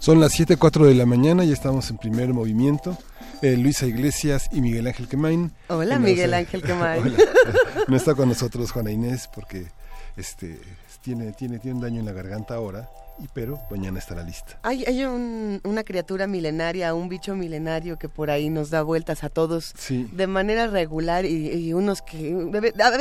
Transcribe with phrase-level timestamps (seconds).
[0.00, 2.96] Son las 7.04 de la mañana y estamos en primer movimiento.
[3.42, 5.52] Eh, Luisa Iglesias y Miguel Ángel Quemain.
[5.68, 7.14] Hola, Miguel Ángel Quemain.
[7.86, 9.66] no está con nosotros Juana Inés porque
[10.16, 10.58] este,
[11.02, 12.88] tiene, tiene, tiene un daño en la garganta ahora
[13.34, 14.58] pero mañana estará lista.
[14.62, 19.28] Hay, hay una criatura milenaria, un bicho milenario que por ahí nos da vueltas a
[19.28, 22.34] todos de manera regular y, unos que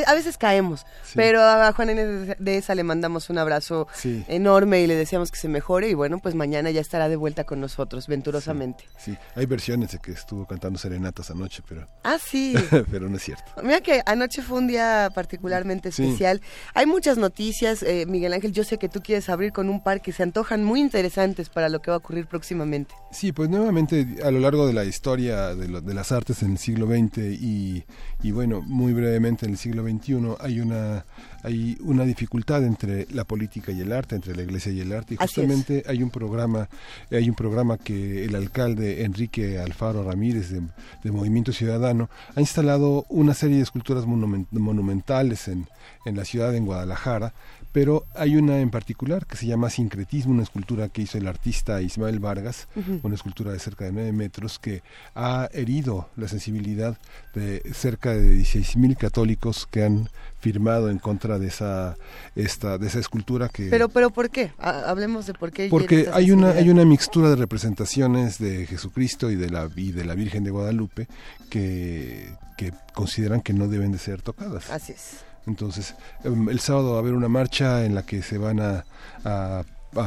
[0.06, 2.36] a veces caemos, pero a Juan N.
[2.38, 3.88] de esa le mandamos un abrazo
[4.28, 7.44] enorme y le deseamos que se mejore y bueno, pues mañana ya estará de vuelta
[7.44, 8.86] con nosotros, venturosamente.
[8.98, 11.88] Sí, hay versiones de que estuvo cantando serenatas anoche, pero...
[12.04, 12.56] Ah, sí.
[12.92, 13.44] pero no es cierto.
[13.64, 16.42] Mira que anoche fue un día particularmente especial.
[16.74, 20.02] Hay muchas noticias, eh, Miguel Ángel, yo sé que tú quieres abrir con un par
[20.10, 22.96] que se antojan muy interesantes para lo que va a ocurrir próximamente.
[23.12, 26.58] Sí, pues nuevamente a lo largo de la historia de, de las artes en el
[26.58, 27.84] siglo XX y,
[28.24, 31.06] y, bueno, muy brevemente en el siglo XXI hay una
[31.42, 35.14] hay una dificultad entre la política y el arte, entre la iglesia y el arte
[35.14, 36.68] y justamente hay un programa
[37.12, 40.64] hay un programa que el alcalde Enrique Alfaro Ramírez de,
[41.04, 45.68] de Movimiento Ciudadano ha instalado una serie de esculturas monumentales en,
[46.06, 47.34] en la ciudad en Guadalajara
[47.72, 51.82] pero hay una en particular que se llama Sincretismo, una escultura que hizo el artista
[51.82, 52.68] Ismael Vargas,
[53.04, 54.82] una escultura de cerca de 9 metros que
[55.16, 56.98] ha herido la sensibilidad
[57.36, 61.96] de cerca de 16.000 católicos que han firmado en contra de esa
[62.36, 66.32] esta de esa escultura que pero pero por qué hablemos de por qué porque hay
[66.32, 70.44] una hay una mixtura de representaciones de Jesucristo y de la y de la Virgen
[70.44, 71.08] de Guadalupe
[71.50, 74.70] que que consideran que no deben de ser tocadas.
[74.70, 78.38] Así es entonces, em, el sábado va a haber una marcha en la que se
[78.38, 78.86] van a,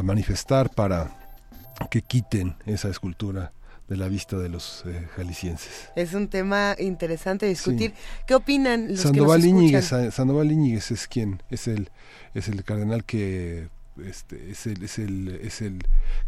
[0.04, 1.10] manifestar para
[1.90, 3.52] que quiten esa escultura
[3.88, 5.90] de la vista de los eh, jaliscienses.
[5.96, 7.92] Es un tema interesante discutir.
[8.26, 11.90] ¿Qué opinan los Sandoval que Íñiguez, Sandoval Íñiguez es quien es el
[12.32, 13.68] es el cardenal que
[14.02, 15.78] este, es el, es el es el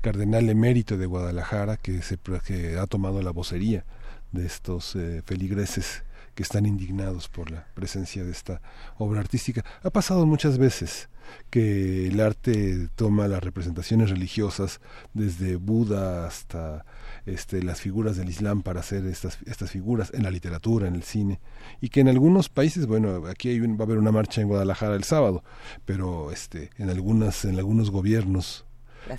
[0.03, 3.85] cardenal emérito de Guadalajara que se que ha tomado la vocería
[4.33, 6.03] de estos eh, feligreses
[6.35, 8.61] que están indignados por la presencia de esta
[8.99, 9.65] obra artística.
[9.83, 11.09] Ha pasado muchas veces
[11.51, 14.81] que el arte toma las representaciones religiosas
[15.15, 16.85] desde Buda hasta
[17.27, 21.03] este, las figuras del Islam para hacer estas, estas figuras en la literatura, en el
[21.03, 21.41] cine,
[21.81, 24.97] y que en algunos países, bueno, aquí hay va a haber una marcha en Guadalajara
[24.97, 25.43] el sábado,
[25.85, 28.67] pero este, en, algunas, en algunos gobiernos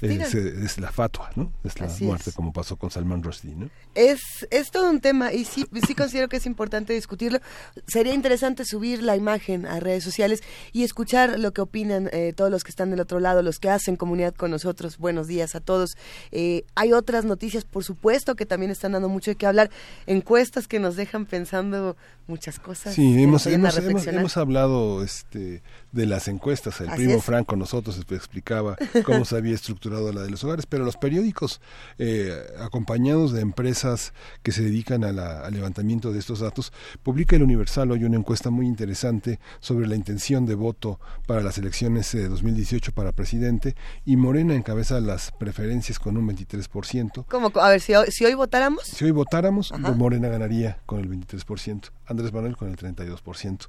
[0.02, 1.52] es, la fatua, ¿no?
[1.64, 3.70] Es la muerte, como pasó con Salman Rushdie, ¿no?
[3.94, 7.40] Es, es todo un tema y sí, sí considero que es importante discutirlo.
[7.88, 10.42] Sería interesante subir la imagen a redes sociales
[10.74, 13.70] y escuchar lo que opinan eh, todos los que están del otro lado, los que
[13.70, 14.98] hacen comunidad con nosotros.
[14.98, 15.98] Buenos días a todos.
[16.32, 19.70] Eh, hay otras noticias, por supuesto, que también están dando mucho de qué hablar.
[20.08, 21.96] Encuestas que nos dejan pensando
[22.28, 22.94] muchas cosas.
[22.94, 25.62] Sí, hemos, hemos, hemos, hablado este,
[25.96, 26.82] de las encuestas.
[26.82, 28.76] El primo Franco con nosotros explicaba
[29.06, 31.62] cómo se había estructurado la de los hogares, pero los periódicos,
[31.98, 34.14] eh, acompañados de empresas
[34.44, 36.74] que se dedican a al levantamiento de estos datos,
[37.04, 41.58] publica el Universal hoy una encuesta muy interesante sobre la intención de voto para las
[41.58, 47.26] elecciones de 2018 para presidente y Morena encabeza las preferencias con un 23%.
[47.30, 47.52] ¿Cómo?
[47.62, 48.84] A ver, si hoy, si hoy votáramos.
[48.84, 53.68] Si hoy votáramos, Morena ganaría con el 23%, Andrés Manuel con el 32%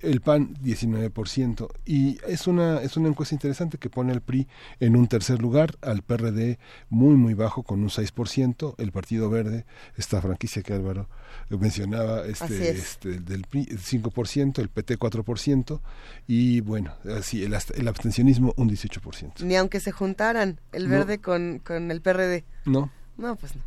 [0.00, 4.46] el PAN 19% y es una es una encuesta interesante que pone al PRI
[4.80, 6.58] en un tercer lugar, al PRD
[6.88, 9.64] muy muy bajo con un 6%, el Partido Verde,
[9.96, 11.08] esta franquicia que Álvaro
[11.50, 15.80] mencionaba este, este del PRI 5%, el PT 4%
[16.26, 19.42] y bueno, así el, el abstencionismo un 18%.
[19.42, 22.44] Ni aunque se juntaran el Verde con, con el PRD.
[22.64, 22.90] No.
[23.16, 23.62] No, pues no.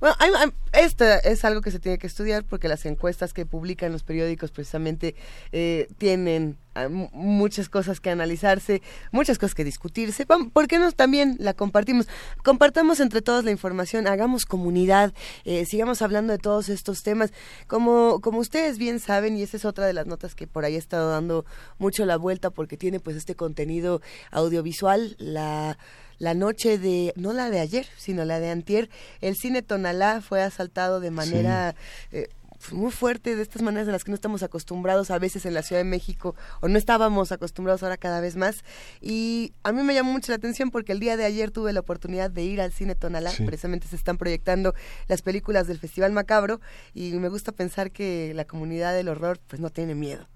[0.00, 0.14] Bueno,
[0.72, 4.52] esto es algo que se tiene que estudiar porque las encuestas que publican los periódicos
[4.52, 5.16] precisamente
[5.50, 10.24] eh, tienen ah, muchas cosas que analizarse, muchas cosas que discutirse.
[10.26, 12.06] ¿Por qué no también la compartimos?
[12.44, 15.12] Compartamos entre todos la información, hagamos comunidad,
[15.44, 17.32] eh, sigamos hablando de todos estos temas.
[17.66, 20.76] Como, como ustedes bien saben, y esa es otra de las notas que por ahí
[20.76, 21.44] he estado dando
[21.78, 24.00] mucho la vuelta porque tiene pues este contenido
[24.30, 25.76] audiovisual, la
[26.18, 30.42] la noche de, no la de ayer, sino la de antier, el cine Tonalá fue
[30.42, 31.74] asaltado de manera...
[32.12, 32.28] Eh,
[32.72, 35.62] muy fuerte, de estas maneras en las que no estamos acostumbrados a veces en la
[35.62, 38.64] Ciudad de México, o no estábamos acostumbrados ahora cada vez más.
[39.00, 41.80] Y a mí me llamó mucho la atención porque el día de ayer tuve la
[41.80, 44.74] oportunidad de ir al cine Tonalá, precisamente se están proyectando
[45.06, 46.60] las películas del Festival Macabro,
[46.94, 50.26] y me gusta pensar que la comunidad del horror pues no tiene miedo.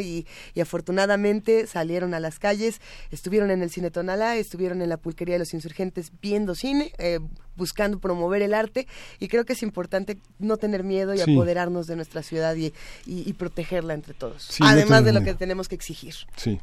[0.00, 0.26] Y,
[0.60, 2.80] afortunadamente salieron a las calles,
[3.10, 7.20] estuvieron en el Cine Tonalá, estuvieron en la Pulquería de los Insurgentes viendo cine, eh,
[7.56, 8.86] buscando promover el arte
[9.18, 13.94] y creo que es importante no tener miedo y apoderarnos de nuestra ciudad y, protegerla
[13.94, 16.14] entre todos, además de lo que tenemos que exigir.
[16.36, 16.60] Sí.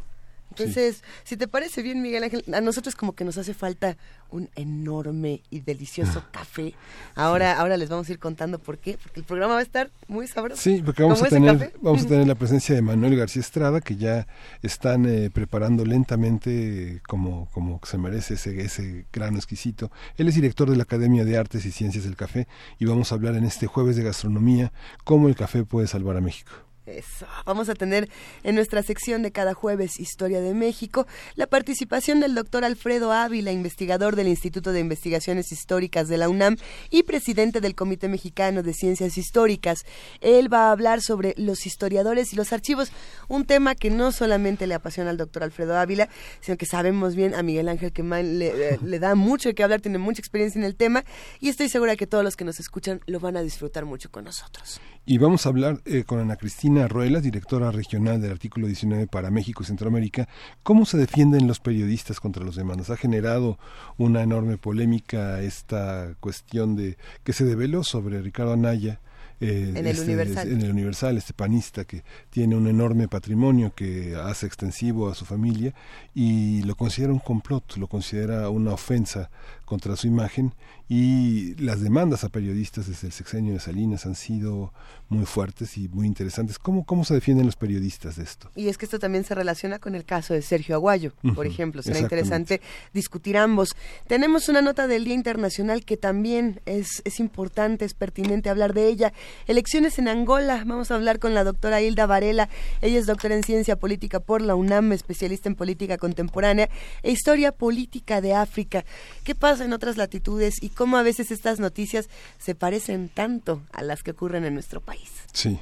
[0.57, 3.97] Entonces, si te parece bien, Miguel Ángel, a nosotros como que nos hace falta
[4.31, 6.73] un enorme y delicioso café.
[7.15, 9.89] Ahora, ahora les vamos a ir contando por qué, porque el programa va a estar
[10.07, 10.61] muy sabroso.
[10.61, 13.95] Sí, porque vamos a tener, vamos a tener la presencia de Manuel García Estrada, que
[13.95, 14.27] ya
[14.61, 19.91] están eh, preparando lentamente como, como se merece ese, ese grano exquisito.
[20.17, 22.47] Él es director de la Academia de Artes y Ciencias del Café
[22.79, 24.71] y vamos a hablar en este jueves de gastronomía
[25.03, 26.51] cómo el café puede salvar a México.
[26.85, 27.25] Eso.
[27.45, 28.09] Vamos a tener
[28.43, 33.51] en nuestra sección de cada jueves Historia de México la participación del doctor Alfredo Ávila,
[33.51, 36.57] investigador del Instituto de Investigaciones Históricas de la UNAM
[36.91, 39.79] y presidente del Comité Mexicano de Ciencias Históricas.
[40.21, 42.91] Él va a hablar sobre los historiadores y los archivos,
[43.27, 46.07] un tema que no solamente le apasiona al doctor Alfredo Ávila,
[46.39, 49.97] sino que sabemos bien a Miguel Ángel que le, le da mucho qué hablar, tiene
[49.97, 51.03] mucha experiencia en el tema
[51.39, 54.25] y estoy segura que todos los que nos escuchan lo van a disfrutar mucho con
[54.25, 54.79] nosotros.
[55.07, 59.29] Y vamos a hablar eh, con Ana Cristina Ruelas, directora regional del artículo 19 para
[59.29, 60.27] México y Centroamérica,
[60.63, 62.89] cómo se defienden los periodistas contra los demandas.
[62.89, 63.59] Ha generado
[63.97, 68.99] una enorme polémica esta cuestión de que se develó sobre Ricardo Anaya,
[69.41, 70.51] eh, en, el este, Universal.
[70.51, 75.25] en el Universal, este panista que tiene un enorme patrimonio que hace extensivo a su
[75.25, 75.75] familia
[76.15, 79.29] y lo considera un complot, lo considera una ofensa
[79.65, 80.53] contra su imagen
[80.87, 84.71] y las demandas a periodistas desde el sexenio de Salinas han sido
[85.09, 86.59] muy fuertes y muy interesantes.
[86.59, 88.51] ¿Cómo, cómo se defienden los periodistas de esto?
[88.55, 91.81] Y es que esto también se relaciona con el caso de Sergio Aguayo, por ejemplo.
[91.81, 92.61] Será interesante
[92.93, 93.75] discutir ambos.
[94.07, 98.87] Tenemos una nota del Día Internacional que también es, es importante, es pertinente hablar de
[98.87, 99.13] ella.
[99.47, 100.63] Elecciones en Angola.
[100.65, 102.49] Vamos a hablar con la doctora Hilda Varela.
[102.81, 106.69] Ella es doctora en Ciencia Política por la UNAM, especialista en política contemporánea
[107.01, 108.85] e historia política de África.
[109.23, 113.81] ¿Qué pasa en otras latitudes y cómo a veces estas noticias se parecen tanto a
[113.83, 115.11] las que ocurren en nuestro país.
[115.33, 115.59] Sí.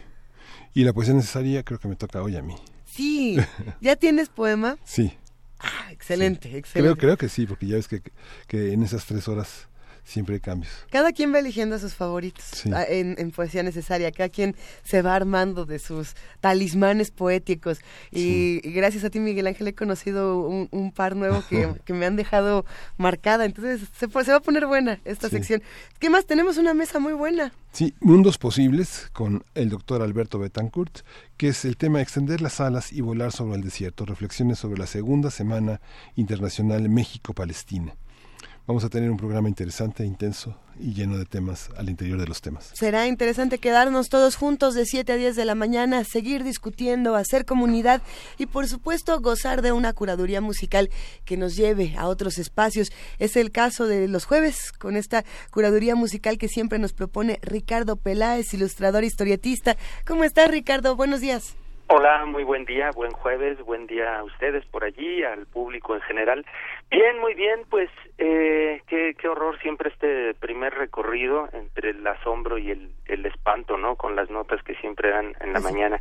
[0.74, 2.56] Y la poesía necesaria creo que me toca hoy a mí.
[2.86, 3.38] Sí.
[3.82, 4.78] ¿Ya tienes poema?
[4.84, 5.14] Sí.
[5.60, 6.96] Ah, excelente, excelente.
[6.96, 8.02] Creo, creo que sí, porque ya ves que,
[8.48, 9.68] que en esas tres horas
[10.04, 10.72] siempre hay cambios.
[10.92, 15.16] Cada quien va eligiendo a sus favoritos ah, en, poesía necesaria, cada quien se va
[15.16, 17.80] armando de sus talismanes poéticos.
[18.12, 22.16] Y, gracias a ti, Miguel Ángel, he conocido un, par nuevo que, que, me han
[22.16, 22.66] dejado
[22.98, 23.46] marcada.
[23.46, 25.64] Entonces se, se va a poner buena esta sección.
[26.00, 26.26] ¿Qué más?
[26.26, 27.54] Tenemos una mesa muy buena.
[27.72, 31.00] Sí, Mundos Posibles con el doctor Alberto Betancourt,
[31.38, 34.86] que es el tema extender las alas y volar sobre el desierto, reflexiones sobre la
[34.86, 35.82] segunda semana
[36.16, 37.96] internacional México-Palestina.
[38.66, 42.42] Vamos a tener un programa interesante, intenso y lleno de temas al interior de los
[42.42, 42.72] temas.
[42.74, 47.44] Será interesante quedarnos todos juntos de 7 a 10 de la mañana, seguir discutiendo, hacer
[47.44, 48.02] comunidad
[48.38, 50.88] y por supuesto gozar de una curaduría musical
[51.26, 52.92] que nos lleve a otros espacios.
[53.20, 57.98] Es el caso de los jueves con esta curaduría musical que siempre nos propone Ricardo
[57.98, 59.76] Peláez, ilustrador historietista.
[60.08, 60.96] ¿Cómo estás Ricardo?
[60.96, 61.58] Buenos días.
[61.88, 66.02] Hola, muy buen día, buen jueves, buen día a ustedes por allí, al público en
[66.02, 66.46] general.
[66.94, 72.60] Bien, muy bien, pues eh, qué, qué horror siempre este primer recorrido entre el asombro
[72.60, 73.96] y el, el espanto, ¿no?
[73.96, 76.00] Con las notas que siempre dan en la mañana.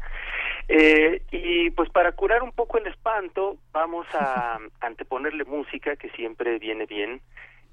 [0.69, 6.59] Eh, y pues para curar un poco el espanto, vamos a anteponerle música que siempre
[6.59, 7.23] viene bien.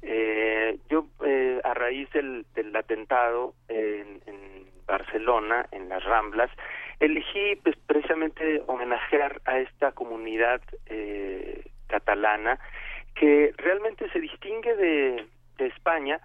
[0.01, 6.51] Eh, yo, eh, a raíz del, del atentado en, en Barcelona, en las Ramblas,
[7.01, 12.57] elegí pues, precisamente homenajear a esta comunidad eh, catalana
[13.15, 16.19] que realmente se distingue de, de España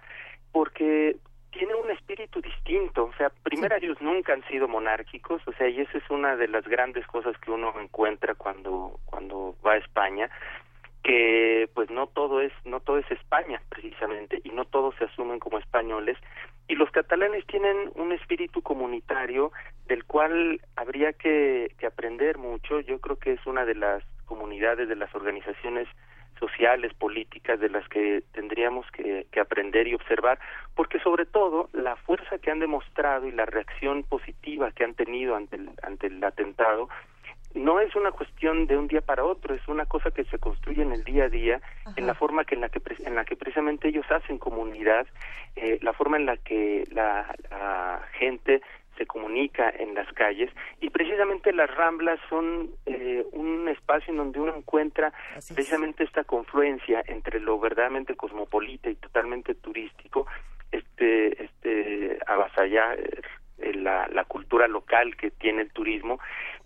[0.51, 1.17] porque
[1.51, 5.79] tiene un espíritu distinto, o sea, primero ellos nunca han sido monárquicos, o sea, y
[5.79, 10.29] esa es una de las grandes cosas que uno encuentra cuando cuando va a España,
[11.01, 15.39] que pues no todo es no todo es España precisamente y no todos se asumen
[15.39, 16.17] como españoles.
[16.67, 19.51] Y los catalanes tienen un espíritu comunitario
[19.85, 22.81] del cual habría que, que aprender mucho.
[22.81, 25.87] Yo creo que es una de las comunidades de las organizaciones
[26.39, 30.39] sociales, políticas de las que tendríamos que, que, aprender y observar,
[30.75, 35.35] porque sobre todo la fuerza que han demostrado y la reacción positiva que han tenido
[35.35, 36.89] ante el, ante el atentado
[37.55, 40.81] no es una cuestión de un día para otro, es una cosa que se construye
[40.81, 41.61] en el día a día,
[41.95, 45.07] en la forma que en la que en la que precisamente ellos hacen comunidad,
[45.55, 48.61] eh, la forma en la que la, la gente
[48.97, 54.39] se comunica en las calles y precisamente las ramblas son eh, un espacio en donde
[54.39, 55.13] uno encuentra
[55.53, 60.27] precisamente esta confluencia entre lo verdaderamente cosmopolita y totalmente turístico,
[60.71, 66.19] este, este avasallar eh, la, la cultura local que tiene el turismo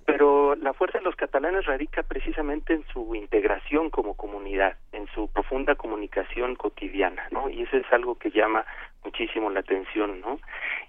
[0.09, 5.31] pero la fuerza de los catalanes radica precisamente en su integración como comunidad, en su
[5.31, 7.47] profunda comunicación cotidiana, ¿no?
[7.47, 8.65] Y eso es algo que llama
[9.03, 10.39] muchísimo la atención, ¿no?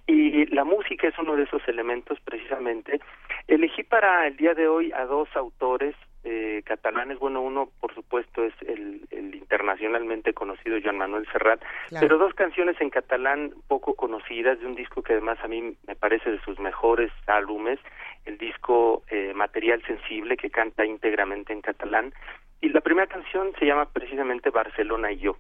[0.06, 3.00] Y la música es uno de esos elementos precisamente.
[3.46, 8.44] Elegí para el día de hoy a dos autores eh, catalanes, bueno, uno por supuesto
[8.44, 11.62] es el, el internacionalmente conocido Joan Manuel Serrat,
[11.98, 15.96] pero dos canciones en catalán poco conocidas de un disco que además a mí me
[15.96, 17.78] parece de sus mejores álbumes,
[18.26, 22.12] el disco eh, Material Sensible que canta íntegramente en catalán
[22.60, 25.36] y la primera canción se llama precisamente Barcelona y yo.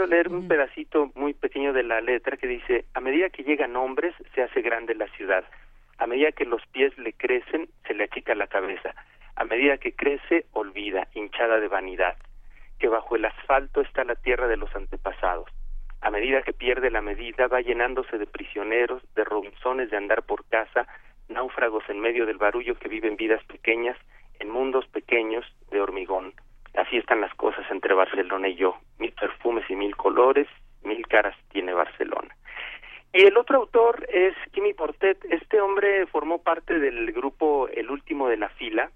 [0.00, 3.76] Quiero leer un pedacito muy pequeño de la letra que dice, a medida que llegan
[3.76, 5.44] hombres se hace grande la ciudad,
[5.98, 8.94] a medida que los pies le crecen se le achica la cabeza,
[9.36, 12.16] a medida que crece olvida, hinchada de vanidad,
[12.78, 15.50] que bajo el asfalto está la tierra de los antepasados,
[16.00, 20.46] a medida que pierde la medida, va llenándose de prisioneros, de robinsones de andar por
[20.46, 20.86] casa,
[21.28, 23.98] náufragos en medio del barullo que viven vidas pequeñas,
[24.38, 26.32] en mundos pequeños de hormigón.
[26.74, 28.76] Así están las cosas entre Barcelona y yo.
[28.98, 30.46] Mil perfumes y mil colores,
[30.82, 32.34] mil caras tiene Barcelona.
[33.12, 35.24] Y el otro autor es Kimi Portet.
[35.24, 38.90] Este hombre formó parte del grupo El Último de la Fila,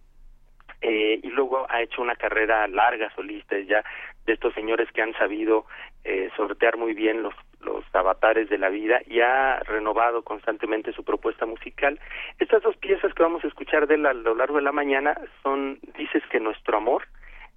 [0.81, 3.83] eh, y luego ha hecho una carrera larga solista ya
[4.27, 5.65] de estos señores que han sabido
[6.05, 11.05] eh, sortear muy bien los los avatares de la vida y ha renovado constantemente su
[11.05, 11.99] propuesta musical.
[12.39, 15.19] Estas dos piezas que vamos a escuchar de él a lo largo de la mañana
[15.43, 17.07] son Dices que nuestro amor,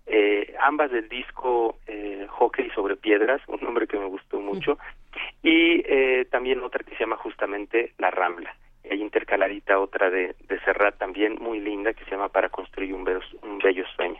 [0.07, 4.77] eh, ambas del disco eh, Hockey sobre Piedras, un nombre que me gustó mucho,
[5.43, 8.55] y eh, también otra que se llama justamente La Rambla
[8.89, 13.03] hay intercaladita otra de, de Serrat también muy linda que se llama Para construir un
[13.03, 14.19] bello, un bello sueño.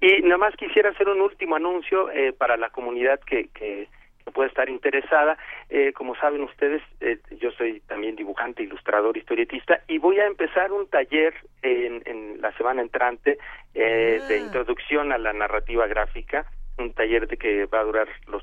[0.00, 3.88] Y nada más quisiera hacer un último anuncio eh, para la comunidad que, que,
[4.32, 5.38] puede estar interesada.
[5.68, 10.72] Eh, como saben ustedes, eh, yo soy también dibujante, ilustrador, historietista y voy a empezar
[10.72, 13.38] un taller en, en la semana entrante
[13.74, 14.38] eh, de ah.
[14.38, 16.46] introducción a la narrativa gráfica
[16.78, 18.42] un taller de que va a durar los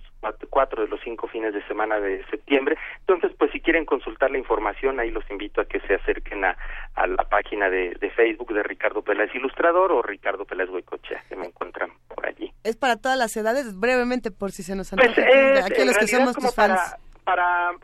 [0.49, 2.77] cuatro de los cinco fines de semana de septiembre.
[2.99, 6.57] Entonces, pues si quieren consultar la información, ahí los invito a que se acerquen a,
[6.95, 11.35] a la página de, de, Facebook de Ricardo Peláez Ilustrador o Ricardo Peláez Huecochea, que
[11.35, 12.51] me encuentran por allí.
[12.63, 13.79] ¿Es para todas las edades?
[13.79, 15.17] Brevemente, por si se nos han pues,
[15.65, 17.12] aquí los que somos tus fans para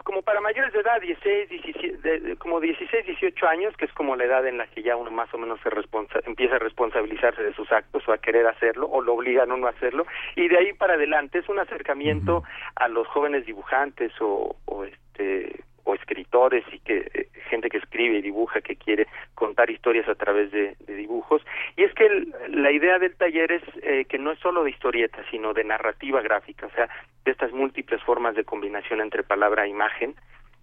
[0.03, 4.25] como para mayores de edad 16 17 como 16 18 años que es como la
[4.25, 7.53] edad en la que ya uno más o menos se responsa, empieza a responsabilizarse de
[7.53, 10.05] sus actos o a querer hacerlo o lo obligan a uno a hacerlo
[10.35, 12.43] y de ahí para adelante es un acercamiento
[12.75, 18.17] a los jóvenes dibujantes o, o este o escritores y que eh, gente que escribe
[18.17, 21.41] y dibuja que quiere contar historias a través de, dibujos.
[21.75, 22.07] Y es que
[22.49, 26.21] la idea del taller es eh, que no es solo de historietas sino de narrativa
[26.21, 26.89] gráfica o sea
[27.25, 30.15] de estas múltiples formas de combinación entre palabra e imagen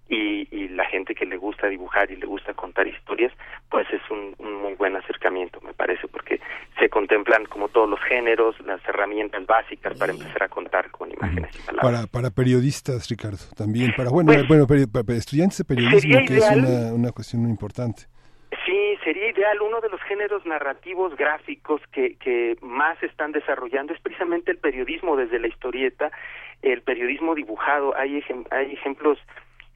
[0.09, 3.33] y, y, la gente que le gusta dibujar y le gusta contar historias,
[3.71, 6.41] pues es un, muy buen acercamiento, me parece, porque
[6.79, 11.51] se contemplan como todos los géneros, las herramientas básicas para empezar a contar con imágenes
[11.57, 12.07] y palabras.
[12.07, 16.51] Para, para periodistas, Ricardo, también, para, bueno, pues, bueno para, estudiantes de periodismo, que es
[16.51, 18.05] una, una cuestión muy importante.
[18.65, 19.61] Sí, sería ideal.
[19.61, 25.17] Uno de los géneros narrativos gráficos que, que más están desarrollando es precisamente el periodismo
[25.17, 26.11] desde la historieta,
[26.63, 27.97] el periodismo dibujado.
[27.97, 29.19] Hay, hay ejemplos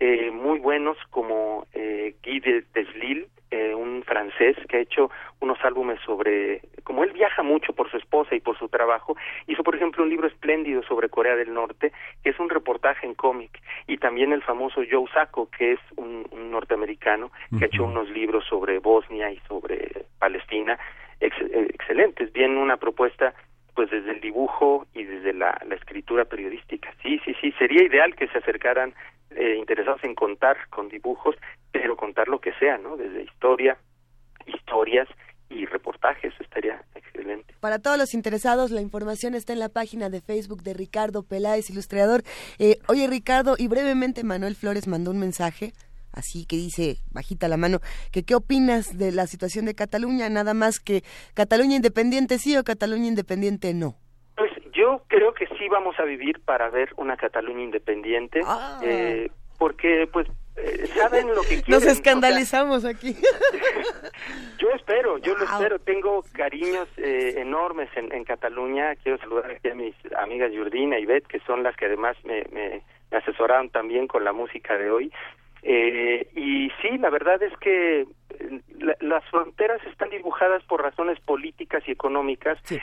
[0.03, 5.59] eh, muy buenos como eh, Guy de Deslille, eh, un francés que ha hecho unos
[5.63, 9.15] álbumes sobre, como él viaja mucho por su esposa y por su trabajo,
[9.47, 11.93] hizo por ejemplo un libro espléndido sobre Corea del Norte,
[12.25, 16.25] que es un reportaje en cómic, y también el famoso Joe Sacco, que es un,
[16.51, 20.79] norteamericano, que ha hecho unos libros sobre Bosnia y sobre Palestina,
[21.21, 23.35] excelentes, bien una propuesta
[23.75, 26.93] pues desde el dibujo y desde la, la, escritura periodística.
[27.03, 28.95] Sí, sí, sí, sería ideal que se acercaran
[29.31, 31.37] eh, interesados en contar con dibujos,
[31.73, 32.97] pero contar lo que sea, ¿no?
[32.97, 33.79] Desde historia,
[34.47, 35.09] historias
[35.49, 37.55] y reportajes, estaría excelente.
[37.61, 41.71] Para todos los interesados, la información está en la página de Facebook de Ricardo Peláez,
[41.71, 42.23] ilustrador.
[42.59, 45.73] Eh, oye, Ricardo, y brevemente Manuel Flores mandó un mensaje
[46.13, 47.81] así que dice bajita la mano,
[48.13, 51.03] que qué opinas de la situación de Cataluña, nada más que
[51.35, 53.97] Cataluña independiente sí o Cataluña independiente no.
[54.73, 58.81] Yo creo que sí vamos a vivir para ver una Cataluña independiente, ah.
[58.83, 60.27] eh, porque pues
[60.57, 61.65] eh, saben lo que quieren.
[61.69, 63.15] Nos escandalizamos aquí.
[64.59, 65.79] yo espero, yo lo espero.
[65.81, 68.97] Tengo cariños eh, enormes en, en, Cataluña.
[68.97, 72.45] Quiero saludar aquí a mis amigas Jordina y Beth, que son las que además me,
[72.53, 75.13] me, me asesoraron también con la música de hoy.
[75.63, 78.61] Eh, y sí, la verdad es que eh,
[79.01, 82.81] las fronteras están dibujadas por razones políticas y económicas, eh,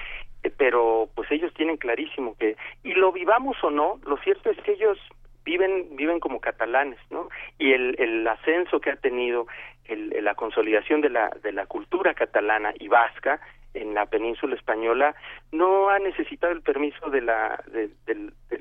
[0.57, 4.74] pero pues ellos tienen clarísimo que, y lo vivamos o no, lo cierto es que
[4.74, 5.00] ellos
[5.43, 7.29] viven viven como catalanes, ¿no?
[7.57, 9.48] Y el, el ascenso que ha tenido,
[9.86, 13.39] el, la consolidación de la, de la cultura catalana y vasca,
[13.81, 15.15] en la península española
[15.51, 17.89] no ha necesitado el permiso de la de,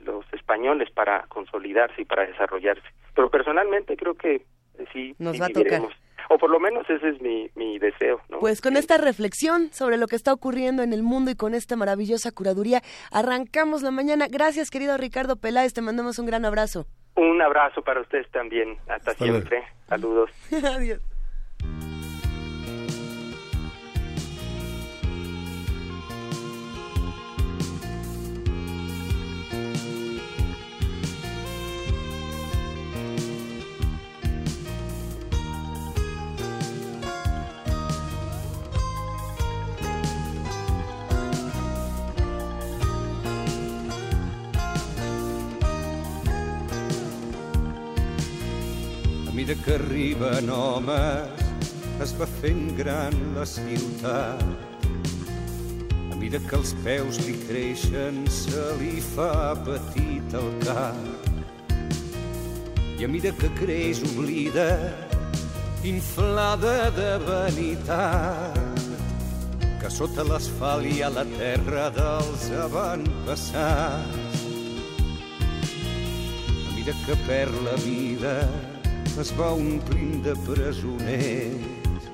[0.05, 2.87] los españoles para consolidarse y para desarrollarse.
[3.15, 5.83] Pero personalmente creo que eh, sí nos va a tocar.
[6.29, 8.41] O por lo menos ese es mi, mi deseo ¿no?
[8.41, 11.77] pues con esta reflexión sobre lo que está ocurriendo en el mundo y con esta
[11.77, 12.83] maravillosa curaduría
[13.13, 14.27] arrancamos la mañana.
[14.29, 16.87] Gracias querido Ricardo Peláez te mandamos un gran abrazo.
[17.15, 18.77] Un abrazo para ustedes también.
[18.89, 19.63] Hasta siempre.
[19.89, 20.31] Saludos.
[20.77, 21.01] Adiós
[49.47, 51.29] mesura que arriben homes
[52.03, 54.43] es va fent gran la ciutat.
[56.11, 61.31] A mesura que els peus li creixen se li fa petit el cap.
[62.99, 64.91] I a mesura que creix oblida,
[65.85, 68.85] inflada de vanitat,
[69.79, 74.47] que sota l'asfalt hi ha la terra dels avantpassats.
[76.67, 78.41] A mesura que perd la vida,
[79.23, 82.09] es va omplint de presoners,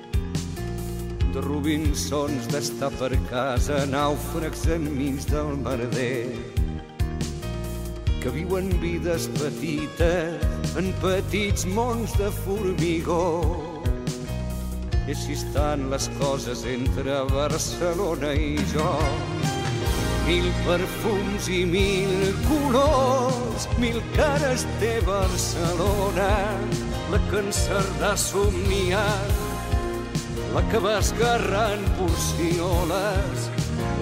[1.35, 6.29] de Robinsons d'estar per casa, nàufrags enmig del merder,
[8.23, 13.27] que viuen vides petites en petits mons de formigó.
[15.03, 18.93] I així estan les coses entre Barcelona i jo.
[20.29, 22.15] Mil perfums i mil
[22.47, 26.31] colors, mil cares té Barcelona,
[27.13, 29.33] la que en Cerdà somniat,
[30.55, 33.43] la que va esgarrant porcioles,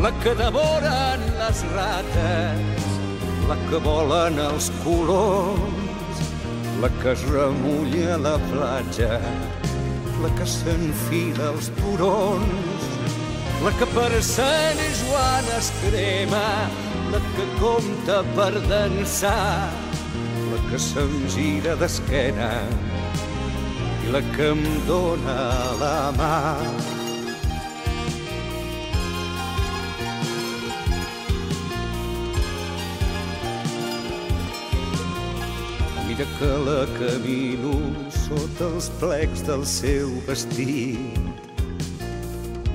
[0.04, 2.84] la que devoren les rates,
[3.48, 6.20] la que volen els colors,
[6.84, 9.18] la que es remulla a la platja,
[10.22, 12.86] la que s'enfila als turons,
[13.64, 16.46] la que per Sant Joan es crema,
[17.10, 19.66] la que compta per dansar,
[20.54, 22.52] la que se'm gira d'esquena
[24.12, 25.40] la que em dóna
[25.78, 26.56] la mà.
[36.08, 37.74] Mira que la camino
[38.10, 41.20] sota els plecs del seu vestit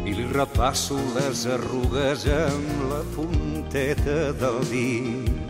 [0.06, 5.45] i li repasso les arrugues amb la punteta del dit.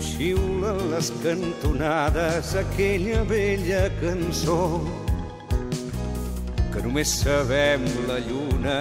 [0.00, 4.80] Xiulen les cantonades aquella vella cançó
[6.70, 8.76] que només sabem la lluna,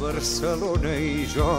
[0.00, 1.52] Barcelona i jo.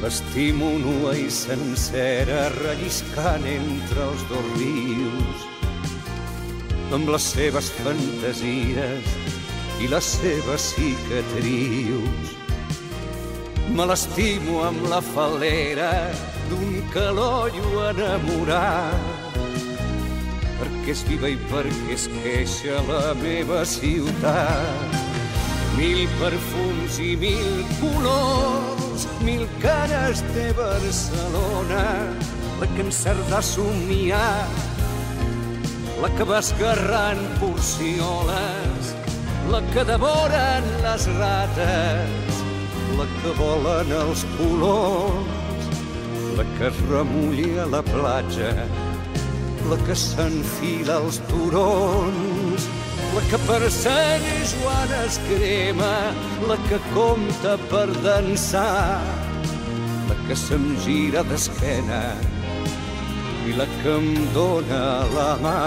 [0.00, 5.46] L'estimo nua i sencera relliscant entre els dos rius
[6.96, 9.12] amb les seves fantasies
[9.82, 12.34] i les seves cicatrius.
[13.76, 15.92] Me l'estimo amb la falera
[16.50, 19.20] d'un calollo enamorat
[20.60, 24.98] perquè és viva i perquè es queixa la meva ciutat.
[25.78, 31.84] Mil perfums i mil colors, mil cares de Barcelona,
[32.60, 34.44] la que en Cerdà somiar,
[36.02, 38.94] la que va esgarrant porcioles,
[39.52, 42.40] la que devoren les rates,
[42.98, 45.39] la que volen els colors,
[46.40, 48.50] la que es remulla a la platja,
[49.68, 52.64] la que s'enfila als turons,
[53.14, 55.92] la que per Sant Joan es crema,
[56.48, 59.04] la que compta per dansar,
[60.08, 62.02] la que se'm gira d'esquena
[63.44, 65.58] i la que em dóna la mà.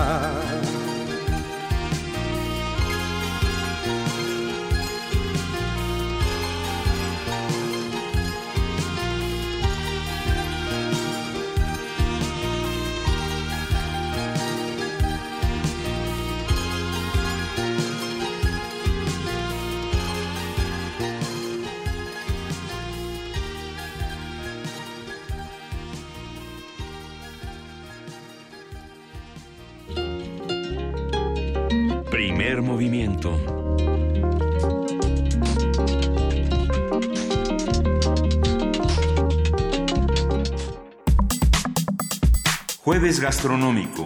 [43.03, 44.05] Jueves gastronómico.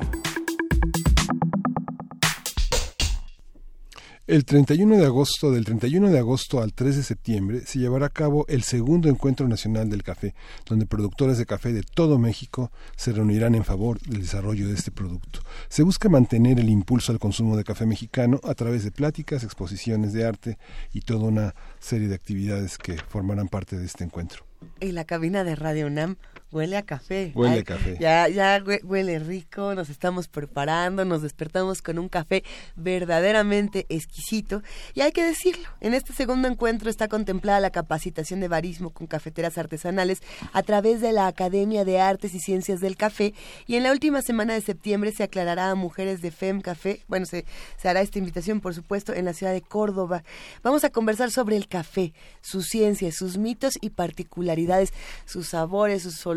[4.25, 8.09] El 31 de agosto, del 31 de agosto al 3 de septiembre, se llevará a
[8.09, 10.33] cabo el segundo Encuentro Nacional del Café,
[10.65, 14.89] donde productores de café de todo México se reunirán en favor del desarrollo de este
[14.89, 15.41] producto.
[15.69, 20.11] Se busca mantener el impulso al consumo de café mexicano a través de pláticas, exposiciones
[20.11, 20.57] de arte
[20.91, 24.43] y toda una serie de actividades que formarán parte de este encuentro.
[24.79, 26.17] Y la cabina de Radio UNAM
[26.49, 27.33] Huele a café.
[27.35, 27.97] Huele a café.
[27.99, 32.41] Ya, ya huele rico, nos estamos preparando, nos despertamos con un café
[32.77, 34.63] verdaderamente exquisito.
[34.93, 39.07] Y hay que decirlo, en este segundo encuentro está contemplada la capacitación de barismo con
[39.07, 40.21] cafeteras artesanales
[40.53, 43.33] a través de la Academia de Artes y Ciencias del Café.
[43.65, 47.01] Y en la última semana de septiembre se aclarará a mujeres de FEM Café.
[47.09, 47.43] Bueno, se,
[47.75, 50.23] se hará esta invitación, por supuesto, en la ciudad de Córdoba.
[50.63, 54.93] Vamos a conversar sobre el café, su ciencia, sus mitos y particularidades,
[55.25, 56.36] sus sabores, sus olores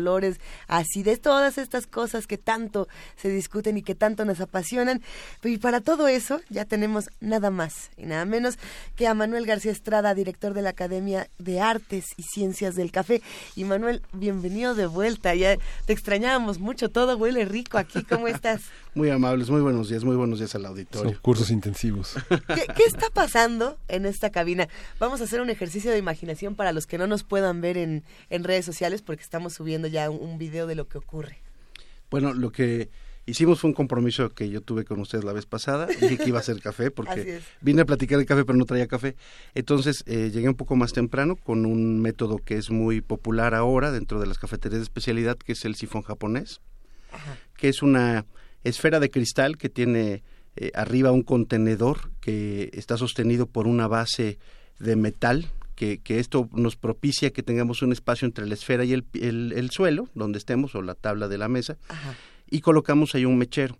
[0.67, 5.01] así de todas estas cosas que tanto se discuten y que tanto nos apasionan.
[5.43, 8.57] Y para todo eso ya tenemos nada más y nada menos
[8.95, 13.21] que a Manuel García Estrada, director de la Academia de Artes y Ciencias del Café.
[13.55, 15.35] Y Manuel, bienvenido de vuelta.
[15.35, 18.03] Ya te extrañábamos mucho, todo huele rico aquí.
[18.03, 18.61] ¿Cómo estás?
[18.93, 21.11] Muy amables, muy buenos días, muy buenos días al auditorio.
[21.11, 22.15] Son cursos intensivos.
[22.27, 24.67] ¿Qué, ¿Qué, está pasando en esta cabina?
[24.99, 28.03] Vamos a hacer un ejercicio de imaginación para los que no nos puedan ver en,
[28.29, 31.39] en redes sociales porque estamos subiendo ya un, video de lo que ocurre.
[32.09, 32.89] Bueno, lo que
[33.25, 35.85] hicimos fue un compromiso que yo tuve con ustedes la vez pasada.
[35.85, 38.87] Dije que iba a hacer café porque vine a platicar el café pero no traía
[38.87, 39.15] café.
[39.53, 43.91] Entonces eh, llegué un poco más temprano con un método que es muy popular ahora
[43.91, 46.61] dentro de las cafeterías de especialidad que es el sifón japonés,
[47.55, 48.25] que es una
[48.63, 50.23] esfera de cristal que tiene
[50.55, 54.37] eh, arriba un contenedor que está sostenido por una base
[54.79, 55.47] de metal
[56.03, 60.09] que, esto nos propicia que tengamos un espacio entre la esfera y el, el, suelo,
[60.13, 61.77] donde estemos, o la tabla de la mesa,
[62.49, 63.77] y colocamos ahí un mechero.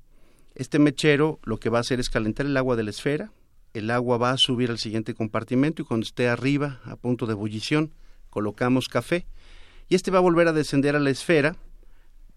[0.55, 3.31] Este mechero lo que va a hacer es calentar el agua de la esfera,
[3.73, 7.33] el agua va a subir al siguiente compartimento y cuando esté arriba, a punto de
[7.33, 7.93] ebullición,
[8.29, 9.25] colocamos café
[9.87, 11.55] y este va a volver a descender a la esfera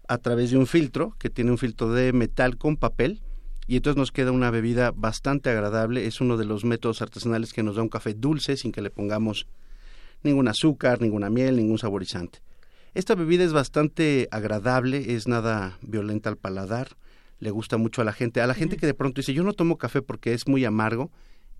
[0.07, 3.21] a través de un filtro, que tiene un filtro de metal con papel,
[3.67, 6.05] y entonces nos queda una bebida bastante agradable.
[6.05, 8.91] Es uno de los métodos artesanales que nos da un café dulce sin que le
[8.91, 9.47] pongamos
[10.23, 12.39] ningún azúcar, ninguna miel, ningún saborizante.
[12.93, 16.95] Esta bebida es bastante agradable, es nada violenta al paladar,
[17.39, 18.39] le gusta mucho a la gente.
[18.39, 21.11] A la gente que de pronto dice, yo no tomo café porque es muy amargo,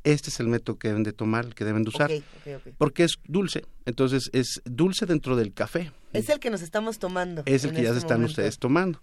[0.06, 2.12] este es el método que deben de tomar, el que deben de usar,
[2.78, 3.64] porque es dulce.
[3.86, 5.92] Entonces es dulce dentro del café.
[6.14, 7.44] Es el que nos estamos tomando.
[7.46, 9.02] Es el que ya se este están ustedes tomando.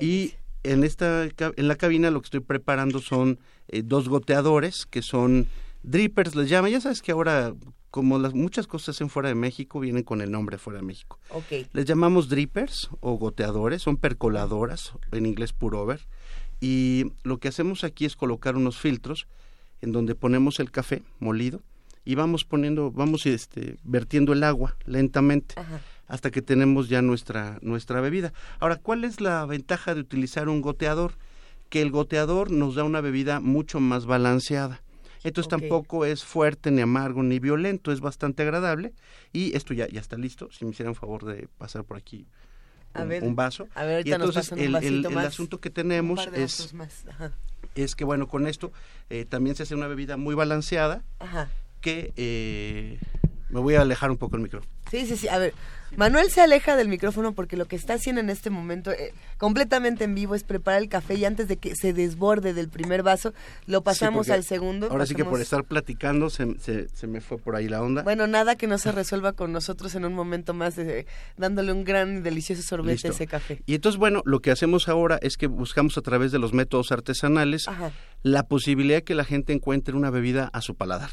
[0.00, 5.02] y en esta en la cabina lo que estoy preparando son eh, dos goteadores que
[5.02, 5.46] son
[5.82, 6.70] drippers les llaman.
[6.70, 7.54] Ya sabes que ahora
[7.90, 11.18] como las muchas cosas hacen fuera de México vienen con el nombre fuera de México.
[11.72, 16.06] Les llamamos drippers o goteadores son percoladoras en inglés purover
[16.60, 19.26] y lo que hacemos aquí es colocar unos filtros
[19.80, 21.62] en donde ponemos el café molido
[22.04, 25.54] y vamos poniendo vamos este vertiendo el agua lentamente
[26.08, 28.32] hasta que tenemos ya nuestra, nuestra bebida.
[28.58, 31.12] Ahora, ¿cuál es la ventaja de utilizar un goteador?
[31.68, 34.80] Que el goteador nos da una bebida mucho más balanceada.
[35.22, 38.94] Entonces tampoco es fuerte, ni amargo, ni violento, es bastante agradable.
[39.32, 40.48] Y esto ya, ya está listo.
[40.50, 42.26] Si me hicieran favor de pasar por aquí
[42.94, 43.68] un, vaso.
[43.74, 46.74] A ver, y entonces el, el, el, asunto que tenemos es,
[47.74, 48.72] es que, bueno, con esto
[49.10, 51.02] eh, también se hace una bebida muy balanceada
[51.80, 52.12] que...
[52.16, 52.98] Eh,
[53.50, 54.70] me voy a alejar un poco el micrófono.
[54.90, 55.28] Sí, sí, sí.
[55.28, 55.54] A ver,
[55.96, 60.04] Manuel se aleja del micrófono porque lo que está haciendo en este momento, eh, completamente
[60.04, 63.32] en vivo, es preparar el café y antes de que se desborde del primer vaso,
[63.66, 64.88] lo pasamos al segundo.
[64.90, 68.02] Ahora sí que por estar platicando se, se, me fue por ahí la onda.
[68.02, 71.06] Bueno, nada que no se resuelva con nosotros en un momento más, de,
[71.36, 73.62] dándole un gran y delicioso sorbete a ese café.
[73.66, 76.92] Y entonces, bueno, lo que hacemos ahora es que buscamos a través de los métodos
[76.92, 77.66] artesanales
[78.22, 81.10] la posibilidad de que la gente encuentre una bebida a su paladar.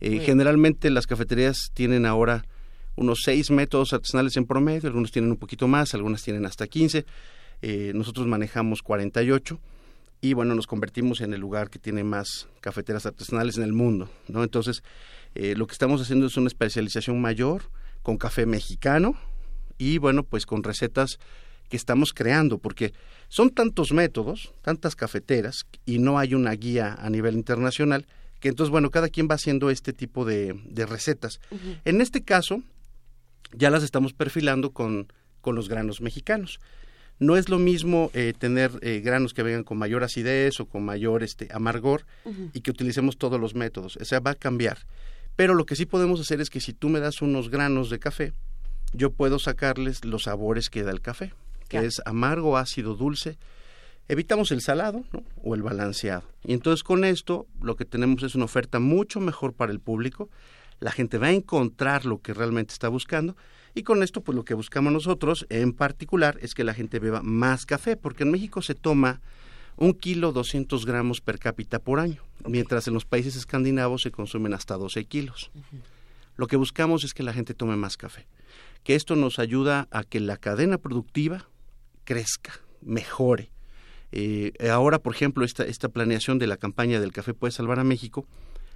[0.00, 2.44] Eh, generalmente las cafeterías tienen ahora
[2.96, 7.04] unos seis métodos artesanales en promedio, algunos tienen un poquito más, algunas tienen hasta 15,
[7.62, 9.60] eh, nosotros manejamos 48
[10.22, 14.10] y bueno, nos convertimos en el lugar que tiene más cafeteras artesanales en el mundo,
[14.28, 14.42] ¿no?
[14.42, 14.82] Entonces,
[15.34, 17.62] eh, lo que estamos haciendo es una especialización mayor
[18.02, 19.14] con café mexicano
[19.78, 21.18] y bueno, pues con recetas
[21.70, 22.92] que estamos creando, porque
[23.28, 28.06] son tantos métodos, tantas cafeteras y no hay una guía a nivel internacional,
[28.40, 30.56] que entonces, bueno, cada quien va haciendo este tipo de,
[30.88, 31.40] recetas.
[31.84, 32.62] En este caso,
[33.52, 36.58] ya las estamos perfilando con, con los granos mexicanos.
[37.18, 40.84] No es lo mismo eh, tener eh, granos que vengan con mayor acidez o con
[40.84, 42.06] mayor este, amargor
[42.54, 43.98] y que utilicemos todos los métodos.
[43.98, 44.78] O sea, va a cambiar.
[45.36, 47.98] Pero lo que sí podemos hacer es que si tú me das unos granos de
[47.98, 48.32] café,
[48.94, 51.34] yo puedo sacarles los sabores que da el café,
[51.68, 53.36] que es amargo, ácido, dulce.
[54.10, 55.04] Evitamos el salado
[55.40, 56.24] o el balanceado.
[56.42, 60.28] Y entonces con esto lo que tenemos es una oferta mucho mejor para el público.
[60.80, 63.36] La gente va a encontrar lo que realmente está buscando
[63.72, 67.22] y con esto, pues lo que buscamos nosotros en particular es que la gente beba
[67.22, 69.20] más café, porque en México se toma
[69.76, 74.54] un kilo 200 gramos per cápita por año, mientras en los países escandinavos se consumen
[74.54, 75.52] hasta 12 kilos.
[76.34, 78.26] Lo que buscamos es que la gente tome más café,
[78.82, 81.46] que esto nos ayuda a que la cadena productiva
[82.02, 83.52] crezca, mejore.
[84.12, 87.84] Eh, ahora, por ejemplo, esta, esta planeación de la campaña del café puede salvar a
[87.84, 88.26] México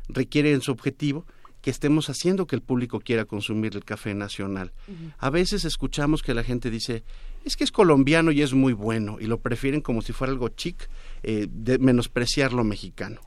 [0.09, 1.25] requiere en su objetivo
[1.65, 4.73] que estemos haciendo que el público quiera consumir el café nacional.
[5.17, 7.05] A veces escuchamos que la gente dice,
[7.43, 10.51] es que es colombiano y es muy bueno, y lo prefieren como si fuera algo
[10.51, 10.91] chic,
[11.27, 13.19] eh, de menospreciar lo mexicano.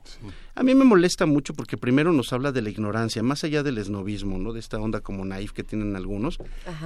[0.54, 3.76] A mí me molesta mucho porque primero nos habla de la ignorancia, más allá del
[3.76, 4.52] esnovismo, ¿no?
[4.52, 6.38] de esta onda como naif que tienen algunos,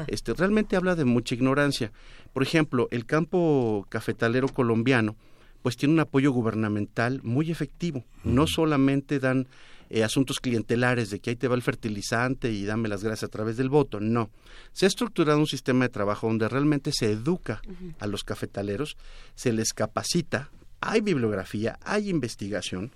[0.06, 1.92] este, realmente habla de mucha ignorancia.
[2.32, 5.14] Por ejemplo, el campo cafetalero colombiano,
[5.60, 8.04] pues tiene un apoyo gubernamental muy efectivo.
[8.24, 9.48] No solamente dan
[9.90, 13.30] eh, asuntos clientelares de que ahí te va el fertilizante y dame las gracias a
[13.30, 14.00] través del voto.
[14.00, 14.30] No.
[14.72, 17.60] Se ha estructurado un sistema de trabajo donde realmente se educa
[17.98, 18.96] a los cafetaleros,
[19.34, 20.48] se les capacita,
[20.82, 22.92] hay bibliografía, hay investigación.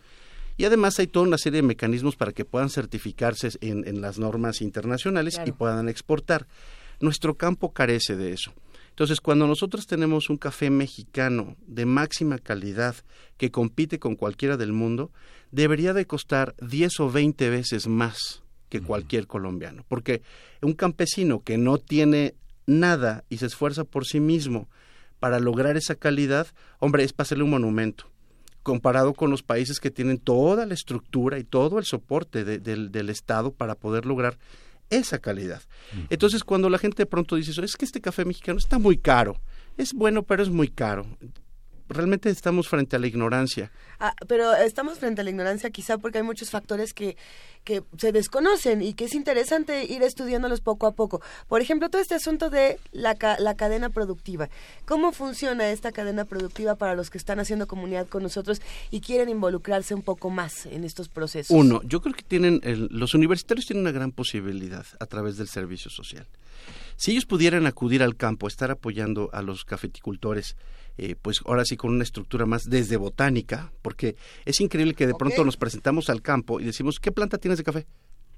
[0.59, 4.61] Y además hay toda una serie de mecanismos para que puedan certificarse en, las normas
[4.61, 6.47] internacionales y puedan exportar.
[7.01, 8.53] Nuestro campo carece de eso.
[8.89, 12.97] Entonces, cuando nosotros tenemos un café mexicano de máxima calidad
[13.37, 15.13] que compite con cualquiera del mundo,
[15.51, 20.23] debería de costar 10 o 20 veces más que cualquier colombiano, porque
[20.63, 22.35] un campesino que no tiene
[22.67, 24.69] nada y se esfuerza por sí mismo
[25.19, 26.47] para lograr esa calidad,
[26.79, 28.11] hombre, es para hacerle un monumento
[28.63, 33.53] comparado con los países que tienen toda la estructura y todo el soporte del Estado
[33.53, 34.39] para poder lograr
[34.91, 35.63] esa calidad.
[36.11, 38.99] Entonces, cuando la gente de pronto dice eso, es que este café mexicano está muy
[38.99, 39.41] caro,
[39.77, 41.07] es bueno, pero es muy caro
[41.89, 43.71] realmente estamos frente a la ignorancia.
[43.99, 47.17] Ah, pero estamos frente a la ignorancia quizá porque hay muchos factores que,
[47.65, 51.21] que se desconocen y que es interesante ir estudiándolos poco a poco.
[51.49, 54.49] Por ejemplo, todo este asunto de la, la cadena productiva.
[54.85, 59.29] ¿Cómo funciona esta cadena productiva para los que están haciendo comunidad con nosotros y quieren
[59.29, 61.57] involucrarse un poco más en estos procesos?
[61.57, 65.91] Uno, yo creo que tienen, los universitarios tienen una gran posibilidad a través del servicio
[65.91, 66.27] social.
[66.97, 70.57] Si ellos pudieran acudir al campo, estar apoyando a los cafeticultores,
[70.99, 75.15] eh, pues ahora sí con una estructura más desde botánica, porque es increíble que de
[75.15, 77.87] pronto nos presentamos al campo y decimos, ¿qué planta tienes de café?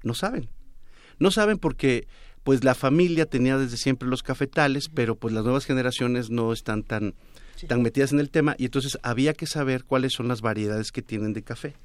[0.03, 0.49] No saben.
[1.19, 2.07] No saben porque
[2.43, 6.83] pues la familia tenía desde siempre los cafetales, pero pues las nuevas generaciones no están
[6.83, 7.15] tan,
[7.67, 11.01] tan metidas en el tema y entonces había que saber cuáles son las variedades que
[11.01, 11.75] tienen de café.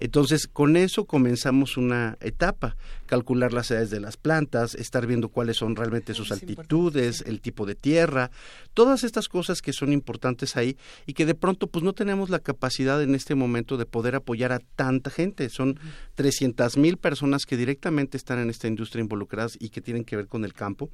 [0.00, 5.56] Entonces, con eso comenzamos una etapa, calcular las edades de las plantas, estar viendo cuáles
[5.56, 8.30] son realmente sus altitudes, el tipo de tierra,
[8.74, 12.40] todas estas cosas que son importantes ahí y que de pronto pues no tenemos la
[12.40, 15.48] capacidad en este momento de poder apoyar a tanta gente.
[15.48, 15.78] Son
[16.14, 20.26] trescientas mil personas que directamente están en esta industria involucradas y que tienen que ver
[20.26, 20.90] con el campo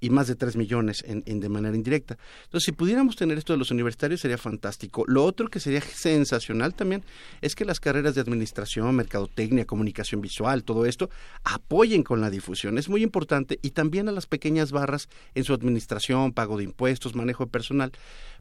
[0.00, 2.18] y más de 3 millones en, de manera indirecta.
[2.44, 5.04] Entonces, si pudiéramos tener esto de los universitarios sería fantástico.
[5.06, 7.04] Lo otro que sería sensacional también
[7.40, 11.10] es que las carreras de administración, mercadotecnia, comunicación visual, todo esto,
[11.44, 12.78] apoyen con la difusión.
[12.78, 17.14] Es muy importante y también a las pequeñas barras en su administración, pago de impuestos,
[17.14, 17.92] manejo de personal,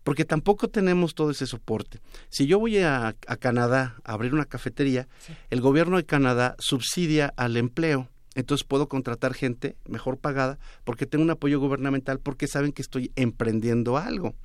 [0.04, 2.00] porque tampoco tenemos todo ese soporte.
[2.30, 5.08] Si yo voy a, Canadá a abrir una cafetería,
[5.50, 11.23] el gobierno de Canadá subsidia al empleo entonces puedo contratar gente mejor pagada porque tengo
[11.23, 14.36] un apoyo gubernamental porque saben que estoy emprendiendo algo.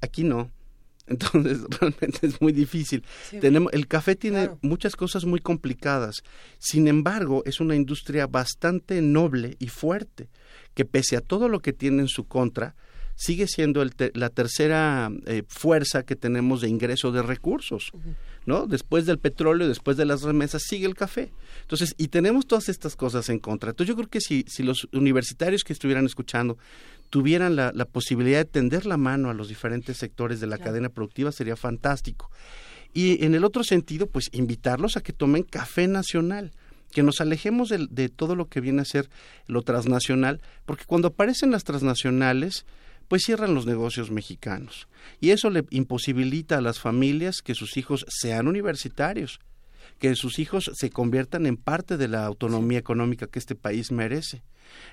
[0.00, 0.50] Aquí no.
[1.08, 3.04] Entonces realmente es muy difícil.
[3.40, 6.22] Tenemos el café tiene muchas cosas muy complicadas.
[6.58, 10.28] Sin embargo, es una industria bastante noble y fuerte
[10.74, 12.74] que pese a todo lo que tiene en su contra,
[13.16, 13.84] sigue siendo
[14.14, 17.92] la tercera eh, fuerza que tenemos de ingreso de recursos.
[18.46, 18.66] ¿No?
[18.66, 21.32] Después del petróleo, después de las remesas, sigue el café.
[21.62, 23.70] Entonces, y tenemos todas estas cosas en contra.
[23.70, 26.56] Entonces, yo creo que si, si los universitarios que estuvieran escuchando
[27.10, 31.32] tuvieran la, posibilidad de tender la mano a los diferentes sectores de la cadena productiva,
[31.32, 32.30] sería fantástico.
[32.94, 36.52] Y en el otro sentido, pues invitarlos a que tomen café nacional
[36.92, 39.10] que nos alejemos de, de, todo lo que viene a ser
[39.48, 42.64] lo transnacional, porque cuando aparecen las transnacionales,
[43.08, 44.88] pues cierran los negocios mexicanos.
[45.20, 49.40] Y eso le imposibilita a las familias que sus hijos sean universitarios,
[49.98, 54.42] que sus hijos se conviertan en parte de la autonomía económica que este país merece.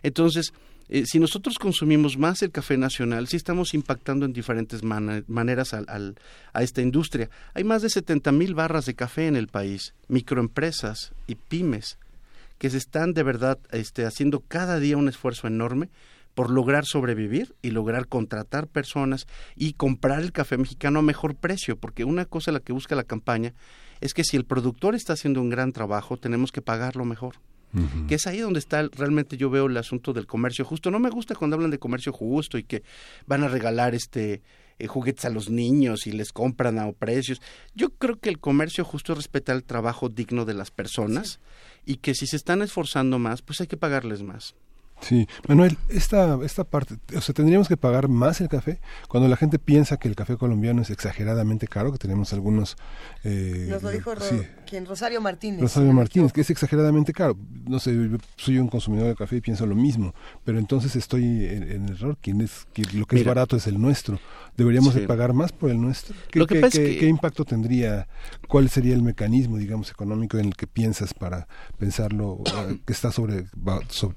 [0.01, 0.53] Entonces,
[0.89, 6.61] eh, si nosotros consumimos más el café nacional, sí estamos impactando en diferentes maneras a
[6.61, 7.29] esta industria.
[7.53, 11.97] Hay más de 70 mil barras de café en el país, microempresas y pymes
[12.63, 15.89] que se están de verdad este, haciendo cada día un esfuerzo enorme
[16.35, 21.77] por lograr sobrevivir y lograr contratar personas y comprar el café mexicano a mejor precio,
[21.77, 23.53] porque una cosa la que busca la campaña
[24.01, 27.35] es que si el productor está haciendo un gran trabajo, tenemos que pagarlo mejor
[28.07, 30.91] que es ahí donde está realmente yo veo el asunto del comercio justo.
[30.91, 32.83] No me gusta cuando hablan de comercio justo y que
[33.25, 34.41] van a regalar este
[34.77, 37.41] eh, juguetes a los niños y les compran a precios.
[37.73, 41.39] Yo creo que el comercio justo es respetar el trabajo digno de las personas
[41.85, 44.55] y que si se están esforzando más, pues hay que pagarles más.
[45.01, 48.79] Sí, Manuel, esta, esta parte, o sea, tendríamos que pagar más el café
[49.09, 52.77] cuando la gente piensa que el café colombiano es exageradamente caro, que tenemos algunos...
[53.23, 54.13] Eh, Nos lo dijo
[54.65, 55.61] quien, Rosario Martínez.
[55.61, 57.37] Rosario Martínez, que es exageradamente caro.
[57.65, 57.97] No sé,
[58.37, 60.13] soy un consumidor de café y pienso lo mismo,
[60.45, 62.17] pero entonces estoy en, error.
[62.21, 64.19] ¿Quién es, que lo que es barato es el nuestro.
[64.55, 66.15] ¿Deberíamos de pagar más por el nuestro?
[66.31, 68.07] ¿Qué, qué, impacto tendría?
[68.47, 72.41] ¿Cuál sería el mecanismo, digamos, económico en el que piensas para pensarlo
[72.85, 73.45] que está sobre,
[73.89, 74.15] sobre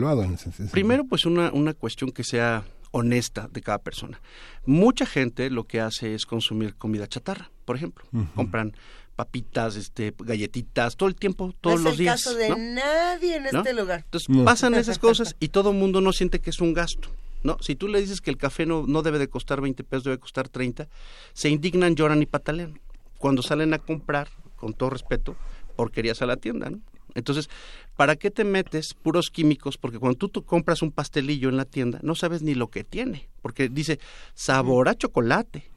[0.00, 0.24] devaluado?
[0.24, 4.20] En ese, Primero, pues una, una cuestión que sea honesta de cada persona.
[4.66, 8.04] Mucha gente lo que hace es consumir comida chatarra, por ejemplo.
[8.34, 8.74] Compran
[9.16, 12.24] papitas, este, galletitas, todo el tiempo, todos los días.
[12.24, 14.02] No es el caso de nadie en este lugar.
[14.04, 17.10] Entonces pasan esas cosas y todo el mundo no siente que es un gasto.
[17.42, 17.56] ¿no?
[17.60, 20.18] Si tú le dices que el café no, no debe de costar 20 pesos, debe
[20.18, 20.88] costar 30,
[21.32, 22.80] se indignan, lloran y patalean.
[23.18, 25.36] Cuando salen a comprar, con todo respeto,
[25.76, 26.80] porquerías a la tienda, ¿no?
[27.14, 27.48] Entonces,
[27.96, 29.78] ¿para qué te metes puros químicos?
[29.78, 33.28] Porque cuando tú, compras un pastelillo en la tienda, no sabes ni lo que tiene,
[33.42, 33.98] porque dice
[34.34, 35.70] sabor a chocolate,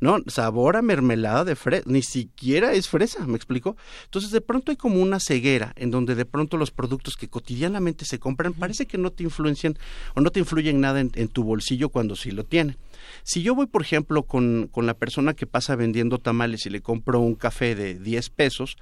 [0.00, 0.18] ¿no?
[0.26, 3.76] Sabor a mermelada de fresa, ni siquiera es fresa, ¿me explico?
[4.04, 8.04] Entonces, de pronto hay como una ceguera en donde de pronto los productos que cotidianamente
[8.04, 9.78] se compran parece que no te influencian
[10.14, 12.76] o no te influyen nada en, en tu bolsillo cuando sí lo tienen.
[13.22, 16.80] Si yo voy, por ejemplo, con, con la persona que pasa vendiendo tamales y le
[16.80, 18.76] compro un café de 10 pesos,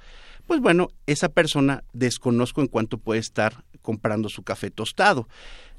[0.47, 5.27] pues bueno, esa persona desconozco en cuánto puede estar comprando su café tostado.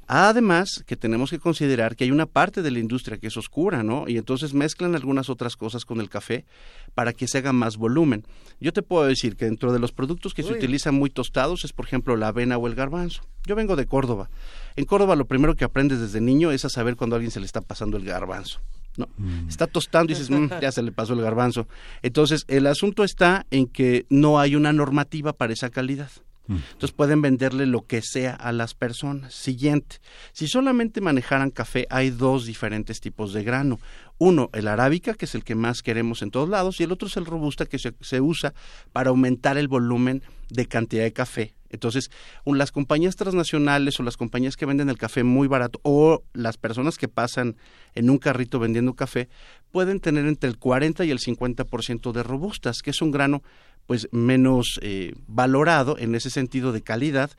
[0.07, 3.81] Además, que tenemos que considerar que hay una parte de la industria que es oscura,
[3.81, 4.07] ¿no?
[4.07, 6.45] Y entonces mezclan algunas otras cosas con el café
[6.93, 8.23] para que se haga más volumen.
[8.59, 11.73] Yo te puedo decir que dentro de los productos que se utilizan muy tostados es,
[11.73, 13.23] por ejemplo, la avena o el garbanzo.
[13.47, 14.29] Yo vengo de Córdoba.
[14.75, 17.39] En Córdoba lo primero que aprendes desde niño es a saber cuando a alguien se
[17.39, 18.61] le está pasando el garbanzo.
[18.97, 19.07] ¿No?
[19.17, 19.49] Mm.
[19.49, 21.67] Está tostando y dices, mm, ya se le pasó el garbanzo.
[22.01, 26.09] Entonces, el asunto está en que no hay una normativa para esa calidad.
[26.47, 26.57] Mm.
[26.73, 29.33] Entonces pueden venderle lo que sea a las personas.
[29.33, 29.97] Siguiente,
[30.31, 33.79] si solamente manejaran café, hay dos diferentes tipos de grano.
[34.17, 37.07] Uno, el arábica, que es el que más queremos en todos lados, y el otro
[37.07, 38.53] es el robusta, que se usa
[38.93, 42.09] para aumentar el volumen de cantidad de café entonces,
[42.45, 46.97] las compañías transnacionales o las compañías que venden el café muy barato o las personas
[46.97, 47.55] que pasan
[47.93, 49.29] en un carrito vendiendo café
[49.71, 53.43] pueden tener entre el 40 y el 50% de robustas, que es un grano
[53.85, 57.31] pues menos eh, valorado en ese sentido de calidad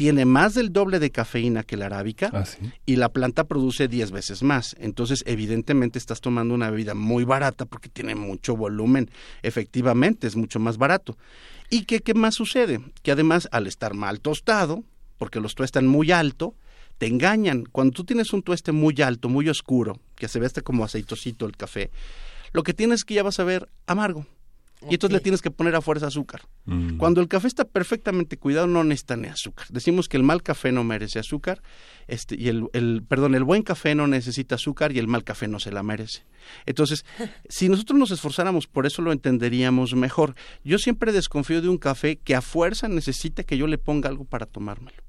[0.00, 2.44] tiene más del doble de cafeína que la arábica ah,
[2.86, 4.74] y la planta produce 10 veces más.
[4.78, 9.10] Entonces, evidentemente estás tomando una bebida muy barata porque tiene mucho volumen.
[9.42, 11.18] Efectivamente, es mucho más barato.
[11.70, 12.80] ¿Y qué, más sucede?
[13.02, 14.82] Que además, al estar mal tostado,
[15.18, 16.56] porque los tuestan muy alto,
[16.98, 17.64] te engañan.
[17.64, 21.56] Cuando tú tienes un tueste muy alto, muy oscuro, que se ve como aceitosito el
[21.56, 21.92] café,
[22.52, 24.26] lo que tienes es que ya vas a ver amargo.
[24.88, 26.42] Y entonces le tienes que poner a fuerza azúcar.
[26.64, 26.96] Mm.
[26.96, 29.66] Cuando el café está perfectamente cuidado, no necesita ni azúcar.
[29.68, 31.62] Decimos que el mal café no merece azúcar,
[32.06, 35.48] este, y el, el, perdón, el buen café no necesita azúcar y el mal café
[35.48, 36.24] no se la merece.
[36.64, 37.04] Entonces,
[37.48, 40.34] si nosotros nos esforzáramos por eso lo entenderíamos mejor.
[40.64, 44.24] Yo siempre desconfío de un café que a fuerza necesita que yo le ponga algo
[44.24, 45.02] para tomármelo.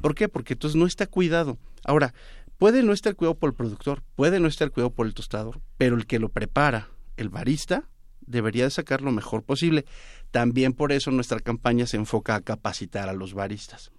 [0.00, 0.30] ¿Por qué?
[0.30, 1.58] Porque entonces no está cuidado.
[1.84, 2.14] Ahora,
[2.56, 5.94] puede no estar cuidado por el productor, puede no estar cuidado por el tostador, pero
[5.96, 7.84] el que lo prepara, el barista,
[8.28, 9.84] debería de sacar lo mejor posible.
[10.30, 13.90] También por eso nuestra campaña se enfoca a capacitar a los baristas.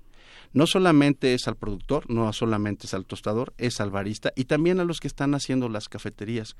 [0.51, 4.79] No solamente es al productor, no solamente es al tostador, es al barista y también
[4.79, 6.55] a los que están haciendo las cafeterías,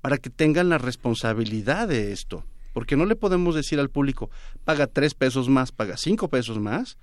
[0.00, 2.44] para que tengan la responsabilidad de esto.
[2.72, 4.30] Porque no le podemos decir al público,
[4.64, 6.96] paga tres pesos más, paga cinco pesos más,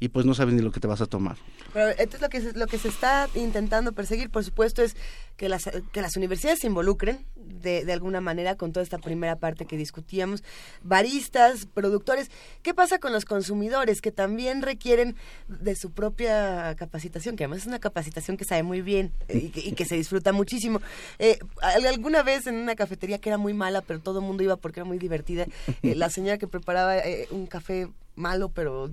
[0.00, 1.36] y pues no sabes ni lo que te vas a tomar.
[1.72, 4.96] Pero entonces lo que, se, lo que se está intentando perseguir, por supuesto, es
[5.36, 9.36] que las, que las universidades se involucren de, de, alguna manera con toda esta primera
[9.36, 10.42] parte que discutíamos.
[10.82, 12.30] Baristas, productores,
[12.62, 15.16] ¿qué pasa con los consumidores que también requieren
[15.48, 19.72] de su propia capacitación, que además es una capacitación que sabe muy bien eh, y,
[19.72, 20.80] que, se disfruta muchísimo?
[21.18, 24.56] Eh, alguna vez en una cafetería que era muy mala, pero todo el mundo iba
[24.56, 25.46] porque era muy divertida,
[25.82, 26.96] eh, la señora que preparaba
[27.30, 28.90] un café malo, pero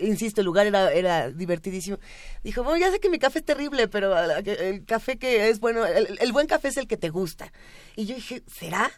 [0.00, 1.98] insisto, el lugar era, era divertidísimo.
[2.42, 5.84] Dijo, bueno, ya sé que mi café es terrible, pero el café que es bueno,
[5.84, 7.52] el buen café es el que te gusta.
[7.96, 8.90] Y yo dije, ¿será?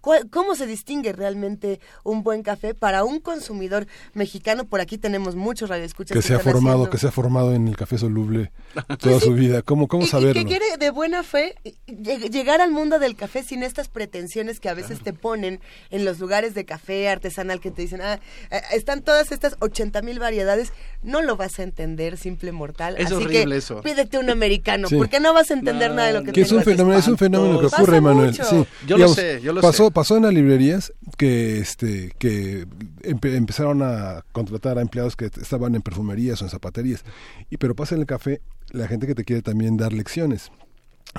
[0.00, 4.64] ¿Cómo se distingue realmente un buen café para un consumidor mexicano?
[4.64, 6.14] Por aquí tenemos muchos radioescuchas.
[6.14, 8.52] Que, que se ha formado, que se ha formado en el café soluble
[8.98, 9.62] toda su vida.
[9.62, 10.40] ¿Cómo, cómo saberlo?
[10.40, 11.54] Y que quiere de buena fe
[11.86, 16.18] llegar al mundo del café sin estas pretensiones que a veces te ponen en los
[16.18, 18.20] lugares de café artesanal que te dicen, ah,
[18.50, 20.72] eh, están todas estas 80 mil variedades,
[21.02, 22.94] no lo vas a entender, simple mortal.
[22.98, 23.80] Es Así horrible que eso.
[23.82, 26.62] Pídete un americano, porque no vas a entender nada de lo que, que es un
[26.62, 28.34] fenómeno, es un fenómeno que ocurre, Manuel.
[28.34, 32.66] Sí, yo lo sé, yo lo pasó, sé pasó en las librerías que este que
[33.02, 37.04] empezaron a contratar a empleados que estaban en perfumerías o en zapaterías.
[37.50, 40.50] Y pero pasa en el café la gente que te quiere también dar lecciones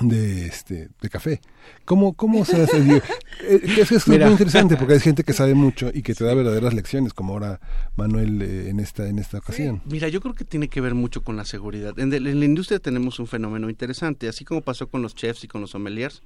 [0.00, 1.40] de este de café.
[1.84, 3.02] Cómo cómo se hace eh,
[3.42, 6.72] es, es muy interesante porque hay gente que sabe mucho y que te da verdaderas
[6.72, 7.60] lecciones como ahora
[7.96, 9.82] Manuel eh, en esta en esta ocasión.
[9.84, 11.98] Mira yo creo que tiene que ver mucho con la seguridad.
[11.98, 15.48] En, en la industria tenemos un fenómeno interesante así como pasó con los chefs y
[15.48, 16.22] con los sommeliers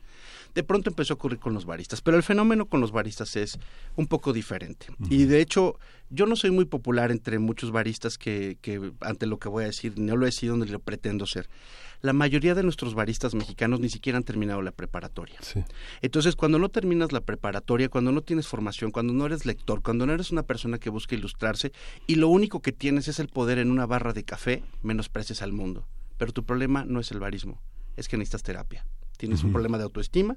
[0.56, 3.58] de pronto empezó a ocurrir con los baristas, pero el fenómeno con los baristas es
[3.94, 4.86] un poco diferente.
[5.10, 5.78] Y de hecho,
[6.08, 9.66] yo no soy muy popular entre muchos baristas que, que, ante lo que voy a
[9.66, 11.50] decir, no lo he sido ni lo pretendo ser.
[12.00, 15.38] La mayoría de nuestros baristas mexicanos ni siquiera han terminado la preparatoria.
[16.00, 20.06] Entonces, cuando no terminas la preparatoria, cuando no tienes formación, cuando no eres lector, cuando
[20.06, 21.72] no eres una persona que busca ilustrarse
[22.06, 25.52] y lo único que tienes es el poder en una barra de café, menospreces al
[25.52, 25.86] mundo.
[26.16, 27.60] Pero tu problema no es el barismo,
[27.98, 28.86] es que necesitas terapia
[29.16, 30.36] tienes un problema de autoestima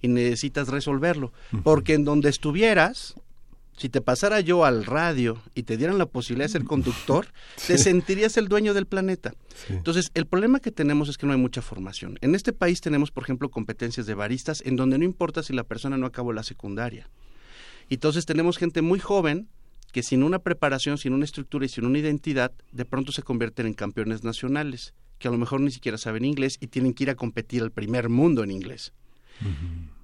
[0.00, 1.32] y necesitas resolverlo.
[1.62, 3.14] Porque en donde estuvieras,
[3.76, 7.26] si te pasara yo al radio y te dieran la posibilidad de ser conductor,
[7.66, 9.34] te sentirías el dueño del planeta.
[9.68, 12.18] Entonces, el problema que tenemos es que no hay mucha formación.
[12.20, 15.64] En este país tenemos, por ejemplo, competencias de baristas en donde no importa si la
[15.64, 17.08] persona no acabó la secundaria.
[17.88, 19.48] Entonces, tenemos gente muy joven
[19.92, 23.66] que sin una preparación, sin una estructura y sin una identidad, de pronto se convierten
[23.66, 27.10] en campeones nacionales que a lo mejor ni siquiera saben inglés y tienen que ir
[27.10, 28.92] a competir al primer mundo en inglés.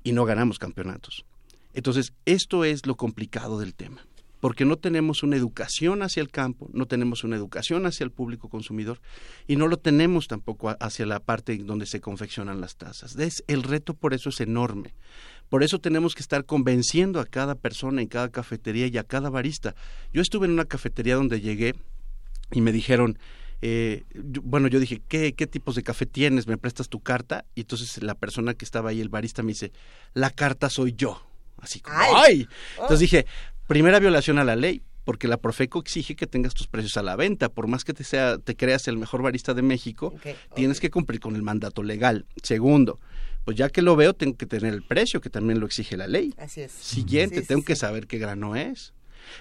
[0.04, 1.24] Y no ganamos campeonatos.
[1.74, 4.06] Entonces, esto es lo complicado del tema,
[4.38, 8.48] porque no tenemos una educación hacia el campo, no tenemos una educación hacia el público
[8.48, 9.00] consumidor
[9.48, 13.16] y no lo tenemos tampoco hacia la parte donde se confeccionan las tazas.
[13.48, 14.94] el reto por eso es enorme.
[15.48, 19.30] Por eso tenemos que estar convenciendo a cada persona en cada cafetería y a cada
[19.30, 19.74] barista.
[20.12, 21.74] Yo estuve en una cafetería donde llegué
[22.52, 23.18] y me dijeron,
[23.60, 24.04] eh,
[24.42, 26.46] bueno, yo dije, ¿qué, ¿qué tipos de café tienes?
[26.46, 27.44] ¿Me prestas tu carta?
[27.54, 29.72] Y entonces la persona que estaba ahí, el barista, me dice,
[30.14, 31.22] la carta soy yo.
[31.58, 32.46] Así como, ¡ay!
[32.74, 33.26] Entonces dije,
[33.66, 37.16] primera violación a la ley, porque la Profeco exige que tengas tus precios a la
[37.16, 37.48] venta.
[37.48, 40.14] Por más que te, sea, te creas el mejor barista de México,
[40.54, 42.26] tienes que cumplir con el mandato legal.
[42.42, 43.00] Segundo,
[43.44, 46.06] pues ya que lo veo, tengo que tener el precio, que también lo exige la
[46.06, 46.34] ley.
[46.36, 46.70] Así es.
[46.70, 48.92] Siguiente, tengo que saber qué grano es.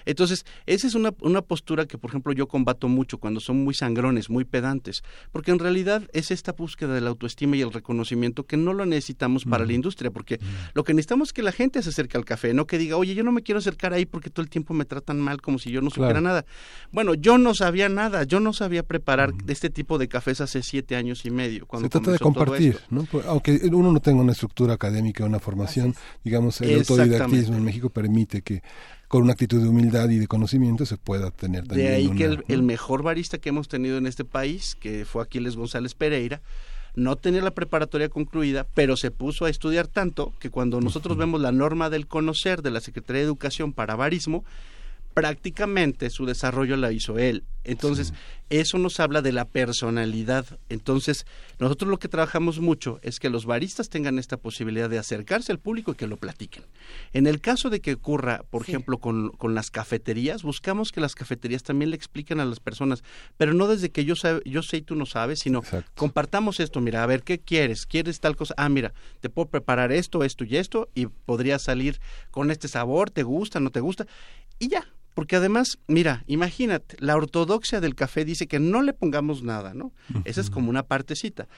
[0.04, 3.74] Entonces, esa es una, una postura que, por ejemplo, yo combato mucho cuando son muy
[3.74, 5.02] sangrones, muy pedantes,
[5.32, 8.86] porque en realidad es esta búsqueda de la autoestima y el reconocimiento que no lo
[8.86, 10.40] necesitamos para la industria, porque
[10.74, 13.14] lo que necesitamos es que la gente se acerque al café, no que diga, oye,
[13.14, 15.70] yo no me quiero acercar ahí porque todo el tiempo me tratan mal como si
[15.70, 16.44] yo no supiera nada.
[16.92, 20.96] Bueno, yo no sabía nada, yo no sabía preparar este tipo de cafés hace siete
[20.96, 21.66] años y medio.
[21.66, 23.04] Cuando se trata de compartir, ¿no?
[23.04, 27.90] Pues, aunque uno no tenga una estructura académica, una formación, digamos, el autodidactismo en México
[27.90, 28.62] permite que
[29.08, 31.88] con una actitud de humildad y de conocimiento se pueda tener también.
[31.88, 35.56] De ahí que el, mejor barista que hemos tenido en este país, que fue Aquiles
[35.56, 36.42] González Pereira,
[36.94, 41.40] no tenía la preparatoria concluida, pero se puso a estudiar tanto que cuando nosotros vemos
[41.40, 44.44] la norma del conocer de la Secretaría de Educación para barismo,
[45.20, 47.44] prácticamente su desarrollo la hizo él.
[47.64, 48.14] Entonces,
[48.50, 50.46] eso nos habla de la personalidad.
[50.70, 51.26] Entonces,
[51.58, 55.58] nosotros lo que trabajamos mucho es que los baristas tengan esta posibilidad de acercarse al
[55.58, 56.64] público y que lo platiquen.
[57.12, 61.14] En el caso de que ocurra, por ejemplo, con, con, las cafeterías, buscamos que las
[61.14, 63.02] cafeterías también le expliquen a las personas,
[63.36, 64.14] pero no desde que yo,
[64.44, 65.62] yo sé y tú no sabes, sino
[65.94, 67.84] compartamos esto, mira, a ver, ¿qué quieres?
[67.84, 68.54] ¿Quieres tal cosa?
[68.56, 72.00] Ah, mira, te puedo preparar esto, esto y esto, y podría salir
[72.30, 74.06] con este sabor, ¿te gusta, no te gusta?
[74.58, 74.86] Y ya,
[75.18, 79.92] porque además, mira, imagínate, la ortodoxia del café dice que no le pongamos nada, ¿no?
[80.24, 81.48] Esa es como una partecita.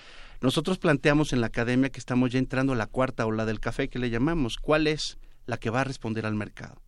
[0.40, 3.90] Nosotros planteamos en la academia que estamos ya entrando a la cuarta ola del café
[3.90, 4.56] que le llamamos.
[4.56, 6.80] ¿Cuál es la que va a responder al mercado?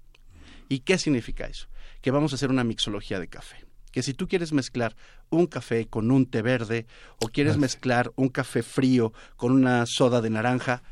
[0.70, 1.68] ¿Y qué significa eso?
[2.00, 3.66] Que vamos a hacer una mixología de café.
[3.90, 4.96] que si tú quieres mezclar
[5.28, 6.86] un café con un té verde
[7.22, 10.82] o quieres mezclar un café frío con una soda de naranja,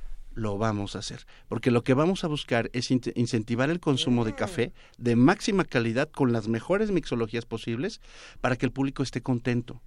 [0.41, 1.27] lo vamos a hacer.
[1.49, 6.11] Porque lo que vamos a buscar es incentivar el consumo de café de máxima calidad
[6.11, 8.01] con las mejores mixologías posibles
[8.41, 9.81] para que el público esté contento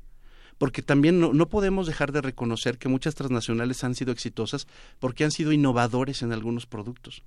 [0.58, 4.68] porque también no, podemos dejar de reconocer que muchas transnacionales han sido exitosas
[5.00, 7.24] porque han sido innovadores en algunos productos.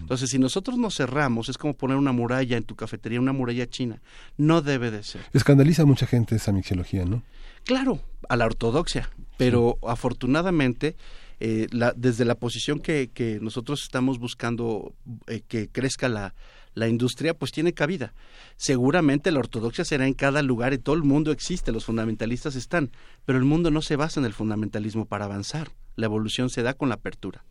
[0.00, 3.68] Entonces, si nosotros nos cerramos, es como poner una muralla en tu cafetería, una muralla
[3.68, 4.00] china.
[4.38, 5.20] No debe de ser.
[5.32, 7.22] Escandaliza a mucha gente esa mixología, ¿no?
[7.64, 10.96] Claro, a la ortodoxia, pero afortunadamente...
[11.40, 14.94] Eh, desde la posición que, nosotros estamos buscando
[15.26, 16.34] eh, que crezca la,
[16.74, 18.14] la industria pues tiene cabida.
[18.56, 22.90] Seguramente la ortodoxia será en cada lugar, y todo el mundo existe, los fundamentalistas están,
[23.24, 26.74] pero el mundo no se basa en el fundamentalismo para avanzar, la evolución se da
[26.74, 27.44] con la apertura.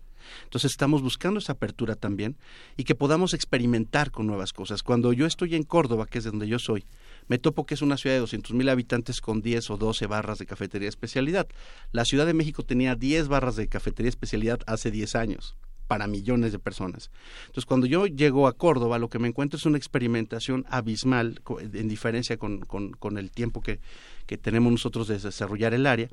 [0.43, 2.37] Entonces estamos buscando esa apertura también
[2.77, 4.83] y que podamos experimentar con nuevas cosas.
[4.83, 6.85] Cuando yo estoy en Córdoba, que es de donde yo soy,
[7.27, 10.39] me topo que es una ciudad de 200 mil habitantes con 10 o 12 barras
[10.39, 11.47] de cafetería especialidad.
[11.91, 15.55] La Ciudad de México tenía 10 barras de cafetería especialidad hace 10 años
[15.89, 17.09] para millones de personas.
[17.47, 21.41] Entonces, cuando yo llego a Córdoba, lo que me encuentro es una experimentación abismal,
[21.73, 23.79] en diferencia con, con, el tiempo que,
[24.27, 26.07] que, tenemos nosotros de desarrollar el área.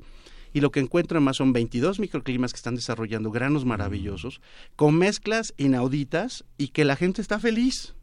[0.53, 4.41] Y lo que encuentro además son 22 microclimas que están desarrollando granos maravillosos,
[4.75, 7.95] con mezclas inauditas y que la gente está feliz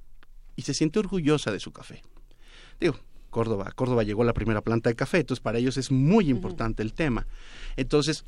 [0.57, 2.03] y se siente orgullosa de su café.
[2.80, 2.99] Digo,
[3.30, 6.82] Córdoba, Córdoba llegó a la primera planta de café, entonces para ellos es muy importante
[6.82, 7.26] el tema.
[7.76, 8.24] Entonces,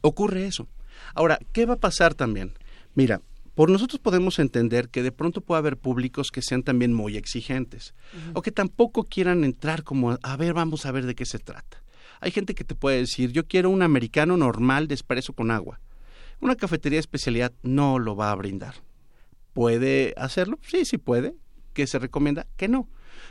[0.00, 0.68] ocurre eso.
[1.14, 2.52] Ahora, ¿qué va a pasar también?
[2.94, 3.20] Mira,
[3.54, 7.94] por nosotros podemos entender que de pronto puede haber públicos que sean también muy exigentes
[8.32, 11.82] o que tampoco quieran entrar como, a ver, vamos a ver de qué se trata.
[12.22, 15.80] Hay gente que te puede decir, yo quiero un americano normal de espresso con agua.
[16.40, 18.76] Una cafetería de especialidad no lo va a brindar.
[19.52, 20.58] ¿Puede hacerlo?
[20.62, 21.34] Sí, sí puede.
[21.74, 22.46] ¿Qué se recomienda?
[22.56, 22.88] Que no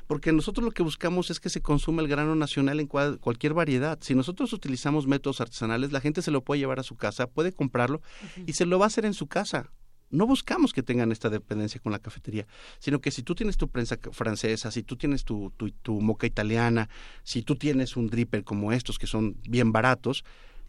[0.07, 3.97] porque nosotros lo que buscamos es que se consuma el grano nacional en cualquier variedad.
[4.01, 7.53] Si nosotros utilizamos métodos artesanales, la gente se lo puede llevar a su casa, puede
[7.53, 8.01] comprarlo
[8.45, 9.71] y se lo va a hacer en su casa.
[10.11, 12.45] No buscamos que tengan esta dependencia con la cafetería,
[12.79, 15.51] sino que si tú tienes tu prensa francesa, si tú tienes tu,
[15.81, 16.89] tu, moca italiana,
[17.23, 20.23] si tú tienes un dripper como estos que son bien baratos,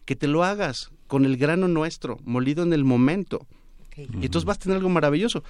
[0.05, 3.47] que te lo hagas con el grano nuestro, molido en el momento.
[3.97, 5.45] Y entonces vas a tener algo maravilloso.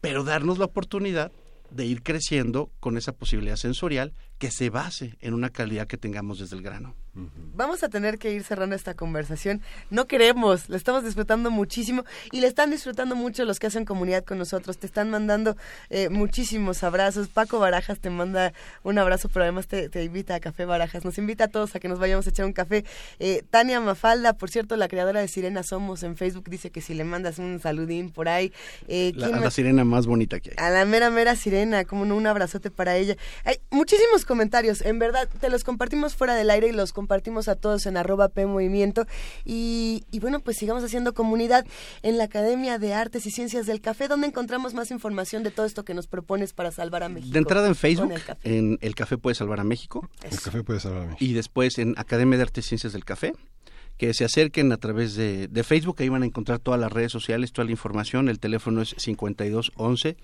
[0.00, 1.32] Pero darnos la oportunidad
[1.70, 6.38] de ir creciendo con esa posibilidad sensorial que se base en una calidad que tengamos
[6.38, 6.94] desde el grano.
[7.54, 9.60] Vamos a tener que ir cerrando esta conversación.
[9.90, 14.24] No queremos, la estamos disfrutando muchísimo y le están disfrutando mucho los que hacen comunidad
[14.24, 14.78] con nosotros.
[14.78, 15.56] Te están mandando
[15.90, 17.26] eh, muchísimos abrazos.
[17.26, 18.52] Paco Barajas te manda
[18.84, 21.04] un abrazo, pero además te, invita a Café Barajas.
[21.04, 22.84] Nos invita a todos a que nos vayamos a echar un café.
[23.18, 26.94] Eh, Tania Mafalda, por cierto, la creadora de Sirena Somos en Facebook, dice que si
[26.94, 28.52] le mandas un saludín por ahí.
[28.86, 30.56] Eh, la, la, sirena más bonita que hay.
[30.64, 33.16] A la mera, mera sirena, como un abrazote para ella.
[33.44, 37.56] Hay muchísimos comentarios, en verdad, te los compartimos fuera del aire y los compartimos a
[37.56, 39.06] todos en arroba P Movimiento.
[39.44, 41.66] Y, bueno, pues sigamos haciendo comunidad
[42.02, 45.66] en la Academia de Artes y Ciencias del Café, donde encontramos más información de todo
[45.66, 47.32] esto que nos propones para salvar a México.
[47.32, 48.12] De entrada en Facebook,
[48.44, 50.08] en El Café puede salvar a México.
[50.22, 51.24] El Café puede salvar a México.
[51.24, 53.32] Y después en Academia de Artes y Ciencias del Café
[53.96, 57.10] que se acerquen a través de, de, Facebook, ahí van a encontrar todas las redes
[57.10, 60.16] sociales, toda la información, el teléfono es 5211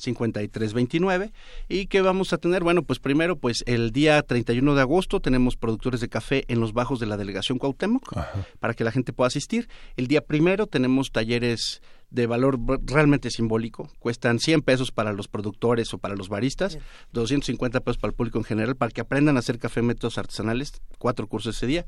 [0.00, 1.32] 5329
[1.68, 5.56] y que vamos a tener, bueno, pues primero pues el día 31 de agosto tenemos
[5.56, 8.14] productores de café en los bajos de la delegación Cuauhtémoc
[8.58, 9.68] para que la gente pueda asistir.
[9.96, 11.80] El día primero tenemos talleres
[12.10, 13.88] de valor realmente simbólico.
[13.98, 16.78] Cuestan 100 pesos para los productores o para los baristas,
[17.12, 20.82] 250 pesos para el público en general, para que aprendan a hacer café métodos artesanales,
[20.98, 21.86] cuatro cursos ese día.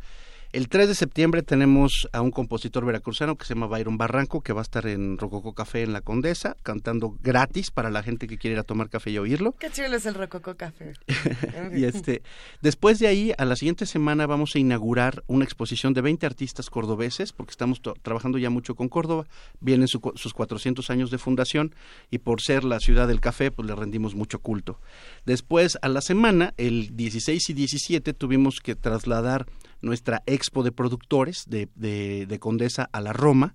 [0.53, 4.53] El 3 de septiembre tenemos a un compositor veracruzano que se llama Byron Barranco, que
[4.53, 8.37] va a estar en Rococo Café en La Condesa, cantando gratis para la gente que
[8.37, 9.53] quiere ir a tomar café y oírlo.
[9.59, 10.93] Qué chulo es el Rococo Café.
[11.75, 12.23] y este,
[12.61, 16.69] después de ahí, a la siguiente semana vamos a inaugurar una exposición de 20 artistas
[16.69, 19.25] cordobeses, porque estamos trabajando ya mucho con Córdoba.
[19.61, 21.75] Vienen sus 400 años de fundación
[22.11, 24.79] y por ser la ciudad del café, pues le rendimos mucho culto.
[25.25, 29.47] Después, a la semana, el 16 y 17, tuvimos que trasladar
[29.83, 33.55] nuestra expo de productores de, de, Condesa a la Roma,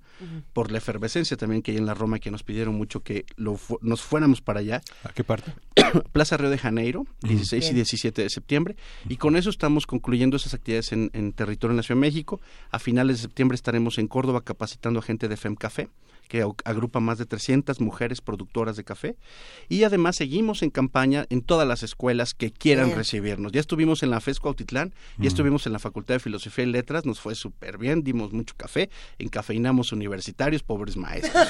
[0.54, 3.60] por la efervescencia también que hay en la Roma, que nos pidieron mucho que lo,
[3.82, 4.82] nos fuéramos para allá.
[5.04, 5.54] ¿A qué parte?
[6.12, 8.76] Plaza Río de Janeiro, 16 y 17 de septiembre,
[9.10, 12.40] y con eso estamos concluyendo esas actividades en, territorio en la Ciudad de México.
[12.72, 15.90] A finales de septiembre estaremos en Córdoba capacitando a gente de FEMCAFé
[16.28, 19.18] que agrupa más de 300 mujeres productoras de café.
[19.70, 23.52] Y además seguimos en campaña en todas las escuelas que quieran recibirnos.
[23.52, 27.06] Ya estuvimos en la FESCO Autitlán, ya estuvimos en la Facultad de Filosofía y Letras,
[27.06, 31.48] nos fue súper bien, dimos mucho café, encafeinamos universitarios, pobres maestros.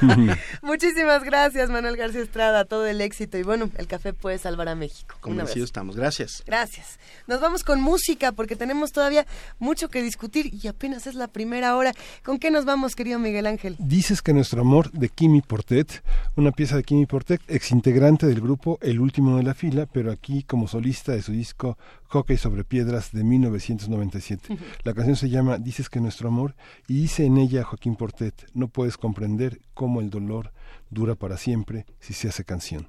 [0.62, 3.38] Muchísimas gracias, Manuel García Estrada, todo el éxito.
[3.38, 5.16] Y bueno, el café puede salvar a México.
[5.20, 6.42] Convencido estamos, gracias.
[6.46, 6.98] Gracias.
[7.26, 9.26] Nos vamos con música porque tenemos todavía
[9.58, 11.92] mucho que discutir y apenas es la primera hora.
[12.22, 13.76] ¿Con qué nos vamos, querido Miguel Ángel?
[14.14, 16.04] Dices que nuestro amor de Kimi Portet,
[16.36, 20.44] una pieza de Kimi Portet, exintegrante del grupo El Último de la Fila, pero aquí
[20.44, 24.56] como solista de su disco Hockey sobre Piedras de 1997.
[24.84, 26.54] La canción se llama Dices que nuestro amor
[26.86, 30.52] y dice en ella Joaquín Portet, no puedes comprender cómo el dolor
[30.90, 32.86] dura para siempre si se hace canción.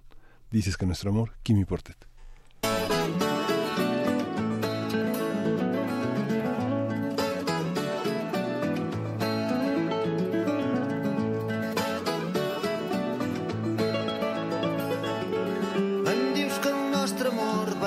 [0.52, 1.98] Dices que nuestro amor, Kimi Portet.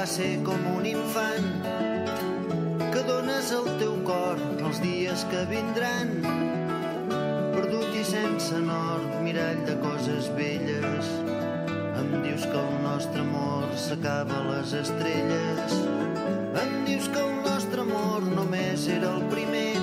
[0.08, 1.48] Ser com un infant
[2.94, 6.14] que dones el teu cor els dies que vindran.
[7.52, 11.12] Perdut i sense nord mirall de coses velles
[12.00, 15.76] em dius que el nostre amor s'acaba a les estrelles.
[16.64, 19.74] Em dius que el nostre amor només era el primer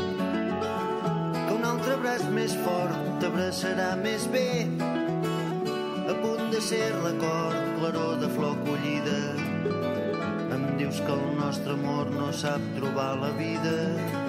[1.38, 4.50] que un altre braç més fort t'abraçarà més bé
[4.82, 9.45] a punt de ser record, claror de flor collida
[10.86, 14.25] dius que el nostre amor no sap trobar la vida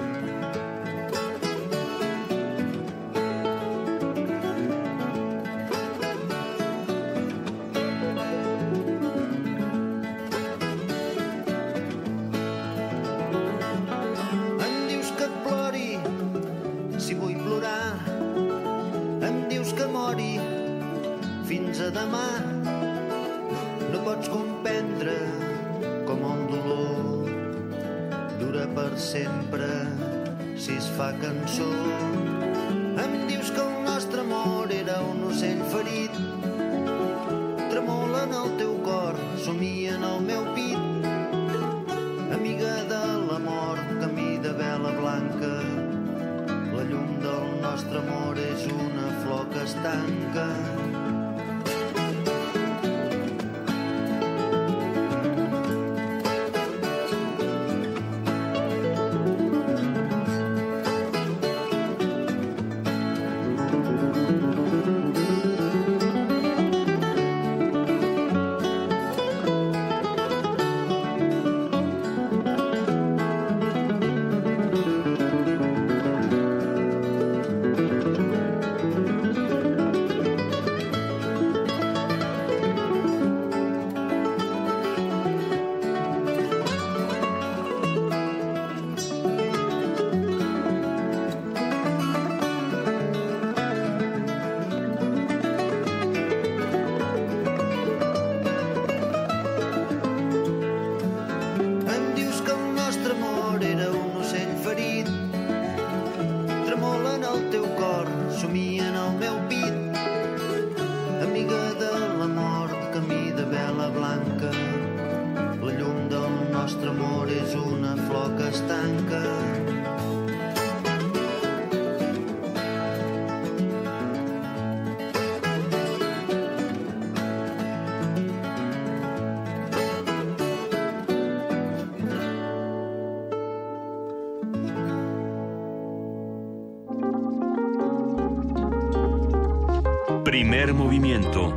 [140.73, 141.53] movimiento.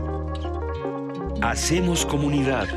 [1.42, 2.68] Hacemos comunidad.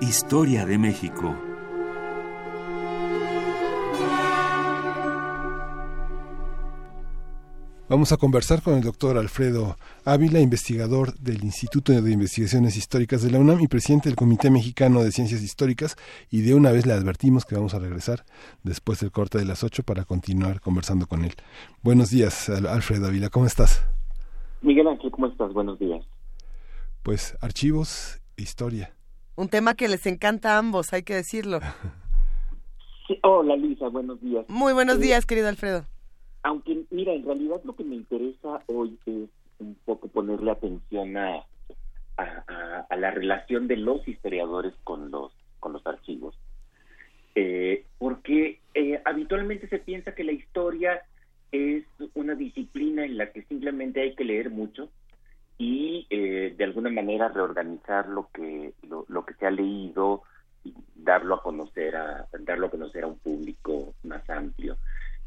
[0.00, 1.53] Historia de México.
[7.94, 13.30] Vamos a conversar con el doctor Alfredo Ávila, investigador del Instituto de Investigaciones Históricas de
[13.30, 15.94] la UNAM y presidente del Comité Mexicano de Ciencias Históricas.
[16.28, 18.24] Y de una vez le advertimos que vamos a regresar
[18.64, 21.34] después del corte de las 8 para continuar conversando con él.
[21.84, 23.86] Buenos días, Alfredo Ávila, ¿cómo estás?
[24.60, 25.52] Miguel Ángel, ¿cómo estás?
[25.52, 26.04] Buenos días.
[27.04, 28.92] Pues archivos e historia.
[29.36, 31.60] Un tema que les encanta a ambos, hay que decirlo.
[33.22, 34.46] hola Lisa, buenos días.
[34.48, 35.84] Muy buenos días, querido Alfredo.
[36.42, 39.28] Aunque, mira, en realidad lo que me interesa hoy es
[39.58, 41.44] un poco ponerle atención a,
[42.16, 46.38] a, la relación de los historiadores con los, con los archivos.
[47.34, 51.02] Eh, porque eh, habitualmente se piensa que la historia
[51.50, 51.84] es
[52.14, 54.88] una disciplina en la que simplemente hay que leer mucho
[55.58, 60.22] y eh, de alguna manera reorganizar lo que lo, que se ha leído
[60.64, 64.76] y darlo a conocer a darlo a conocer a un público más amplio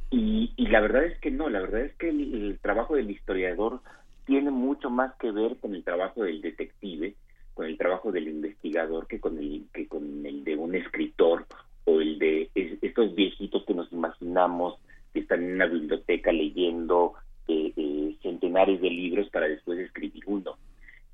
[0.10, 3.82] y, y la verdad es que no la verdad es que el trabajo del historiador
[4.26, 7.16] tiene mucho más que ver con el trabajo del detective,
[7.54, 11.46] con el trabajo del investigador que con el que con el de un escritor
[11.86, 14.76] o el de estos viejitos que nos imaginamos
[15.14, 17.14] que están en una biblioteca leyendo
[17.48, 20.58] eh, eh, centenares de libros para después escribir uno.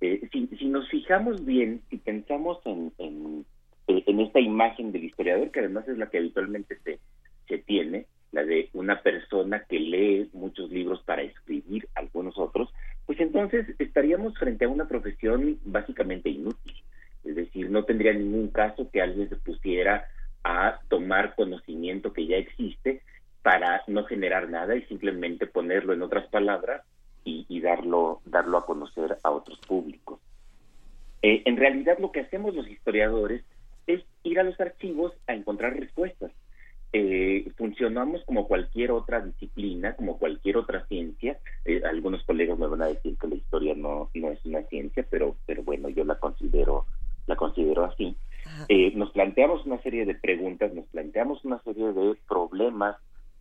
[0.02, 3.46] Eh, si, si, nos fijamos bien, si pensamos en, en,
[3.88, 7.00] en, esta imagen del historiador, que además es la que habitualmente se,
[7.48, 12.74] se tiene, la de una persona que lee muchos libros para escribir algunos otros,
[13.06, 16.74] pues entonces estaríamos frente a una profesión básicamente inútil.
[17.24, 20.08] Es decir, no tendría ningún caso que alguien se pusiera
[20.44, 23.02] a tomar conocimiento que ya existe
[23.44, 26.82] para no generar nada y simplemente ponerlo en otras palabras
[27.26, 30.20] y, darlo, darlo a conocer a otros públicos.
[31.22, 33.44] Eh, en realidad lo que hacemos los historiadores
[33.88, 36.32] es ir a los archivos a encontrar respuestas
[36.96, 41.40] eh, funcionamos como cualquier otra disciplina, como cualquier otra ciencia.
[41.66, 45.04] Eh, algunos colegas me van a decir que la historia no, no es una ciencia,
[45.10, 46.86] pero, pero bueno, yo la considero,
[47.26, 48.16] la considero así.
[48.70, 52.96] Eh, nos planteamos una serie de preguntas, nos planteamos una serie de problemas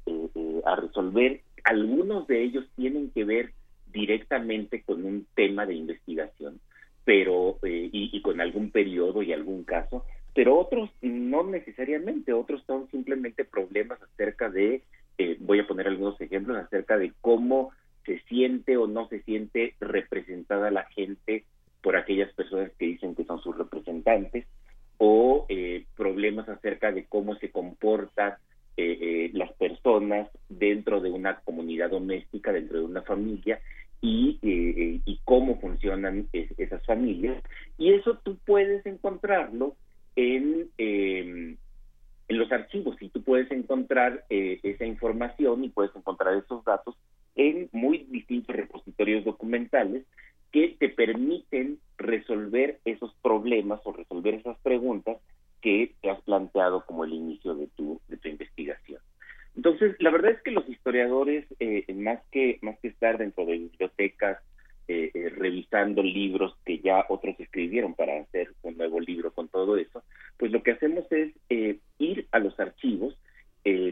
[0.06, 1.42] eh, a resolver.
[1.64, 3.52] Algunos de ellos tienen que ver
[3.92, 6.58] directamente con un tema de investigación,
[7.04, 12.88] pero y, y con algún periodo y algún caso, pero otros no necesariamente, otros son
[12.90, 14.82] simplemente problemas acerca de,
[15.18, 17.70] eh, voy a poner algunos ejemplos, acerca de cómo
[18.06, 21.44] se siente o no se siente representada la gente
[21.82, 24.46] por aquellas personas que dicen que son sus representantes,
[24.98, 28.34] o eh, problemas acerca de cómo se comportan
[28.76, 33.60] eh, las personas dentro de una comunidad doméstica, dentro de una familia,
[34.04, 37.40] y, y cómo funcionan esas familias.
[37.78, 39.76] Y eso tú puedes encontrarlo
[40.16, 41.56] en, em,
[42.28, 46.96] en los archivos y tú puedes encontrar eh, esa información y puedes encontrar esos datos
[47.34, 50.04] en muy distintos repositorios documentales
[50.50, 55.16] que te permiten resolver esos problemas o resolver esas preguntas
[55.62, 59.00] que te has planteado como el inicio de tu, de tu investigación.
[59.56, 63.58] Entonces, la verdad es que los historiadores, eh, más que más que estar dentro de
[63.58, 64.38] bibliotecas
[64.94, 69.78] eh, eh, revisando libros que ya otros escribieron para hacer un nuevo libro con todo
[69.78, 70.02] eso,
[70.36, 73.16] pues lo que hacemos es eh, ir a los archivos,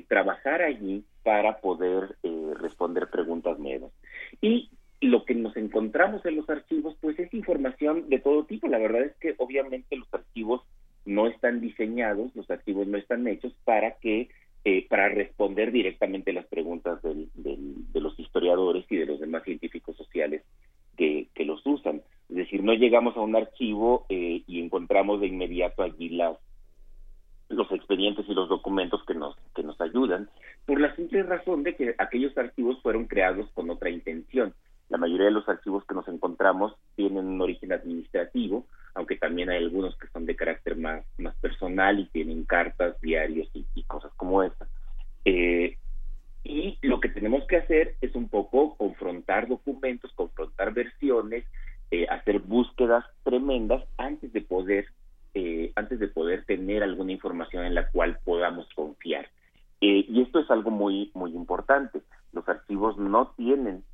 [0.08, 2.16] trabajar allí para poder
[2.60, 3.92] responder preguntas nuevas.
[4.40, 4.68] Y
[5.00, 8.66] lo que nos encontramos en los archivos, pues es información de todo tipo.
[8.66, 10.62] La verdad es que obviamente los archivos
[11.04, 14.28] no están diseñados, los archivos no están hechos para que
[14.90, 20.42] para responder directamente las preguntas de los historiadores y de los demás científicos sociales
[21.34, 22.02] que, los usan.
[22.28, 26.36] Es decir, no llegamos a un archivo eh, y encontramos de inmediato allí las
[27.48, 30.30] los expedientes y los documentos que nos que nos ayudan
[30.66, 34.54] por la simple razón de que aquellos archivos fueron creados con otra intención.
[34.88, 39.58] La mayoría de los archivos que nos encontramos tienen un origen administrativo, aunque también hay
[39.58, 44.44] algunos que son de carácter más más personal y tienen cartas, diarios y, cosas como
[44.44, 44.68] esa.
[45.24, 45.76] Eh,
[46.42, 51.44] y lo que tenemos que hacer es un poco confrontar documentos, confrontar versiones,
[51.90, 54.86] eh, hacer búsquedas tremendas antes de poder
[55.34, 59.28] eh, antes de poder tener alguna información en la cual podamos confiar.
[59.80, 62.00] Eh, y esto es algo muy muy importante.
[62.32, 63.84] Los archivos no tienen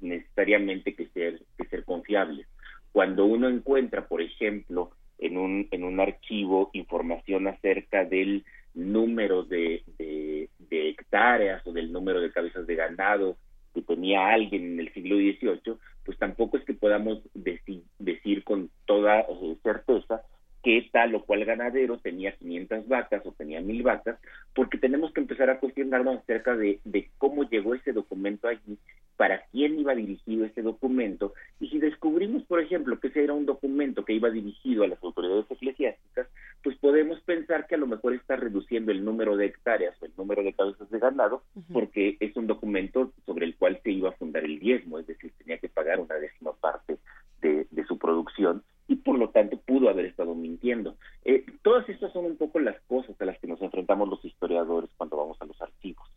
[0.00, 2.46] necesariamente que ser que ser confiables.
[2.92, 8.44] Cuando uno encuentra, por ejemplo, en un en un archivo información acerca del
[8.76, 10.48] número de, de,
[10.88, 13.36] hectáreas o del número de cabezas de ganado
[13.74, 18.70] que tenía alguien en el siglo XVIII, pues tampoco es que podamos decir, decir con
[18.84, 20.22] toda eh, certeza
[20.66, 24.18] que tal o cual ganadero tenía 500 vacas o tenía 1000 vacas,
[24.52, 28.76] porque tenemos que empezar a cuestionarnos acerca de, de cómo llegó ese documento allí,
[29.16, 33.46] para quién iba dirigido ese documento, y si descubrimos, por ejemplo, que ese era un
[33.46, 36.26] documento que iba dirigido a las autoridades eclesiásticas,
[36.64, 40.12] pues podemos pensar que a lo mejor está reduciendo el número de hectáreas o el
[40.18, 44.18] número de cabezas de ganado, porque es un documento sobre el cual se iba a
[44.18, 46.98] fundar el diezmo, es decir, tenía que pagar una décima parte
[47.40, 50.96] de, su producción y por lo tanto pudo haber estado mintiendo.
[51.24, 54.90] Eh, todas estas son un poco las cosas a las que nos enfrentamos los historiadores
[54.96, 56.08] cuando vamos a los archivos.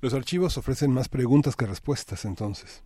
[0.00, 2.84] Los archivos ofrecen más preguntas que respuestas, entonces.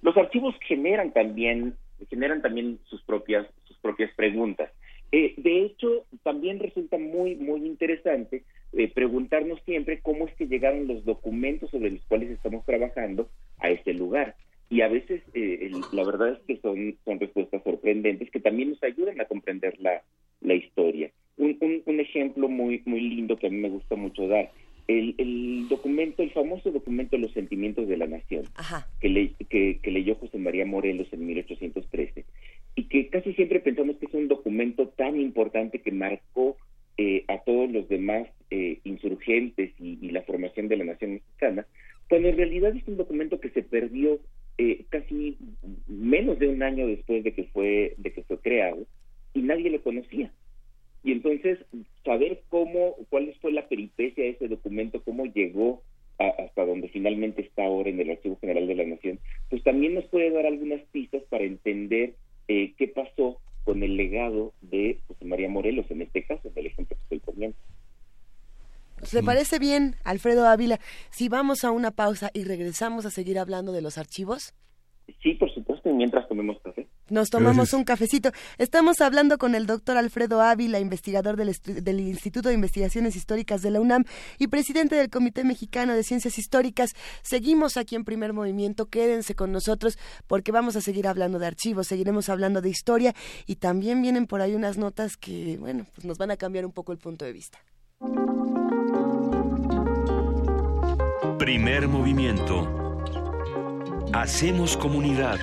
[0.00, 1.76] Los archivos generan también
[2.08, 4.70] generan también sus propias, sus propias preguntas.
[5.10, 10.86] Eh, de hecho, también resulta muy, muy interesante eh, preguntarnos siempre cómo es que llegaron
[10.86, 14.36] los documentos sobre los cuales estamos trabajando a ese lugar.
[14.70, 18.82] Y a veces eh, la verdad es que son, son respuestas sorprendentes que también nos
[18.82, 20.02] ayudan a comprender la,
[20.40, 21.10] la historia.
[21.36, 24.50] Un, un, ejemplo muy, muy lindo que a mí me gusta mucho dar
[24.88, 28.44] el, el, documento, el famoso documento Los Sentimientos de la Nación,
[29.00, 32.24] Que, le, que, que, leyó José María Morelos en 1813,
[32.74, 36.56] y que casi siempre pensamos que es un documento tan importante que marcó
[36.96, 41.66] eh, a todos los demás eh, insurgentes y, y, la formación de la nación mexicana,
[42.08, 44.18] cuando en realidad es un documento que se perdió
[44.58, 45.38] eh, casi
[45.86, 48.86] menos de un año después de que fue de que fue creado
[49.34, 50.32] y nadie lo conocía.
[51.04, 51.58] Y entonces,
[52.04, 55.82] saber cómo, cuál fue la peripecia de ese documento, cómo llegó
[56.18, 60.04] hasta donde finalmente está ahora en el Archivo General de la Nación, pues también nos
[60.06, 62.14] puede dar algunas pistas para entender
[62.48, 66.96] eh, qué pasó con el legado de José María Morelos, en este caso, del ejemplo
[66.96, 67.56] que estoy poniendo.
[69.02, 70.78] ¿Se parece bien, Alfredo Ávila,
[71.10, 74.54] si vamos a una pausa y regresamos a seguir hablando de los archivos?
[75.22, 76.86] Sí, por supuesto, y mientras tomemos café.
[77.10, 78.30] Nos tomamos un cafecito.
[78.58, 83.70] Estamos hablando con el doctor Alfredo Ávila, investigador del, del, Instituto de Investigaciones Históricas de
[83.70, 84.04] la UNAM
[84.38, 86.94] y presidente del Comité Mexicano de Ciencias Históricas.
[87.22, 88.86] Seguimos aquí en primer movimiento.
[88.86, 93.14] Quédense con nosotros porque vamos a seguir hablando de archivos, seguiremos hablando de historia
[93.46, 96.72] y también vienen por ahí unas notas que, bueno, pues nos van a cambiar un
[96.72, 97.58] poco el punto de vista.
[101.38, 102.68] Primer movimiento.
[104.12, 105.38] Hacemos comunidad.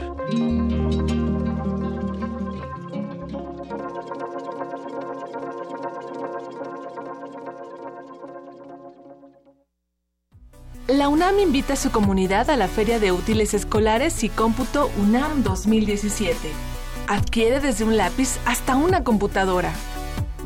[10.87, 15.43] La UNAM invita a su comunidad a la Feria de Útiles Escolares y Cómputo UNAM
[15.43, 16.35] 2017.
[17.07, 19.71] Adquiere desde un lápiz hasta una computadora.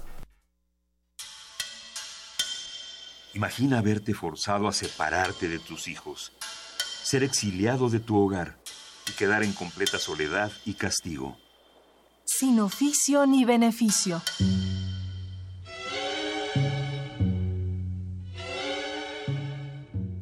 [3.35, 6.33] Imagina verte forzado a separarte de tus hijos,
[7.07, 8.59] ser exiliado de tu hogar
[9.09, 11.37] y quedar en completa soledad y castigo.
[12.25, 14.21] Sin oficio ni beneficio.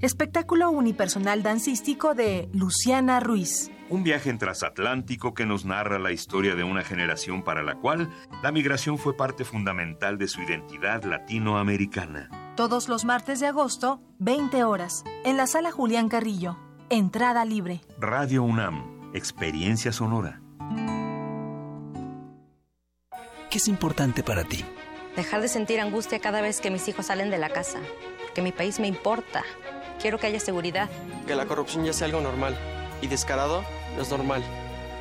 [0.02, 3.70] Espectáculo unipersonal dancístico de Luciana Ruiz.
[3.88, 8.10] Un viaje en transatlántico que nos narra la historia de una generación para la cual
[8.42, 12.28] la migración fue parte fundamental de su identidad latinoamericana.
[12.56, 16.58] Todos los martes de agosto, 20 horas, en la sala Julián Carrillo.
[16.94, 17.80] Entrada libre.
[17.98, 20.40] Radio UNAM, experiencia sonora.
[23.50, 24.64] ¿Qué es importante para ti?
[25.16, 27.80] Dejar de sentir angustia cada vez que mis hijos salen de la casa.
[28.32, 29.42] Que mi país me importa.
[30.00, 30.88] Quiero que haya seguridad.
[31.26, 32.56] Que la corrupción ya sea algo normal
[33.02, 33.64] y descarado
[33.96, 34.44] no es normal,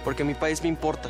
[0.03, 1.09] porque mi país me importa.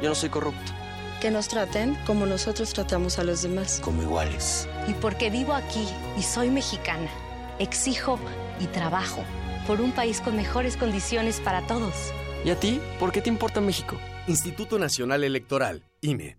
[0.00, 0.72] Yo no soy corrupto.
[1.20, 3.80] Que nos traten como nosotros tratamos a los demás.
[3.82, 4.68] Como iguales.
[4.86, 7.10] Y porque vivo aquí y soy mexicana,
[7.58, 8.16] exijo
[8.60, 9.24] y trabajo
[9.66, 12.12] por un país con mejores condiciones para todos.
[12.44, 12.80] ¿Y a ti?
[12.98, 13.96] ¿Por qué te importa México?
[14.26, 16.38] Instituto Nacional Electoral, INE.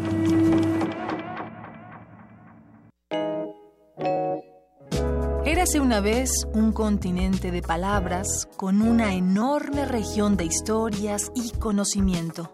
[5.61, 12.51] Érase una vez un continente de palabras con una enorme región de historias y conocimiento.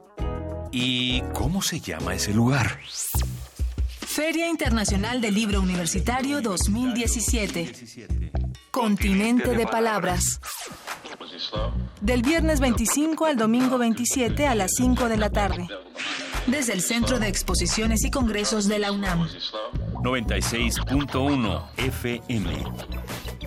[0.74, 2.80] ¿Y cómo se llama ese lugar?
[4.02, 7.72] Feria Internacional del Libro Universitario 2017.
[8.72, 10.42] Continente de Palabras.
[12.02, 15.66] Del viernes 25 al domingo 27 a las 5 de la tarde
[16.48, 19.28] desde el Centro de Exposiciones y Congresos de la UNAM.
[20.02, 22.64] 96.1 FM.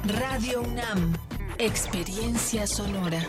[0.05, 1.12] Radio UNAM,
[1.59, 3.22] Experiencia Sonora.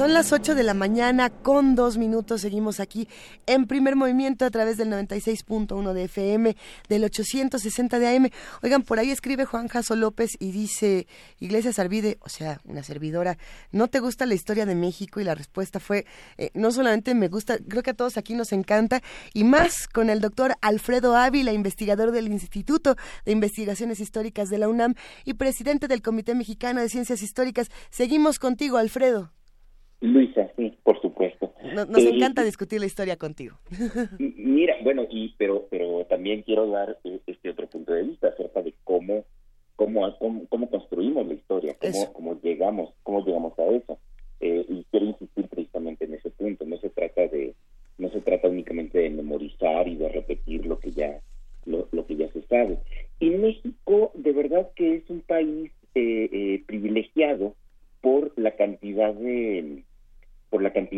[0.00, 2.40] Son las 8 de la mañana con dos minutos.
[2.40, 3.06] Seguimos aquí
[3.44, 6.56] en primer movimiento a través del 96.1 de FM,
[6.88, 8.30] del 860 de AM.
[8.62, 11.06] Oigan, por ahí escribe Juan Jaso López y dice,
[11.38, 13.36] Iglesias Arvide, o sea, una servidora,
[13.72, 15.20] ¿no te gusta la historia de México?
[15.20, 16.06] Y la respuesta fue,
[16.38, 19.02] eh, no solamente me gusta, creo que a todos aquí nos encanta,
[19.34, 22.96] y más con el doctor Alfredo Ávila, investigador del Instituto
[23.26, 24.94] de Investigaciones Históricas de la UNAM
[25.26, 27.68] y presidente del Comité Mexicano de Ciencias Históricas.
[27.90, 29.30] Seguimos contigo, Alfredo.
[30.00, 31.52] Luisa, sí, por supuesto.
[31.74, 33.58] Nos, eh, encanta discutir la historia contigo.
[34.18, 38.62] Mira, bueno, y pero pero también quiero dar eh, este otro punto de vista acerca
[38.62, 39.24] de cómo
[39.76, 40.16] cómo
[40.48, 41.76] cómo, construimos la historia,
[42.12, 43.98] cómo, llegamos cómo llegamos a eso.
[44.40, 44.84] Eh,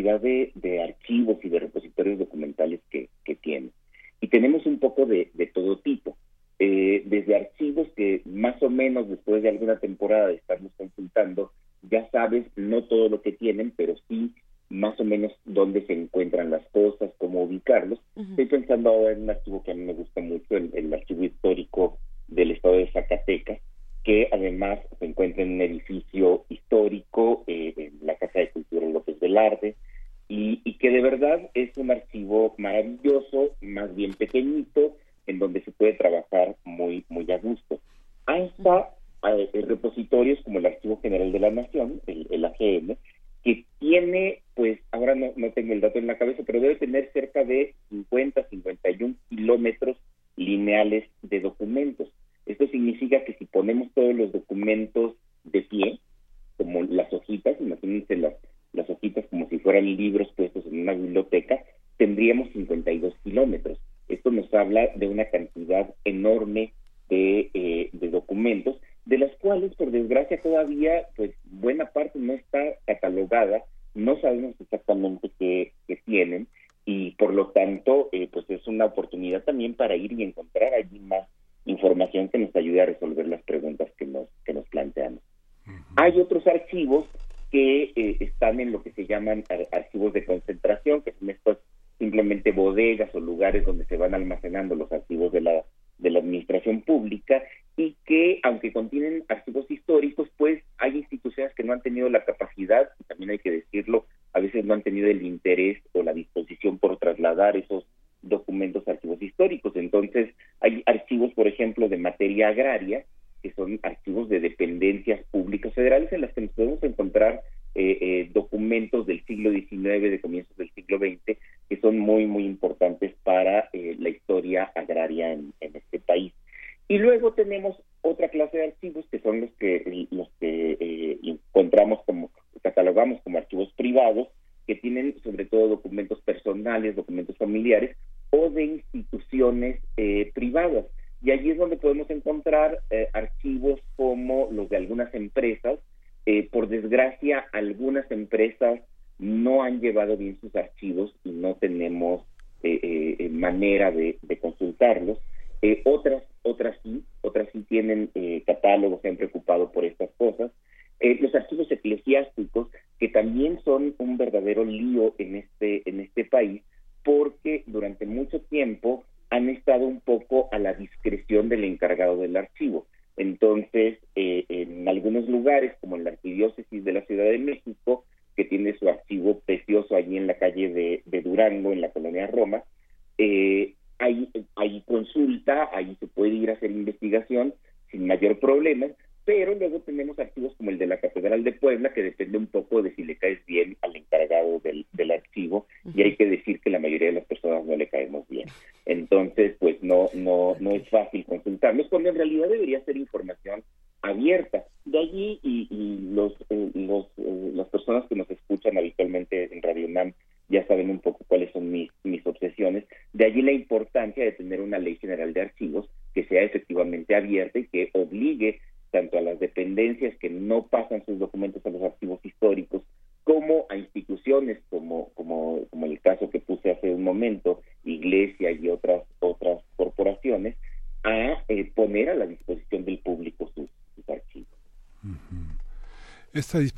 [0.03, 2.81] de, de archivos y de repositorios documentales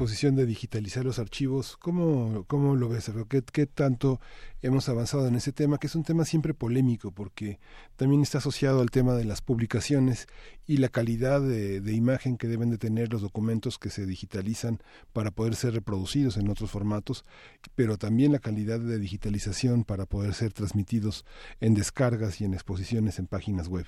[0.04, 3.10] disposición de digitalizar los archivos, ¿cómo, cómo lo ves?
[3.26, 4.20] ¿Qué, ¿Qué tanto
[4.60, 5.78] hemos avanzado en ese tema?
[5.78, 7.58] Que es un tema siempre polémico porque
[7.96, 10.26] también está asociado al tema de las publicaciones
[10.66, 14.78] y la calidad de, de imagen que deben de tener los documentos que se digitalizan
[15.14, 17.24] para poder ser reproducidos en otros formatos,
[17.74, 21.24] pero también la calidad de digitalización para poder ser transmitidos
[21.62, 23.86] en descargas y en exposiciones en páginas web.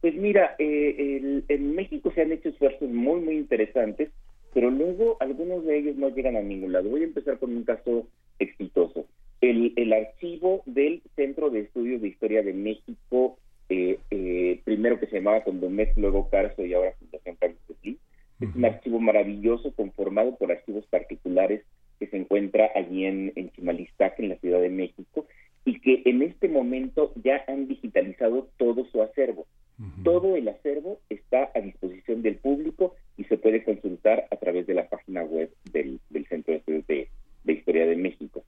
[0.00, 4.10] Pues mira, eh, en México se han hecho esfuerzos muy, muy interesantes,
[4.54, 6.90] pero luego algunos de ellos no llegan a ningún lado.
[6.90, 8.06] Voy a empezar con un caso
[8.38, 9.06] exitoso.
[9.40, 13.38] El, el archivo del Centro de Estudios de Historia de México,
[13.68, 17.96] eh, eh, primero que se llamaba Condomex, luego Carso y ahora Fundación Carlos Slim,
[18.40, 21.62] es un archivo maravilloso conformado por archivos particulares
[21.98, 25.26] que se encuentra allí en, en Chimalistac, en la Ciudad de México,
[25.64, 29.46] y que en este momento ya han digitalizado todo su acervo.
[30.04, 34.74] Todo el acervo está a disposición del público y se puede consultar a través de
[34.74, 35.98] la página web del,
[36.28, 37.08] Centro de Estudios de,
[37.52, 38.44] Historia de México.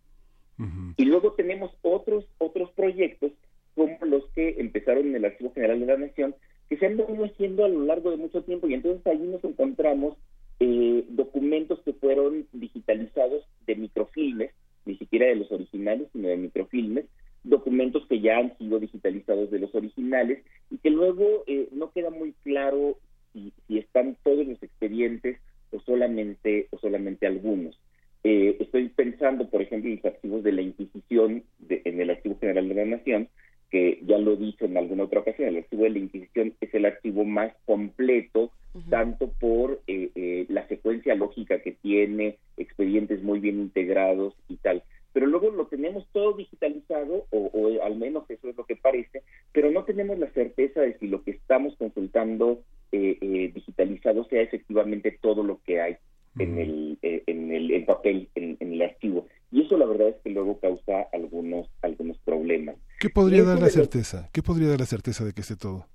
[0.96, 3.32] Y luego tenemos otros, otros proyectos
[3.74, 6.36] como los que empezaron en el Archivo General de la Nación,
[6.68, 9.42] que se han venido haciendo a lo largo de mucho tiempo y entonces ahí nos
[9.42, 10.16] encontramos
[10.60, 14.52] eh, documentos que fueron digitalizados de microfilmes,
[14.84, 17.06] ni siquiera de los originales, sino de microfilmes,
[17.44, 22.10] documentos que ya han sido digitalizados de los originales y que luego eh, no queda
[22.10, 22.98] muy claro
[23.32, 25.38] si, están todos los expedientes
[25.70, 27.78] o solamente o solamente algunos.
[28.22, 32.66] Eh, estoy pensando, por ejemplo, en los archivos de la Inquisición en el Archivo General
[32.66, 33.28] de la Nación,
[33.70, 36.72] que ya lo he dicho en alguna otra ocasión, el archivo de la Inquisición es
[36.72, 38.52] el archivo más completo,
[38.88, 44.82] tanto por eh, la secuencia lógica que tiene, expedientes muy bien integrados y tal
[45.14, 49.22] pero luego lo tenemos todo digitalizado, o, al menos eso es lo que parece,
[49.52, 54.42] pero no tenemos la certeza de si lo que estamos consultando eh, eh, digitalizado sea
[54.42, 55.96] efectivamente todo lo que hay
[56.36, 59.28] en el, eh, en el papel, en, el archivo.
[59.52, 62.74] Y eso la verdad es que luego causa algunos, algunos problemas.
[62.98, 64.28] ¿Qué podría dar la certeza?
[64.32, 65.88] ¿Qué podría dar la certeza de que esté todo?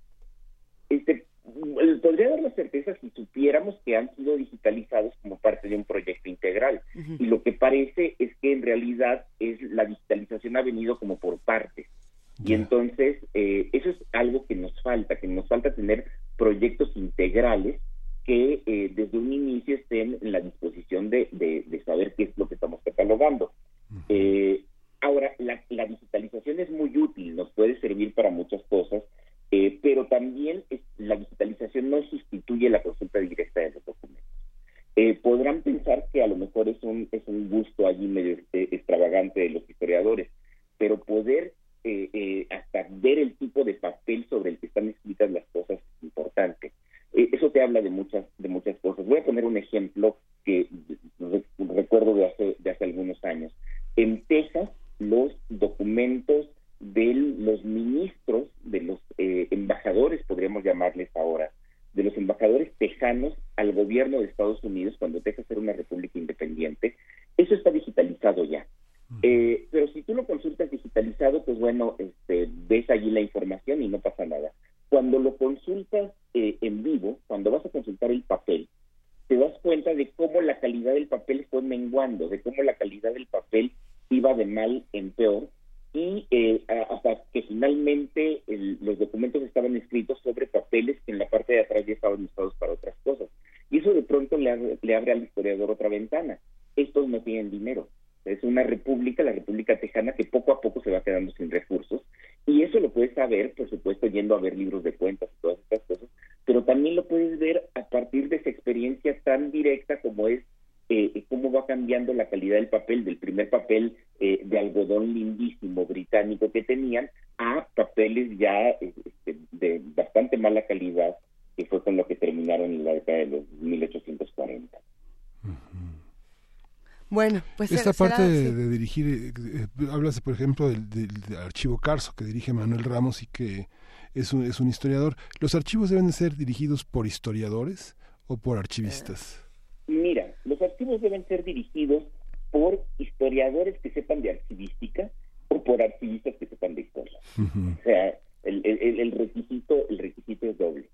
[127.89, 133.23] Esta parte de, dirigir, eh, hablas por ejemplo del, archivo Carso que dirige Manuel Ramos
[133.23, 133.67] y que
[134.13, 135.15] es un, es un historiador.
[135.39, 137.95] ¿Los archivos deben de ser dirigidos por historiadores
[138.27, 139.43] o por archivistas?
[139.87, 142.03] Mira, los archivos deben ser dirigidos
[142.51, 145.09] por historiadores que sepan de archivística
[145.49, 147.19] o por archivistas que sepan de historia.
[147.37, 150.85] O sea, el, el, requisito el requisito es doble.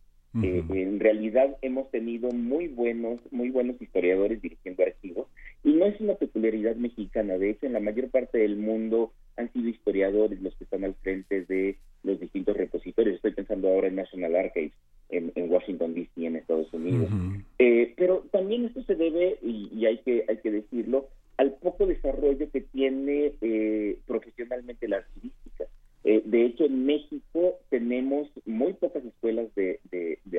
[0.43, 5.27] Eh, en realidad hemos tenido muy buenos muy buenos historiadores dirigiendo archivos
[5.63, 7.37] y no es una peculiaridad mexicana.
[7.37, 10.95] De hecho, en la mayor parte del mundo han sido historiadores los que están al
[10.95, 13.15] frente de los distintos repositorios.
[13.15, 14.73] Estoy pensando ahora en National Archives
[15.09, 16.25] en, Washington D.C.
[16.25, 17.09] en Estados Unidos.
[17.59, 21.07] Eh, pero también esto se debe y, hay que hay que decirlo
[21.37, 25.65] al poco desarrollo que tiene eh, profesionalmente la archivística.
[26.03, 29.79] Eh, de hecho, en México tenemos muy pocas escuelas de,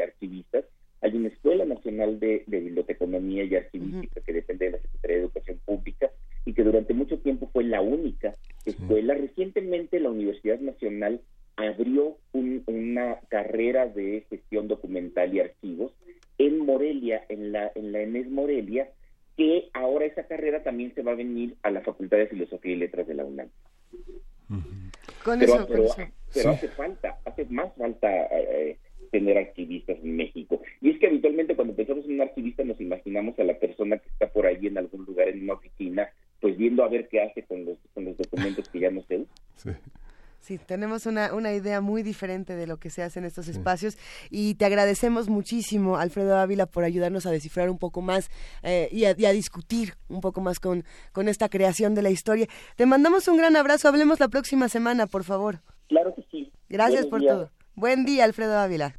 [0.03, 0.65] archivistas.
[1.03, 5.61] Hay una Escuela Nacional de, Biblioteconomía y Archivística que depende de la Secretaría de Educación
[5.65, 6.11] Pública
[6.45, 8.35] y que durante mucho tiempo fue la única
[8.65, 9.15] escuela.
[9.15, 11.21] Recientemente la Universidad Nacional
[11.57, 15.93] abrió una carrera de gestión documental y archivos
[16.39, 18.91] en Morelia, en la, en la ENES Morelia,
[19.37, 22.77] que ahora esa carrera también se va a venir a la Facultad de Filosofía y
[22.77, 23.49] Letras de la UNAM.
[25.25, 28.79] pero, pero, hace falta, hace más falta eh,
[29.11, 30.61] tener archivistas en México.
[30.83, 34.09] Y es que habitualmente cuando pensamos en un archivista nos imaginamos a la persona que
[34.09, 36.09] está por ahí en algún lugar en una oficina,
[36.41, 39.19] pues viendo a ver qué hace con los, con los documentos que ya no se
[39.19, 39.81] usan.
[40.41, 43.97] Sí, tenemos una, una idea muy diferente de lo que se hace en estos espacios
[44.29, 48.29] y te agradecemos muchísimo, Alfredo Ávila, por ayudarnos a descifrar un poco más
[48.63, 52.47] eh, y, a, discutir un poco más con, con esta creación de la historia.
[52.77, 55.61] Te mandamos un gran abrazo, hablemos la próxima semana, por favor.
[55.89, 56.53] Claro que sí.
[56.69, 57.51] Gracias por todo.
[57.75, 58.97] Buen día, Alfredo Ávila.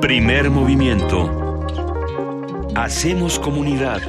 [0.00, 1.64] Primer movimiento.
[2.76, 4.00] Hacemos comunidad.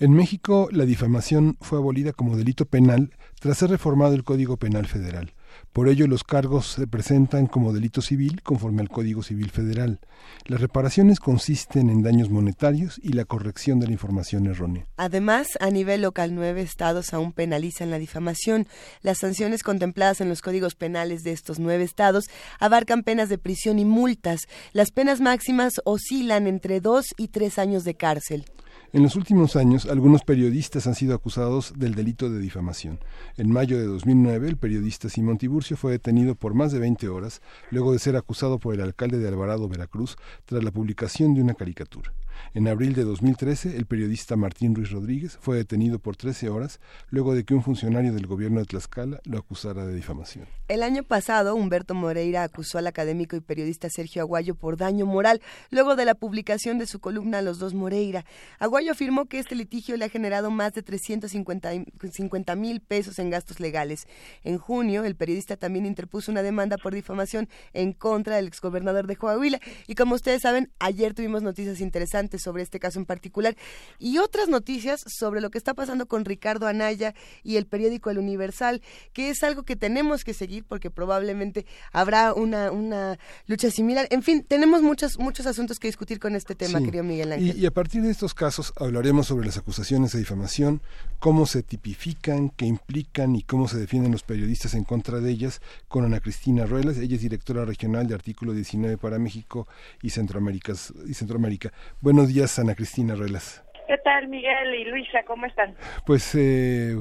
[0.00, 4.86] En México, la difamación fue abolida como delito penal tras ser reformado el Código Penal
[4.86, 5.32] Federal.
[5.72, 10.00] Por ello, los cargos se presentan como delito civil conforme al Código Civil Federal.
[10.46, 14.86] Las reparaciones consisten en daños monetarios y la corrección de la información errónea.
[14.96, 18.66] Además, a nivel local, nueve estados aún penalizan la difamación.
[19.02, 22.24] Las sanciones contempladas en los códigos penales de estos nueve estados
[22.58, 24.40] abarcan penas de prisión y multas.
[24.72, 28.46] Las penas máximas oscilan entre dos y tres años de cárcel.
[28.92, 33.00] En los últimos años, algunos periodistas han sido acusados del delito de difamación.
[33.36, 37.42] En mayo de 2009, el periodista Simón Tiburcio fue detenido por más de 20 horas,
[37.70, 41.54] luego de ser acusado por el alcalde de Alvarado, Veracruz, tras la publicación de una
[41.54, 42.12] caricatura.
[42.54, 46.80] En abril de 2013, el periodista Martín Ruiz Rodríguez fue detenido por 13 horas
[47.10, 50.46] luego de que un funcionario del gobierno de Tlaxcala lo acusara de difamación.
[50.68, 55.40] El año pasado, Humberto Moreira acusó al académico y periodista Sergio Aguayo por daño moral
[55.70, 58.24] luego de la publicación de su columna Los dos Moreira.
[58.58, 63.60] Aguayo afirmó que este litigio le ha generado más de 350 mil pesos en gastos
[63.60, 64.06] legales.
[64.42, 69.16] En junio, el periodista también interpuso una demanda por difamación en contra del exgobernador de
[69.16, 69.60] Coahuila.
[69.86, 73.56] Y como ustedes saben, ayer tuvimos noticias interesantes sobre este caso en particular
[73.98, 78.18] y otras noticias sobre lo que está pasando con Ricardo Anaya y el periódico El
[78.18, 78.82] Universal,
[79.12, 84.06] que es algo que tenemos que seguir porque probablemente habrá una, una lucha similar.
[84.10, 87.58] En fin, tenemos muchos, muchos asuntos que discutir con este tema, querido Miguel Ángel.
[87.58, 90.80] Y, a partir de estos casos hablaremos sobre las acusaciones de difamación,
[91.18, 95.60] cómo se tipifican, qué implican y cómo se defienden los periodistas en contra de ellas
[95.88, 96.98] con Ana Cristina Ruelas.
[96.98, 99.66] Ella es directora regional de Artículo 19 para México
[100.02, 100.74] y Centroamérica.
[101.06, 101.72] Y Centroamérica.
[102.16, 103.62] Buenos días, Ana Cristina Ruelas.
[103.86, 105.18] ¿Qué tal, Miguel y Luisa?
[105.26, 105.74] ¿Cómo están?
[106.06, 106.96] Pues eh,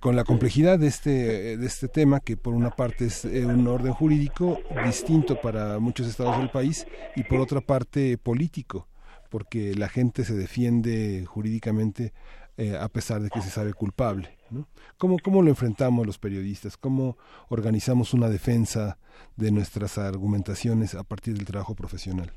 [0.00, 3.68] con la complejidad de este, de este tema, que por una parte es eh, un
[3.68, 8.88] orden jurídico distinto para muchos estados del país y por otra parte político,
[9.28, 12.12] porque la gente se defiende jurídicamente
[12.56, 14.36] eh, a pesar de que se sabe culpable.
[14.50, 14.66] ¿no?
[14.98, 16.76] ¿Cómo, ¿Cómo lo enfrentamos los periodistas?
[16.76, 17.16] ¿Cómo
[17.50, 18.98] organizamos una defensa
[19.36, 22.32] de nuestras argumentaciones a partir del trabajo profesional?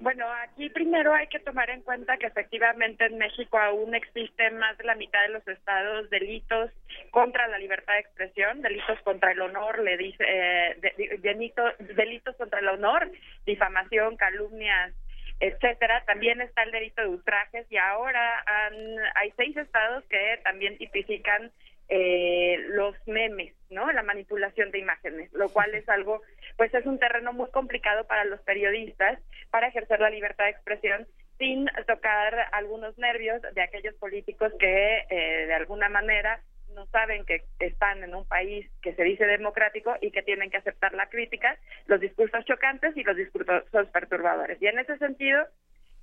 [0.00, 4.78] Bueno, aquí primero hay que tomar en cuenta que efectivamente en México aún existen más
[4.78, 6.70] de la mitad de los estados delitos
[7.10, 10.76] contra la libertad de expresión, delitos contra el honor, le dice, eh,
[11.20, 13.10] delitos contra el honor,
[13.44, 14.94] difamación, calumnias,
[15.38, 16.02] etcétera.
[16.06, 18.42] También está el delito de ultrajes y ahora
[19.16, 21.52] hay seis estados que también tipifican
[21.92, 23.90] eh, los memes, ¿no?
[23.90, 26.22] La manipulación de imágenes, lo cual es algo,
[26.60, 29.18] pues es un terreno muy complicado para los periodistas
[29.50, 31.06] para ejercer la libertad de expresión
[31.38, 36.38] sin tocar algunos nervios de aquellos políticos que eh, de alguna manera
[36.74, 40.58] no saben que están en un país que se dice democrático y que tienen que
[40.58, 41.56] aceptar la crítica,
[41.86, 44.60] los discursos chocantes y los discursos perturbadores.
[44.60, 45.46] Y en ese sentido,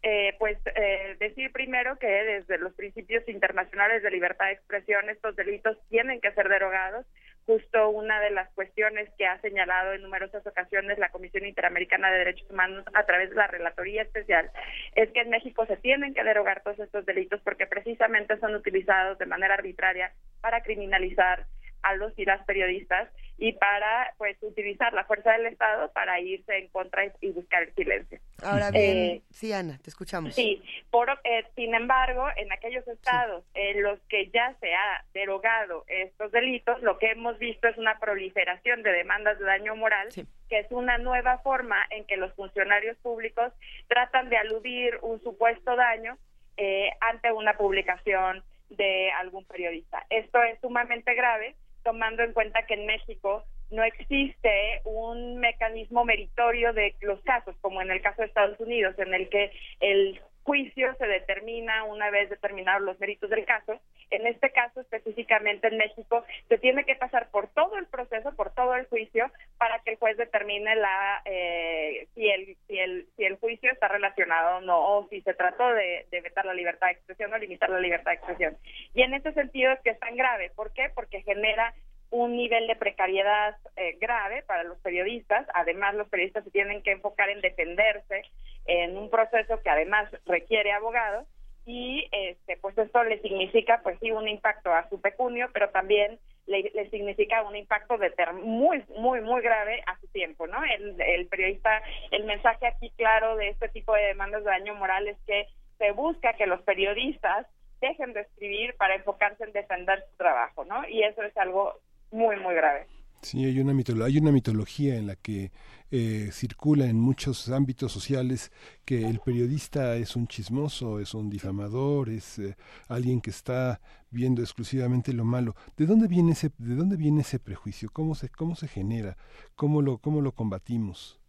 [0.02, 5.36] eh, pues eh, decir primero que desde los principios internacionales de libertad de expresión estos
[5.36, 7.06] delitos tienen que ser derogados.
[7.48, 12.18] Justo una de las cuestiones que ha señalado en numerosas ocasiones la Comisión Interamericana de
[12.18, 14.52] Derechos Humanos a través de la Relatoría Especial
[14.96, 19.18] es que en México se tienen que derogar todos estos delitos porque precisamente son utilizados
[19.18, 20.12] de manera arbitraria
[20.42, 21.46] para criminalizar
[21.84, 26.58] a los y las periodistas y para pues utilizar la fuerza del Estado para irse
[26.58, 28.20] en contra y, buscar el silencio.
[28.44, 30.34] Ahora bien, eh, sí Ana, te escuchamos.
[30.34, 35.84] Sí, por, eh, sin embargo, en aquellos estados en los que ya se ha derogado
[35.88, 40.10] estos delitos, lo que hemos visto es una proliferación de demandas de daño moral,
[40.50, 43.54] que es una nueva forma en que los funcionarios públicos
[43.88, 46.18] tratan de aludir un supuesto daño
[46.58, 50.06] eh, ante una publicación de algún periodista.
[50.10, 51.56] Esto es sumamente grave
[51.88, 57.82] tomando en cuenta que en México no existe un mecanismo meritorio de los casos, como
[57.82, 62.30] en el caso de Estados Unidos, en el que el juicio se determina una vez
[62.30, 63.82] determinados los méritos del caso.
[64.10, 68.54] En este caso, específicamente en México, se tiene que pasar por todo el proceso, por
[68.54, 73.26] todo el juicio, para que el juez determine la eh, si, el, si, el, si
[73.26, 76.88] el juicio está relacionado o no, o si se trató de, de vetar la libertad
[76.88, 78.58] de expresión o limitar la libertad de expresión.
[78.94, 80.50] Y en ese sentido es que es tan grave.
[80.56, 80.90] ¿Por qué?
[80.96, 81.74] Porque genera
[82.10, 85.46] un nivel de precariedad eh, grave para los periodistas.
[85.54, 88.24] Además, los periodistas se tienen que enfocar en defenderse
[88.66, 91.26] en un proceso que además requiere abogados
[91.66, 96.18] y este pues esto le significa pues sí un impacto a su pecunio, pero también
[96.46, 100.64] le, significa un impacto de muy muy muy grave a su tiempo, ¿no?
[100.64, 101.82] El, el periodista
[102.12, 105.48] el mensaje aquí claro de este tipo de demandas de daño moral es que
[105.78, 107.46] se busca que los periodistas
[107.82, 110.88] dejen de escribir para enfocarse en defender su trabajo, ¿no?
[110.88, 111.80] Y eso es algo
[112.12, 112.88] muy, muy grave.
[113.22, 113.74] Sí, hay una,
[114.06, 115.52] hay una mitología en la que
[115.90, 118.52] eh, circula en muchos ámbitos sociales
[118.86, 122.56] que el periodista es un chismoso, es un difamador, es eh,
[122.88, 123.82] alguien que está
[124.12, 125.56] viendo exclusivamente lo malo.
[125.76, 127.90] ¿De dónde viene ese, de dónde viene ese prejuicio?
[127.92, 129.18] ¿Cómo se, cómo se genera?
[129.56, 131.20] ¿Cómo lo, cómo lo combatimos?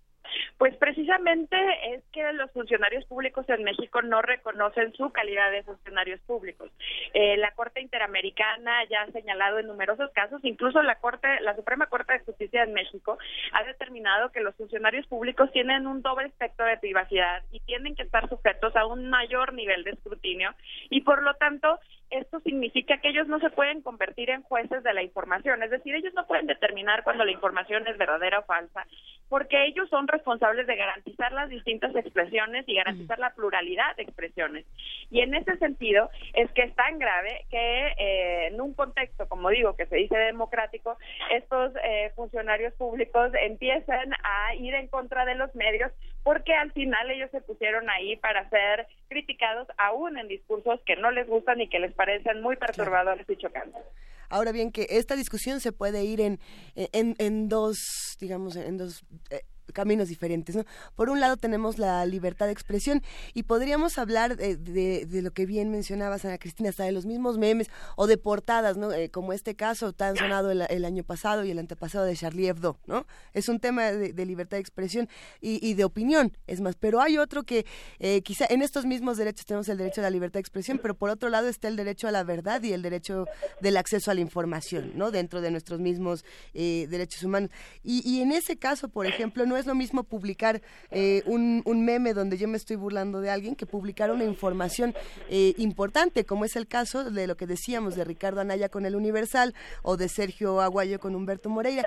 [0.58, 1.56] Pues precisamente
[1.94, 6.68] es que los funcionarios públicos en México no reconocen su calidad de funcionarios públicos.
[7.14, 11.86] Eh, la Corte Interamericana ya ha señalado en numerosos casos, incluso la Corte, la Suprema
[11.86, 13.18] Corte de Justicia de México
[13.52, 18.02] ha determinado que los funcionarios públicos tienen un doble espectro de privacidad y tienen que
[18.02, 20.54] estar sujetos a un mayor nivel de escrutinio
[20.90, 21.78] y por lo tanto
[22.10, 25.94] esto significa que ellos no se pueden convertir en jueces de la información, es decir,
[25.94, 28.86] ellos no pueden determinar cuando la información es verdadera o falsa,
[29.28, 34.66] porque ellos son responsables de garantizar las distintas expresiones y garantizar la pluralidad de expresiones.
[35.10, 39.50] Y en ese sentido es que es tan grave que eh, en un contexto, como
[39.50, 40.96] digo, que se dice democrático,
[41.30, 45.92] estos eh, funcionarios públicos empiezan a ir en contra de los medios
[46.22, 51.10] porque al final ellos se pusieron ahí para ser criticados aún en discursos que no
[51.10, 53.82] les gustan y que les parecen muy perturbadores y chocantes.
[54.30, 56.38] Ahora bien, que esta discusión se puede ir en,
[56.74, 57.78] en, en dos,
[58.20, 59.04] digamos, en dos...
[59.30, 59.40] Eh,
[59.72, 60.56] caminos diferentes.
[60.56, 60.64] ¿no?
[60.94, 63.02] Por un lado tenemos la libertad de expresión
[63.34, 67.68] y podríamos hablar de, lo que bien mencionabas, Ana Cristina, hasta de los mismos memes
[67.96, 68.92] o de portadas, ¿no?
[68.92, 72.78] Eh, como este caso tan sonado el, año pasado y el antepasado de Charlie Hebdo.
[72.86, 73.06] ¿no?
[73.32, 75.08] Es un tema de, libertad de expresión
[75.40, 76.76] y, y, de opinión, es más.
[76.76, 77.66] Pero hay otro que
[77.98, 80.94] eh, quizá en estos mismos derechos tenemos el derecho a la libertad de expresión, pero
[80.94, 83.26] por otro lado está el derecho a la verdad y el derecho
[83.60, 85.10] del acceso a la información, ¿no?
[85.10, 86.24] Dentro de nuestros mismos
[86.54, 87.50] eh, derechos humanos.
[87.82, 92.12] Y, y en ese caso, por ejemplo, no es lo mismo publicar eh, un, meme
[92.12, 94.94] donde yo me estoy burlando de alguien que publicar una información
[95.28, 98.96] eh, importante, como es el caso de lo que decíamos de Ricardo Anaya con el
[98.96, 101.84] Universal o de Sergio Aguayo con Humberto Moreira.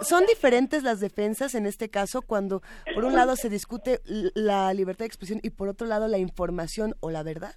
[0.00, 2.62] Son diferentes las defensas en este caso cuando
[2.94, 6.96] por un lado se discute la libertad de expresión y por otro lado la información
[7.00, 7.54] o la verdad.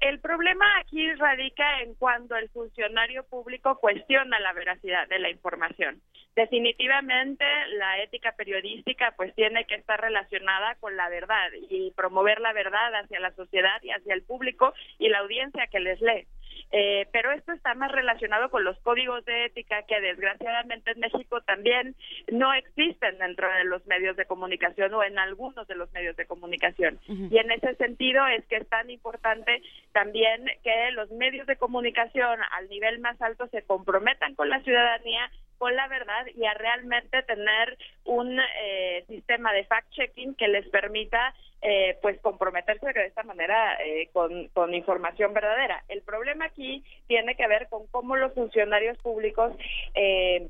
[0.00, 6.00] El problema aquí radica en cuando el funcionario público cuestiona la veracidad de la información.
[6.34, 7.44] Definitivamente
[7.76, 12.94] la ética periodística pues tiene que estar relacionada con la verdad y promover la verdad
[12.94, 16.26] hacia la sociedad y hacia el público y la audiencia que les lee.
[16.72, 21.40] Eh, pero esto está más relacionado con los códigos de ética que desgraciadamente en México
[21.40, 21.96] también
[22.30, 26.26] no existen dentro de los medios de comunicación o en algunos de los medios de
[26.26, 27.00] comunicación.
[27.08, 32.38] Y en ese sentido es que es tan importante también que los medios de comunicación
[32.52, 37.22] al nivel más alto se comprometan con la ciudadanía con la verdad y a realmente
[37.24, 43.76] tener un eh, sistema de fact-checking que les permita eh, pues comprometerse de esta manera
[43.84, 45.84] eh, con, información verdadera.
[45.88, 49.52] El problema aquí tiene que ver con cómo los funcionarios públicos
[49.94, 50.48] eh,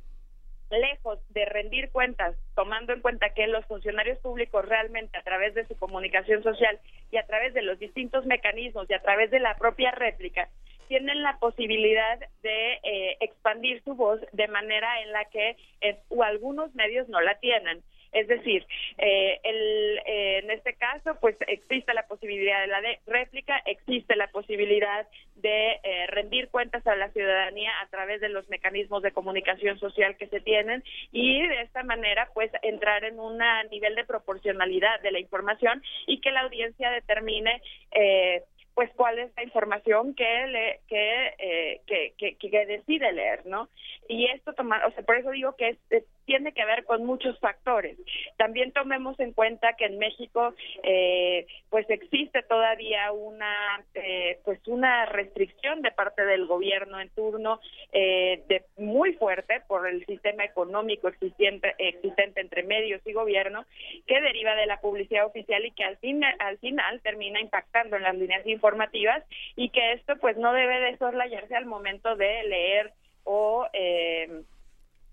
[0.70, 5.66] lejos de rendir cuentas, tomando en cuenta que los funcionarios públicos realmente a través de
[5.66, 6.78] su comunicación social
[7.11, 10.49] y a través de los distintos mecanismos y a través de la propia réplica,
[10.91, 16.24] tienen la posibilidad de eh, expandir su voz de manera en la que eh, o
[16.24, 17.81] algunos medios no la tienen.
[18.12, 18.66] Es decir,
[18.99, 24.28] eh, el, eh, en este caso, pues existe la posibilidad de la réplica, existe la
[24.28, 25.07] posibilidad
[25.37, 30.16] de eh, rendir cuentas a la ciudadanía a través de los mecanismos de comunicación social
[30.16, 30.82] que se tienen
[31.12, 36.20] y de esta manera, pues entrar en un nivel de proporcionalidad de la información y
[36.20, 37.62] que la audiencia determine
[37.93, 38.43] eh,
[38.74, 43.69] pues cuál es la información que le que, eh, que, que, que, decide leer, ¿no?
[44.09, 47.36] Y esto tomar, o sea, por eso digo que es, tiene que ver con muchos
[47.40, 47.98] factores.
[48.36, 50.55] También tomemos en cuenta que en México,
[50.85, 57.59] eh, pues existe todavía una, eh, pues una restricción de parte del gobierno en turno
[57.90, 63.65] eh, de muy fuerte por el sistema económico existente, existente entre medios y gobierno,
[64.07, 68.05] que deriva de la publicidad oficial y que al fin, al final termina impactando en
[68.05, 69.24] las líneas informativas
[69.57, 72.93] y que esto, pues, no debe de soslayarse al momento de leer
[73.24, 74.44] o eh,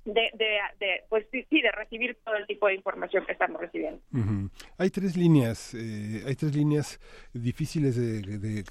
[0.07, 0.31] de,
[0.79, 4.01] de, pues sí, de recibir todo el tipo de información que estamos recibiendo.
[4.77, 6.99] Hay tres líneas, eh, hay tres líneas
[7.33, 8.63] difíciles de, de,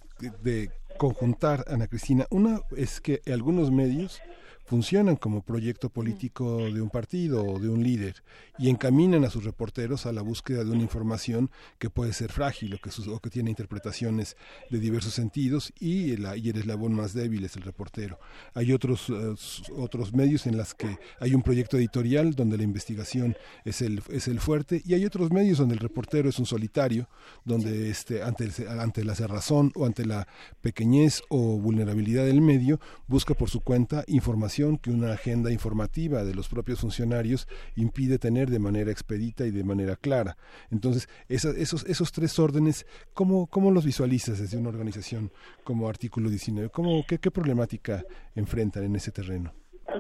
[0.42, 2.26] de conjuntar, Ana Cristina.
[2.30, 4.22] Una es que algunos medios
[4.66, 8.22] funcionan como proyecto político de un partido o de un líder
[8.58, 12.74] y encaminan a sus reporteros a la búsqueda de una información que puede ser frágil
[12.74, 14.36] o que, o que tiene interpretaciones
[14.68, 18.18] de diversos sentidos y el, y el eslabón más débil es el reportero.
[18.54, 19.34] Hay otros, eh,
[19.76, 24.26] otros medios en los que hay un proyecto editorial donde la investigación es el, es
[24.26, 27.08] el fuerte y hay otros medios donde el reportero es un solitario,
[27.44, 30.26] donde este, ante, ante la cerrazón o ante la
[30.60, 36.34] pequeñez o vulnerabilidad del medio busca por su cuenta información que una agenda informativa de
[36.34, 40.38] los propios funcionarios impide tener de manera expedita y de manera clara.
[40.70, 45.30] Entonces, esos, esos tres órdenes, ¿cómo, ¿cómo los visualizas desde una organización
[45.62, 46.70] como Artículo 19?
[46.70, 48.04] ¿Cómo, ¿Qué problemática
[48.34, 49.52] enfrentan en ese terreno?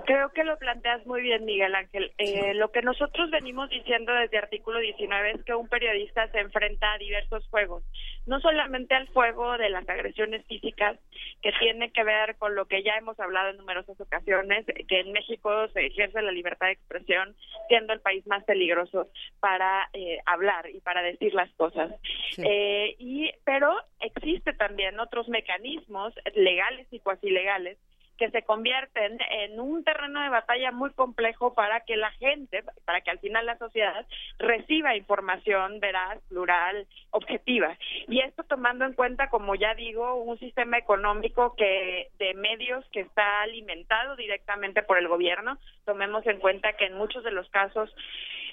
[0.04, 2.12] Creo que lo planteas muy bien, Miguel Ángel.
[2.18, 6.92] Eh, lo que nosotros venimos diciendo desde artículo 19 es que un periodista se enfrenta
[6.92, 7.84] a diversos juegos,
[8.26, 10.98] no solamente al fuego de las agresiones físicas,
[11.42, 15.12] que tiene que ver con lo que ya hemos hablado en numerosas ocasiones, que en
[15.12, 17.36] México se ejerce la libertad de expresión,
[17.68, 19.08] siendo el país más peligroso
[19.40, 21.92] para eh, hablar y para decir las cosas.
[22.38, 27.78] Eh, y pero existe también otros mecanismos legales y cuasi legales
[28.16, 33.00] que se convierten en un terreno de batalla muy complejo para que la gente, para
[33.00, 34.06] que al final la sociedad
[34.38, 37.76] reciba información veraz, plural, objetiva.
[38.08, 43.00] Y esto tomando en cuenta, como ya digo, un sistema económico que de medios que
[43.00, 45.58] está alimentado directamente por el gobierno.
[45.84, 47.94] Tomemos en cuenta que en muchos de los casos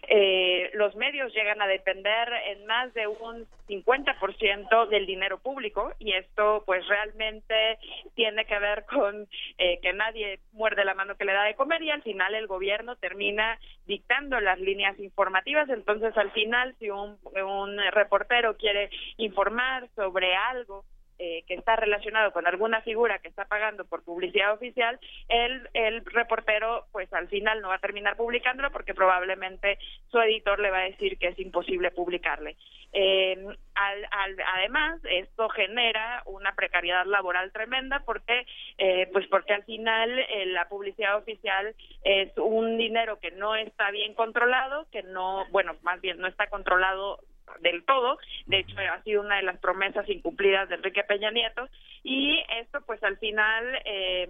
[0.08, 6.14] eh, los medios llegan a depender en más de un 50% del dinero público y
[6.14, 7.80] esto pues realmente
[8.16, 9.28] tiene que ver con
[9.58, 12.48] eh, que nadie muerde la mano que le da de comer y al final el
[12.48, 15.70] gobierno termina dictando las líneas informativas.
[15.70, 20.84] Entonces al final si un, un reportero quiere informar sobre algo
[21.20, 26.04] eh, que está relacionado con alguna figura que está pagando por publicidad oficial, el, el
[26.06, 29.78] reportero pues al final no va a terminar publicándolo porque probablemente
[30.10, 32.56] su editor le va a decir que es imposible publicarle.
[32.94, 33.38] Eh,
[33.76, 38.46] al, además, esto genera una precariedad laboral tremenda porque
[38.78, 44.14] eh, pues porque al final la publicidad oficial es un dinero que no está bien
[44.14, 47.20] controlado, que no, bueno, más bien no está controlado
[47.62, 48.18] del todo.
[48.46, 51.68] De hecho, ha sido una de las promesas incumplidas de Enrique Peña Nieto.
[52.04, 53.80] Y esto, pues, al final.
[53.86, 54.30] Eh,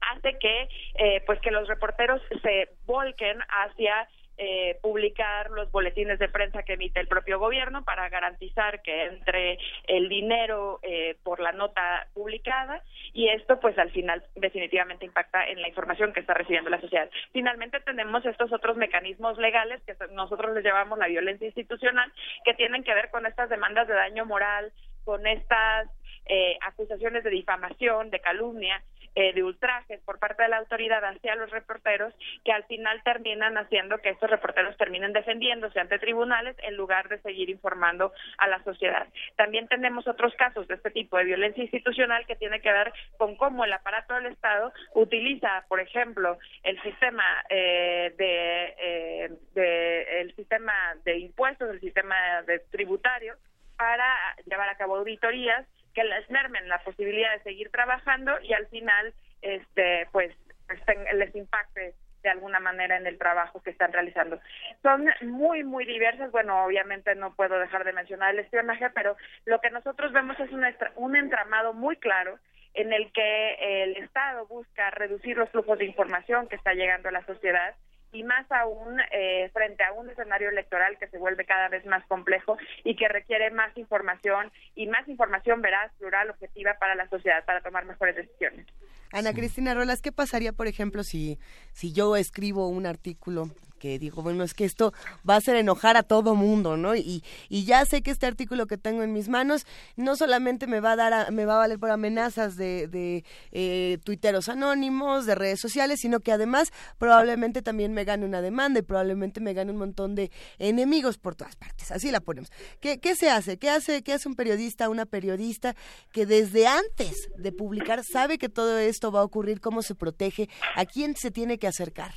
[0.00, 4.08] hace que eh, pues que los reporteros se volquen hacia
[4.38, 9.58] eh, publicar los boletines de prensa que emite el propio gobierno para garantizar que entre
[9.86, 12.82] el dinero eh, por la nota publicada
[13.12, 17.08] y esto pues al final definitivamente impacta en la información que está recibiendo la sociedad.
[17.32, 22.12] Finalmente tenemos estos otros mecanismos legales que nosotros les llamamos la violencia institucional
[22.44, 24.72] que tienen que ver con estas demandas de daño moral,
[25.04, 25.88] con estas
[26.26, 28.82] eh, acusaciones de difamación, de calumnia
[29.16, 32.14] eh, de ultrajes por parte de la autoridad hacia los reporteros
[32.44, 37.18] que al final terminan haciendo que estos reporteros terminen defendiéndose ante tribunales en lugar de
[37.22, 39.06] seguir informando a la sociedad.
[39.36, 43.36] También tenemos otros casos de este tipo de violencia institucional que tiene que ver con
[43.36, 50.36] cómo el aparato del Estado utiliza, por ejemplo, el sistema eh, de, eh, de el
[50.36, 50.74] sistema
[51.04, 53.34] de impuestos, el sistema de tributario
[53.78, 55.66] para llevar a cabo auditorías
[55.96, 60.30] que les mermen la posibilidad de seguir trabajando y al final este pues,
[60.66, 60.78] pues
[61.14, 64.38] les impacte de alguna manera en el trabajo que están realizando.
[64.82, 66.30] Son muy, muy diversas.
[66.32, 69.16] Bueno, obviamente no puedo dejar de mencionar el espionaje, pero
[69.46, 70.66] lo que nosotros vemos es un,
[70.96, 72.38] un entramado muy claro
[72.74, 77.12] en el que el Estado busca reducir los flujos de información que está llegando a
[77.12, 77.74] la sociedad
[78.16, 82.04] y más aún eh, frente a un escenario electoral que se vuelve cada vez más
[82.06, 87.44] complejo y que requiere más información y más información veraz, plural, objetiva para la sociedad
[87.44, 88.66] para tomar mejores decisiones.
[89.12, 91.38] Ana Cristina Rolas, ¿qué pasaría, por ejemplo, si,
[91.72, 94.92] si yo escribo un artículo que digo, bueno, es que esto
[95.28, 96.94] va a hacer enojar a todo mundo, ¿no?
[96.96, 99.66] Y, y ya sé que este artículo que tengo en mis manos
[99.96, 103.98] no solamente me va a dar, me va a valer por amenazas de, de eh,
[104.04, 108.82] tuiteros anónimos, de redes sociales, sino que además probablemente también me gane una demanda y
[108.82, 111.90] probablemente me gane un montón de enemigos por todas partes.
[111.90, 112.50] Así la ponemos.
[112.80, 113.58] ¿Qué, qué se hace?
[113.58, 115.74] ¿Qué hace, qué hace un periodista, una periodista
[116.12, 119.60] que desde antes de publicar sabe que todo esto va a ocurrir?
[119.60, 120.48] ¿Cómo se protege?
[120.74, 122.14] ¿A quién se tiene que acercar?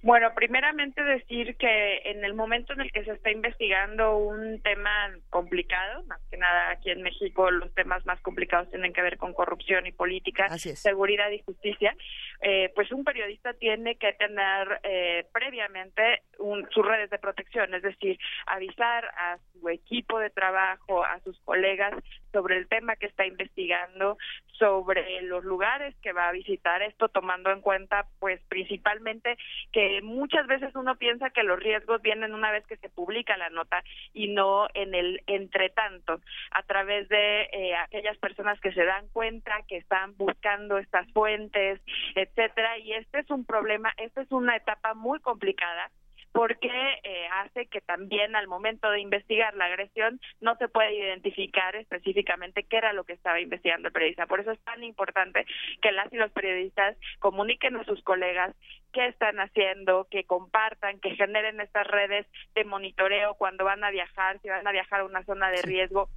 [0.00, 5.10] Bueno, primeramente decir que en el momento en el que se está investigando un tema
[5.28, 9.34] complicado, más que nada aquí en México los temas más complicados tienen que ver con
[9.34, 11.96] corrupción y política, seguridad y justicia,
[12.42, 16.22] eh, pues un periodista tiene que tener eh, previamente
[16.70, 21.92] sus redes de protección, es decir, avisar a su equipo de trabajo, a sus colegas
[22.32, 24.16] sobre el tema que está investigando,
[24.52, 29.36] sobre los lugares que va a visitar, esto tomando en cuenta pues principalmente
[29.72, 33.50] que muchas veces uno piensa que los riesgos vienen una vez que se publica la
[33.50, 33.82] nota
[34.12, 36.20] y no en el entretanto,
[36.50, 41.80] a través de eh, aquellas personas que se dan cuenta que están buscando estas fuentes,
[42.14, 45.90] etcétera, y este es un problema, esta es una etapa muy complicada
[46.38, 46.70] porque
[47.02, 52.62] eh, hace que también al momento de investigar la agresión no se puede identificar específicamente
[52.62, 54.26] qué era lo que estaba investigando el periodista.
[54.26, 55.46] Por eso es tan importante
[55.82, 58.54] que las y los periodistas comuniquen a sus colegas
[58.92, 62.24] qué están haciendo, que compartan, que generen estas redes
[62.54, 66.08] de monitoreo cuando van a viajar, si van a viajar a una zona de riesgo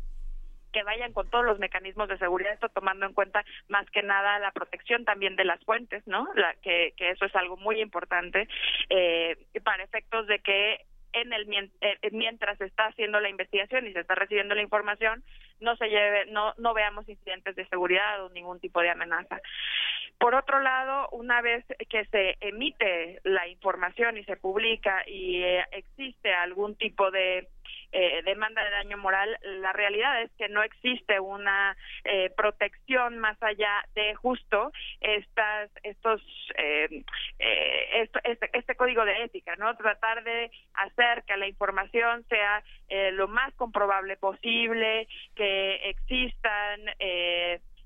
[0.72, 4.40] que vayan con todos los mecanismos de seguridad, esto tomando en cuenta más que nada
[4.40, 6.28] la protección también de las fuentes, ¿no?
[6.36, 8.48] La, que, que eso es algo muy importante
[8.90, 14.00] eh, para efectos de que en el eh, mientras está haciendo la investigación y se
[14.00, 15.24] está recibiendo la información
[15.62, 19.42] no se lleve no no veamos incidentes de seguridad o ningún tipo de amenaza
[20.20, 25.66] por otro lado una vez que se emite la información y se publica y eh,
[25.72, 27.48] existe algún tipo de
[27.94, 31.76] eh, demanda de daño moral, la realidad es que no existe una
[32.06, 34.72] eh, protección más allá de justo
[35.02, 36.22] estas, estos,
[36.58, 37.04] eh,
[38.24, 39.76] este, este, código de ética, ¿no?
[39.76, 42.64] Tratar de hacer que la información sea
[43.14, 46.82] lo más comprobable posible, que existan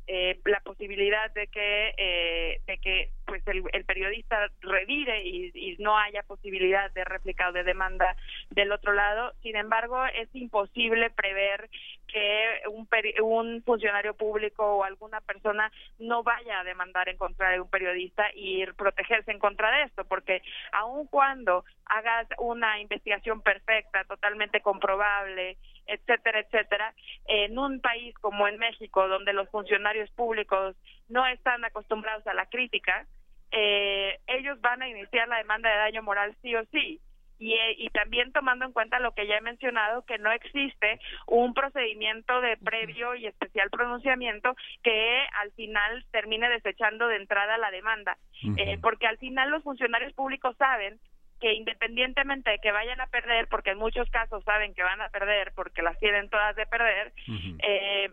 [0.07, 5.97] eh, la posibilidad de que eh, de que pues el, periodista revire y, y, no
[5.97, 8.15] haya posibilidad de réplica o de demanda
[8.51, 9.33] del otro lado.
[9.41, 11.71] Sin embargo es imposible prever
[12.15, 12.87] que un,
[13.23, 15.69] un funcionario público o alguna persona
[15.99, 20.05] no vaya a demandar en contra de un periodista y protegerse en contra de esto
[20.05, 26.95] porque aun cuando hagas una investigación perfecta totalmente comprobable etcétera, etcétera,
[27.27, 30.75] en un país como en México, donde los funcionarios públicos
[31.09, 33.05] no están acostumbrados a la crítica,
[33.51, 36.99] eh, ellos van a iniciar la demanda de daño moral sí o sí.
[37.37, 41.53] Y, y, también tomando en cuenta lo que ya he mencionado, que no existe un
[41.53, 48.17] procedimiento de previo y especial pronunciamiento que al final termine desechando de entrada la demanda,
[48.57, 50.97] eh, porque al final los funcionarios públicos saben
[51.41, 55.09] que independientemente de que vayan a perder, porque en muchos casos saben que van a
[55.09, 57.13] perder porque las tienen todas de perder,
[57.59, 58.09] eh,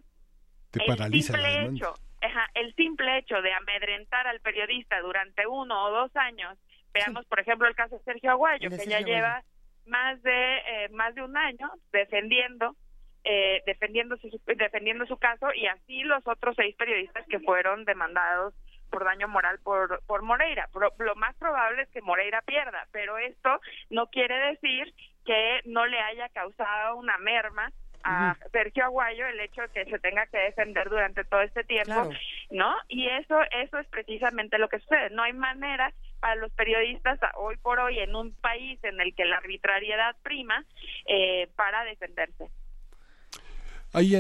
[0.75, 1.95] el simple hecho,
[2.55, 6.59] el simple hecho de amedrentar al periodista durante uno o dos años,
[6.93, 9.43] veamos por ejemplo el caso de Sergio Aguayo, que ya lleva
[9.87, 12.77] más de eh, más de un año defendiendo
[13.25, 18.55] eh, defendiendo su defendiendo su caso y así los otros seis periodistas que fueron demandados
[18.91, 20.69] por daño moral por, por Moreira.
[20.99, 24.93] lo más probable es que Moreira pierda, pero esto no quiere decir
[25.25, 27.73] que no le haya causado una merma
[28.05, 32.11] a Sergio Aguayo el hecho de que se tenga que defender durante todo este tiempo,
[32.51, 32.75] ¿no?
[32.89, 35.11] Y eso eso es precisamente lo que sucede.
[35.11, 39.25] No hay manera para los periodistas hoy por hoy en un país en el que
[39.25, 40.65] la arbitrariedad prima
[41.07, 42.49] eh, para defenderse.
[43.95, 44.15] Ahí,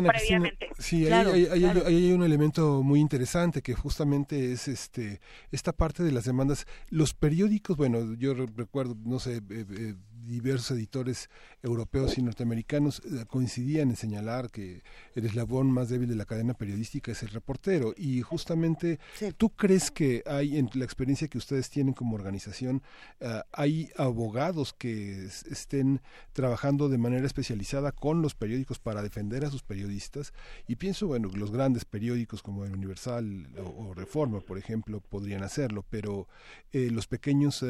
[0.78, 5.20] sí, hay, un elemento muy interesante que justamente es este
[5.50, 6.66] esta parte de las demandas.
[6.90, 9.94] Los periódicos, bueno, yo recuerdo, no sé, eh, eh,
[10.26, 11.30] diversos editores
[11.62, 14.82] europeos y norteamericanos eh, coincidían en señalar que
[15.14, 17.94] el eslabón más débil de la cadena periodística es el reportero.
[17.96, 18.98] Y justamente,
[19.36, 22.82] ¿tú crees que hay, en la experiencia que ustedes tienen como organización,
[23.20, 26.00] eh, hay abogados que estén
[26.32, 30.32] trabajando de manera especializada con los periódicos para defender a sus periodistas?
[30.66, 35.84] Y pienso, bueno, los grandes periódicos como el Universal o, Reforma, por ejemplo, podrían hacerlo,
[35.88, 36.26] pero
[36.72, 37.64] eh, los pequeños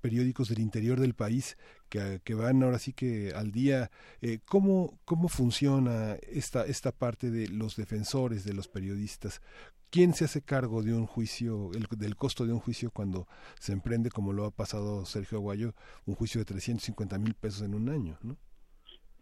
[0.00, 1.56] periódicos del interior del país
[1.88, 3.90] que, van ahora sí que al día.
[4.22, 9.42] Eh, ¿cómo, ¿Cómo funciona esta, esta parte de los defensores, de los periodistas?
[9.90, 13.26] ¿Quién se hace cargo de un juicio, el, del costo de un juicio cuando
[13.58, 15.74] se emprende, como lo ha pasado Sergio Aguayo,
[16.06, 18.18] un juicio de 350 mil pesos en un año?
[18.22, 18.36] ¿no?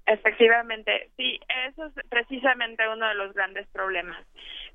[0.06, 4.22] Efectivamente, sí, eso es precisamente uno de los grandes problemas.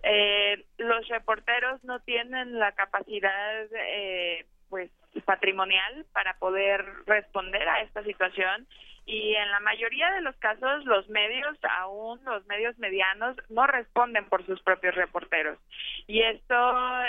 [0.02, 4.89] Eh, los reporteros no tienen la capacidad, eh, pues,
[5.25, 8.67] patrimonial para poder responder a esta situación
[9.09, 14.25] y en la mayoría de los casos los medios, aún los medios medianos, no responden
[14.25, 15.57] por sus propios reporteros.
[16.05, 16.55] Y esto,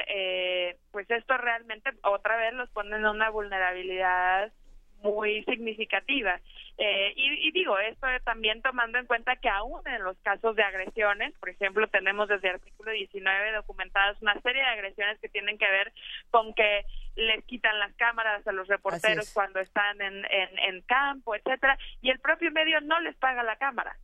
[0.08, 4.50] eh, pues esto realmente otra vez los pone en una vulnerabilidad
[5.02, 6.40] muy significativa.
[6.78, 11.34] Eh, y, digo, esto también tomando en cuenta que aún en los casos de agresiones,
[11.38, 15.70] por ejemplo, tenemos desde el artículo 19 documentadas una serie de agresiones que tienen que
[15.70, 15.92] ver
[16.30, 21.34] con que les quitan las cámaras a los reporteros cuando están en, en, en campo,
[21.34, 23.96] etcétera, y el propio medio no les paga la cámara.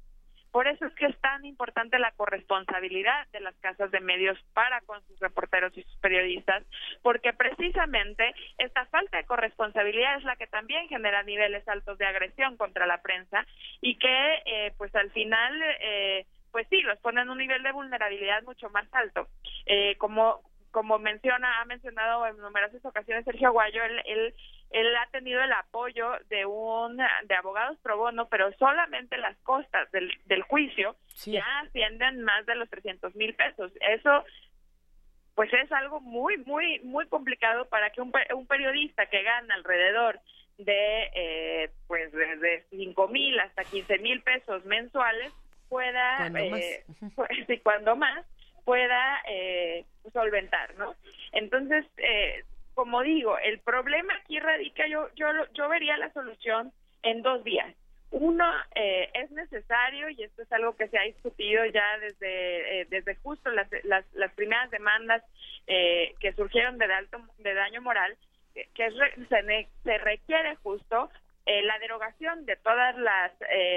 [0.52, 4.80] Por eso es que es tan importante la corresponsabilidad de las casas de medios para
[4.82, 6.64] con sus reporteros y sus periodistas,
[7.02, 12.56] porque precisamente esta falta de corresponsabilidad es la que también genera niveles altos de agresión
[12.56, 13.44] contra la prensa
[13.82, 17.72] y que, eh, pues al final, eh, pues sí, los pone en un nivel de
[17.72, 19.28] vulnerabilidad mucho más alto.
[19.66, 20.40] Eh, como
[20.76, 24.34] como menciona, ha mencionado en numerosas ocasiones Sergio Aguayo, él,
[24.72, 29.90] él, ha tenido el apoyo de un de abogados pro bono, pero solamente las costas
[29.90, 30.94] del, del juicio
[31.24, 33.72] ya ascienden más de los 300 mil pesos.
[33.80, 34.22] Eso
[35.34, 40.20] pues es algo muy, muy, muy complicado para que un, un periodista que gana alrededor
[40.58, 45.32] de, eh, pues, desde 5 mil hasta 15 mil pesos mensuales
[45.70, 46.84] pueda, eh,
[47.16, 48.26] pues, y cuando más,
[48.66, 50.94] pueda eh, solventar, ¿no?
[51.32, 52.44] Entonces, eh,
[52.74, 56.72] como digo, el problema aquí radica, yo, yo, yo vería la solución
[57.02, 57.72] en dos vías.
[58.10, 58.44] Uno,
[58.74, 63.14] eh, es necesario, y esto es algo que se ha discutido ya desde, eh, desde
[63.16, 65.22] justo las, las, las primeras demandas
[65.68, 68.16] eh, que surgieron de, alto, de daño moral,
[68.74, 71.10] que se, se, requiere justo
[71.44, 73.32] eh, la derogación de todas las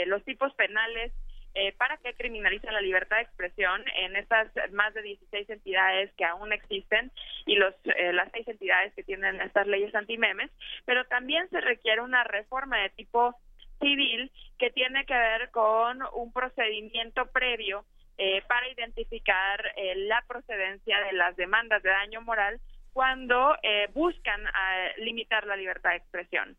[0.07, 1.11] los tipos penales
[1.55, 6.23] eh, para que criminalicen la libertad de expresión en estas más de 16 entidades que
[6.23, 7.11] aún existen
[7.47, 10.51] y los eh, las seis entidades que tienen estas leyes anti-memes,
[10.85, 13.35] pero también se requiere una reforma de tipo
[13.79, 17.83] civil que tiene que ver con un procedimiento previo
[18.19, 22.59] eh, para identificar la procedencia de las demandas de daño moral
[22.93, 23.55] cuando
[23.93, 24.43] buscan
[24.97, 26.57] limitar la libertad de expresión.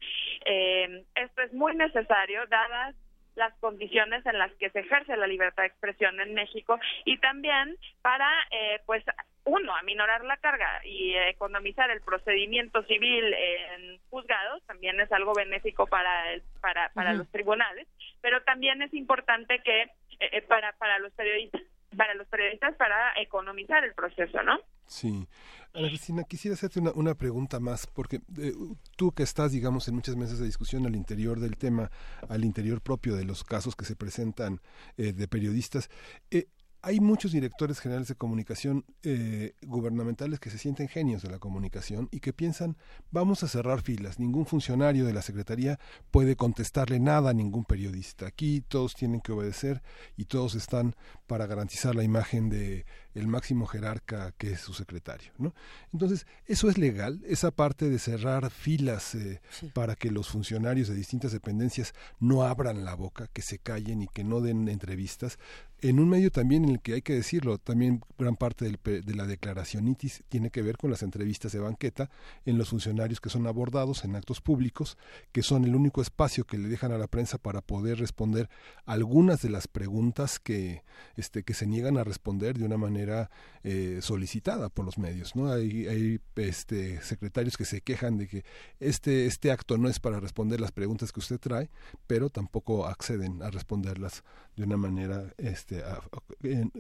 [1.15, 2.97] esto es muy necesario dadas
[3.37, 7.77] las condiciones en las que se ejerce la libertad de expresión en México y también
[8.03, 9.05] para, eh, pues,
[9.45, 15.87] uno, aminorar la carga y economizar el procedimiento civil en juzgados, también es algo benéfico
[15.87, 17.89] para, el, para, para los tribunales,
[18.21, 19.89] pero también es importante que eh,
[20.33, 21.63] eh, para, para los periodistas
[21.97, 24.61] para los periodistas para economizar el proceso, ¿no?
[24.87, 25.27] Sí.
[25.73, 28.53] Ana Cristina, quisiera hacerte una, pregunta más, porque eh,
[28.97, 31.91] tú que estás, digamos, en muchas mesas de discusión al interior del tema,
[32.29, 34.61] al interior propio de los casos que se presentan
[34.97, 35.89] eh, de periodistas,
[36.33, 36.49] eh,
[36.83, 42.09] hay muchos directores generales de comunicación eh, gubernamentales que se sienten genios de la comunicación
[42.11, 42.77] y que piensan
[43.11, 45.79] vamos a cerrar filas, ningún funcionario de la Secretaría
[46.11, 48.27] puede contestarle nada a ningún periodista.
[48.27, 49.83] Aquí todos tienen que obedecer
[50.17, 50.95] y todos están
[51.27, 55.33] para garantizar la imagen de el máximo jerarca que es su secretario.
[55.39, 55.55] ¿no?
[55.93, 57.21] Entonces, ¿eso es legal?
[57.27, 59.41] Esa parte de cerrar filas eh,
[59.75, 64.09] para que los funcionarios de distintas dependencias no abran la boca, que se callen y
[64.09, 65.39] que no den entrevistas,
[65.83, 69.15] en un medio también en el que hay que decirlo, también gran parte del, de
[69.15, 72.11] la declaración ITIS tiene que ver con las entrevistas de banqueta
[72.45, 74.99] en los funcionarios que son abordados en actos públicos,
[75.33, 78.49] que son el único espacio que le dejan a la prensa para poder responder
[78.85, 80.83] algunas de las preguntas que,
[81.17, 83.31] este, que se niegan a responder de una manera
[83.63, 85.37] eh, solicitada por los medios.
[85.37, 85.53] ¿no?
[85.53, 88.45] Hay, hay este, secretarios que se quejan de que
[88.81, 91.71] este, este acto no es para responder las preguntas que usted trae,
[92.07, 94.25] pero tampoco acceden a responderlas
[94.57, 95.70] de una manera este,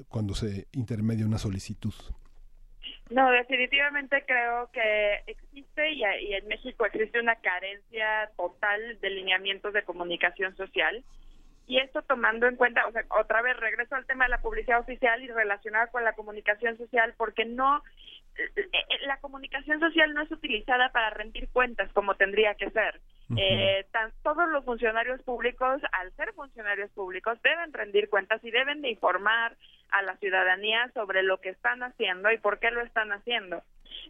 [0.08, 1.94] cuando se intermedia una solicitud.
[3.10, 9.72] No, definitivamente creo que existe y, y, en México existe una carencia total de lineamientos
[9.72, 11.04] de comunicación social.
[11.66, 14.80] Y esto tomando en cuenta, o sea, otra vez regreso al tema de la publicidad
[14.80, 17.82] oficial y relacionado con la comunicación social, porque no,
[18.36, 23.00] eh, eh, la comunicación social no es utilizada para rendir cuentas como tendría que ser.
[23.36, 23.86] Eh,
[24.22, 29.56] todos los funcionarios públicos, al ser funcionarios públicos, deben rendir cuentas y deben de informar
[29.90, 33.62] a la ciudadanía sobre lo que están haciendo y por qué lo están haciendo.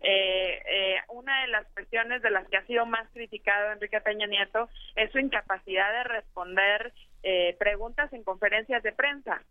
[0.03, 4.27] Eh, eh, una de las cuestiones de las que ha sido más criticado Enrique Peña
[4.27, 6.93] Nieto es su incapacidad de responder
[7.23, 9.43] eh, preguntas en conferencias de prensa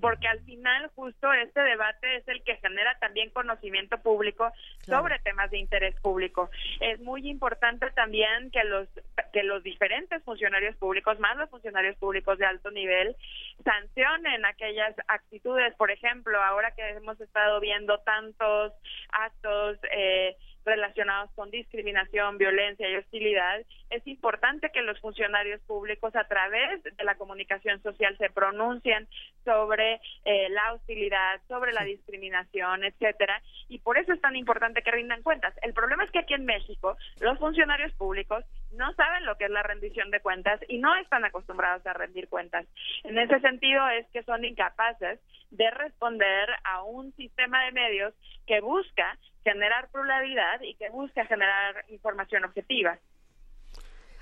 [0.00, 5.50] porque al final justo este debate es el que genera también conocimiento público sobre temas
[5.50, 6.50] de interés público.
[6.80, 8.88] Es muy importante también que los
[9.32, 13.16] que los diferentes funcionarios públicos, más los funcionarios públicos de alto nivel,
[13.64, 18.72] sancionen aquellas actitudes, por ejemplo, ahora que hemos estado viendo tantos
[19.10, 20.36] actos eh,
[20.68, 27.04] relacionados con discriminación, violencia y hostilidad, es importante que los funcionarios públicos a través de
[27.04, 29.08] la comunicación social se pronuncien
[29.44, 34.90] sobre eh, la hostilidad, sobre la discriminación, etcétera, y por eso es tan importante que
[34.90, 35.54] rindan cuentas.
[35.62, 39.50] El problema es que aquí en México los funcionarios públicos no saben lo que es
[39.50, 42.66] la rendición de cuentas y no están acostumbrados a rendir cuentas.
[43.04, 45.20] En ese sentido es que son incapaces
[45.50, 48.14] de responder a un sistema de medios
[48.46, 52.98] que busca generar pluralidad y que busca generar información objetiva.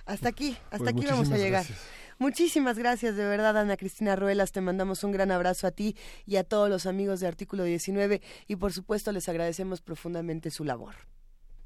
[0.04, 1.64] Hasta aquí, hasta pues aquí vamos a llegar.
[2.18, 4.52] Muchísimas gracias, de verdad, Ana Cristina Ruelas.
[4.52, 8.22] Te mandamos un gran abrazo a ti y a todos los amigos de Artículo 19
[8.46, 10.94] y, por supuesto, les agradecemos profundamente su labor.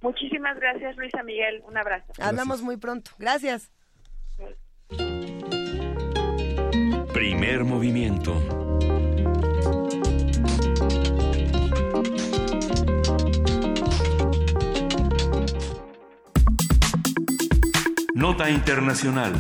[0.00, 1.62] Muchísimas gracias, Luisa Miguel.
[1.66, 2.12] Un abrazo.
[2.20, 3.10] Hablamos muy pronto.
[3.18, 3.70] Gracias.
[7.12, 8.34] Primer movimiento.
[18.14, 19.32] Nota Internacional.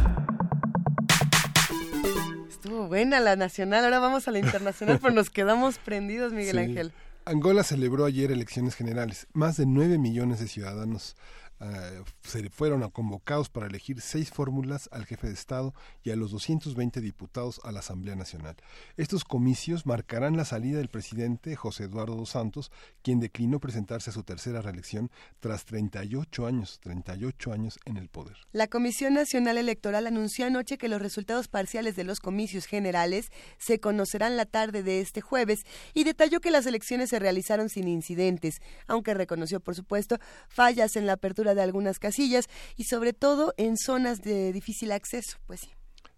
[2.48, 6.92] Estuvo buena la nacional, ahora vamos a la internacional, pero nos quedamos prendidos, Miguel Ángel.
[7.24, 9.26] Angola celebró ayer elecciones generales.
[9.32, 11.16] Más de 9 millones de ciudadanos
[11.60, 16.30] eh, se fueron convocados para elegir seis fórmulas al jefe de Estado y a los
[16.30, 18.56] 220 diputados a la Asamblea Nacional.
[18.96, 22.72] Estos comicios marcarán la salida del presidente José Eduardo dos Santos,
[23.02, 28.36] quien declinó presentarse a su tercera reelección tras 38 años, 38 años en el poder.
[28.52, 33.28] La Comisión Nacional Electoral anunció anoche que los resultados parciales de los comicios generales
[33.58, 35.64] se conocerán la tarde de este jueves
[35.94, 40.18] y detalló que las elecciones se realizaron sin incidentes, aunque reconoció, por supuesto,
[40.48, 42.46] fallas en la apertura de algunas casillas
[42.76, 45.70] y sobre todo en zonas de difícil acceso, pues sí.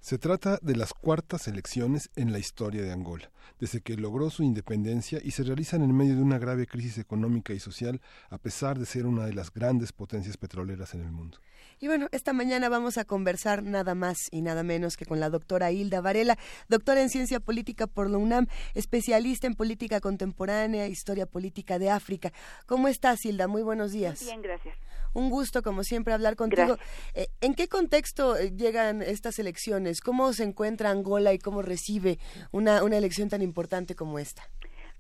[0.03, 3.31] Se trata de las cuartas elecciones en la historia de Angola,
[3.61, 7.53] desde que logró su independencia y se realizan en medio de una grave crisis económica
[7.53, 11.39] y social, a pesar de ser una de las grandes potencias petroleras en el mundo.
[11.79, 15.31] Y bueno, esta mañana vamos a conversar nada más y nada menos que con la
[15.31, 16.37] doctora Hilda Varela,
[16.69, 22.33] doctora en ciencia política por la UNAM, especialista en política contemporánea, historia política de África.
[22.67, 23.47] ¿Cómo estás, Hilda?
[23.47, 24.25] Muy buenos días.
[24.25, 24.77] bien, gracias.
[25.15, 26.77] Un gusto, como siempre, hablar contigo.
[27.15, 30.01] Eh, ¿En qué contexto eh, llegan estas elecciones?
[30.01, 32.19] ¿Cómo se encuentra Angola y cómo recibe
[32.51, 34.43] una, una elección tan importante como esta?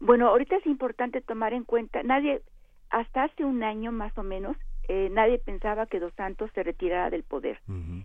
[0.01, 2.43] Bueno, ahorita es importante tomar en cuenta, nadie,
[2.90, 4.56] hasta hace un año más o menos,
[4.89, 7.60] eh, nadie pensaba que Dos Santos se retirara del poder.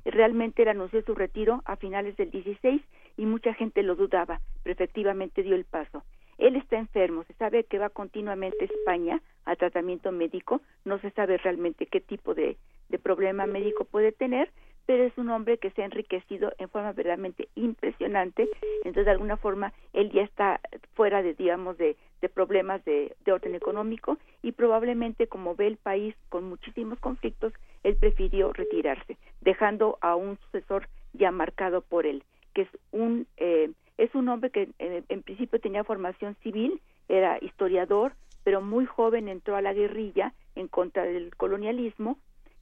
[0.05, 2.81] Realmente él anunció su retiro a finales del 16
[3.17, 6.03] y mucha gente lo dudaba, pero efectivamente dio el paso.
[6.37, 11.11] Él está enfermo, se sabe que va continuamente a España a tratamiento médico, no se
[11.11, 12.57] sabe realmente qué tipo de,
[12.89, 14.51] de problema médico puede tener,
[14.87, 18.47] pero es un hombre que se ha enriquecido en forma verdaderamente impresionante,
[18.77, 20.61] entonces de alguna forma él ya está
[20.95, 25.77] fuera de, digamos, de, de problemas de, de orden económico y probablemente como ve el
[25.77, 27.53] país con muchísimos conflictos,
[27.83, 32.23] él prefirió retirarse, dejando a un sucesor ya marcado por él,
[32.53, 38.13] que es un, eh, es un hombre que en, principio tenía formación civil, era historiador,
[38.43, 42.17] pero muy joven entró a la guerrilla en contra del colonialismo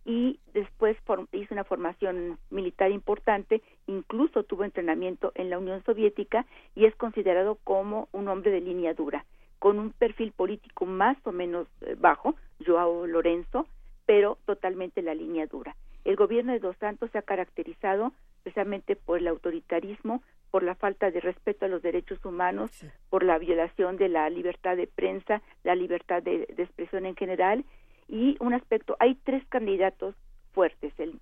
[0.05, 0.97] y después
[1.31, 6.45] hizo una formación militar importante, incluso tuvo entrenamiento en la Unión Soviética
[6.75, 9.25] y es considerado como un hombre de línea dura,
[9.59, 12.35] con un perfil político más o menos eh, bajo,
[12.65, 13.67] Joao Lorenzo,
[14.05, 15.75] pero totalmente la línea dura.
[16.05, 18.13] El gobierno de Dos Santos se ha caracterizado
[18.55, 22.71] precisamente por el autoritarismo, por la falta de respeto a los derechos humanos,
[23.09, 27.65] por la violación de la libertad de prensa, la libertad de expresión en general.
[28.07, 30.15] Y un aspecto, hay tres candidatos
[30.53, 31.19] fuertes, el,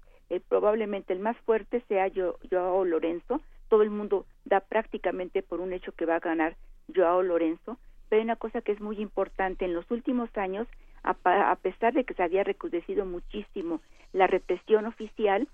[0.48, 2.12] probablemente el más fuerte sea
[2.52, 6.56] Joao Lorenzo, todo el mundo da prácticamente por un hecho que va a ganar
[6.96, 7.80] Joao Lorenzo,
[8.10, 9.66] pero hay una cosa que es muy importante.
[9.66, 10.68] En los últimos años,
[11.02, 13.82] a, pesar de que se había recrudecido muchísimo
[14.12, 15.48] la represión oficial,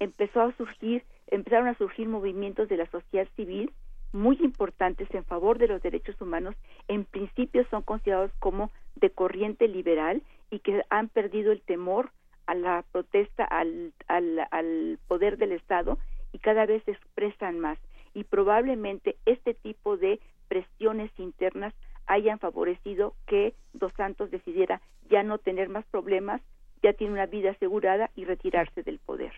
[0.00, 3.72] empezó a surgir, empezaron a surgir movimientos de la sociedad civil
[4.12, 6.54] muy importantes en favor de los derechos humanos,
[6.88, 12.10] en principio son considerados como de corriente liberal y que han perdido el temor
[12.46, 15.98] a la protesta, al, al, al poder del Estado
[16.32, 17.78] y cada vez se expresan más.
[18.14, 21.74] Y probablemente este tipo de presiones internas
[22.06, 26.40] hayan favorecido que Dos Santos decidiera ya no tener más problemas,
[26.82, 29.32] ya tiene una vida asegurada y retirarse del poder.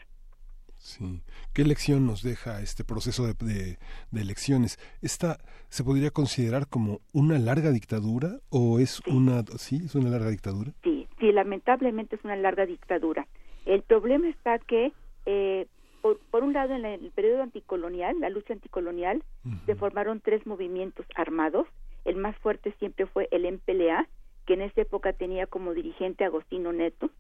[0.79, 1.21] Sí.
[1.53, 3.35] ¿Qué lección nos deja este proceso de,
[4.11, 4.79] de, elecciones?
[5.03, 5.39] ¿Esta
[5.69, 10.73] se podría considerar como una larga dictadura o es una sí es una larga dictadura?
[10.83, 13.27] Sí, sí, lamentablemente es una larga dictadura.
[13.67, 14.93] El problema está que
[15.27, 15.67] eh,
[16.01, 19.23] por, un lado en, el periodo anticolonial, la lucha anticolonial,
[19.67, 21.67] se formaron tres movimientos armados.
[22.05, 24.09] El más fuerte siempre fue el MPLA,
[24.47, 27.11] que en esa época tenía como dirigente Agostino Neto,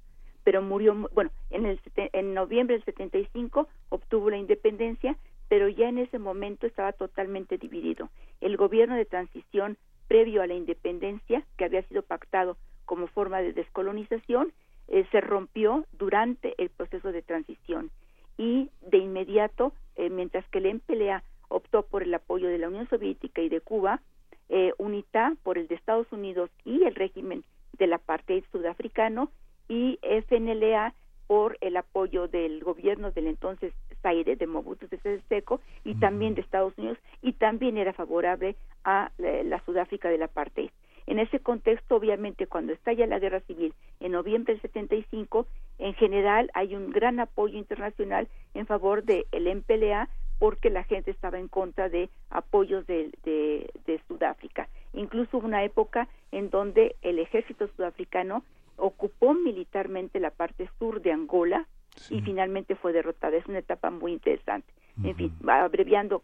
[0.48, 5.14] pero murió, bueno, en, el, en noviembre del 75 obtuvo la independencia,
[5.46, 8.08] pero ya en ese momento estaba totalmente dividido.
[8.40, 9.76] El gobierno de transición
[10.06, 12.56] previo a la independencia, que había sido pactado
[12.86, 14.54] como forma de descolonización,
[14.86, 17.90] eh, se rompió durante el proceso de transición
[18.38, 22.88] y de inmediato, eh, mientras que el MPLA optó por el apoyo de la Unión
[22.88, 24.00] Soviética y de Cuba,
[24.48, 27.44] eh, UNITA por el de Estados Unidos y el régimen
[27.76, 29.30] del apartheid sudafricano
[29.68, 30.94] y FNLA
[31.28, 33.72] por el apoyo del gobierno del entonces
[34.02, 39.12] Zaire de Mobutu Sese Seko y también de Estados Unidos y también era favorable a
[39.18, 40.70] la, Sudáfrica del apartheid.
[41.06, 45.46] En ese contexto, obviamente, cuando estalla la guerra civil en noviembre del 75,
[45.78, 50.08] en general hay un gran apoyo internacional en favor del el MPLA
[50.38, 54.68] porque la gente estaba en contra de apoyos de, de Sudáfrica.
[54.92, 58.44] Incluso hubo una época en donde el ejército sudafricano
[58.78, 61.66] ocupó militarmente la parte sur de Angola
[62.10, 63.36] y finalmente fue derrotada.
[63.36, 64.72] Es una etapa muy interesante.
[65.02, 66.22] En fin, abreviando,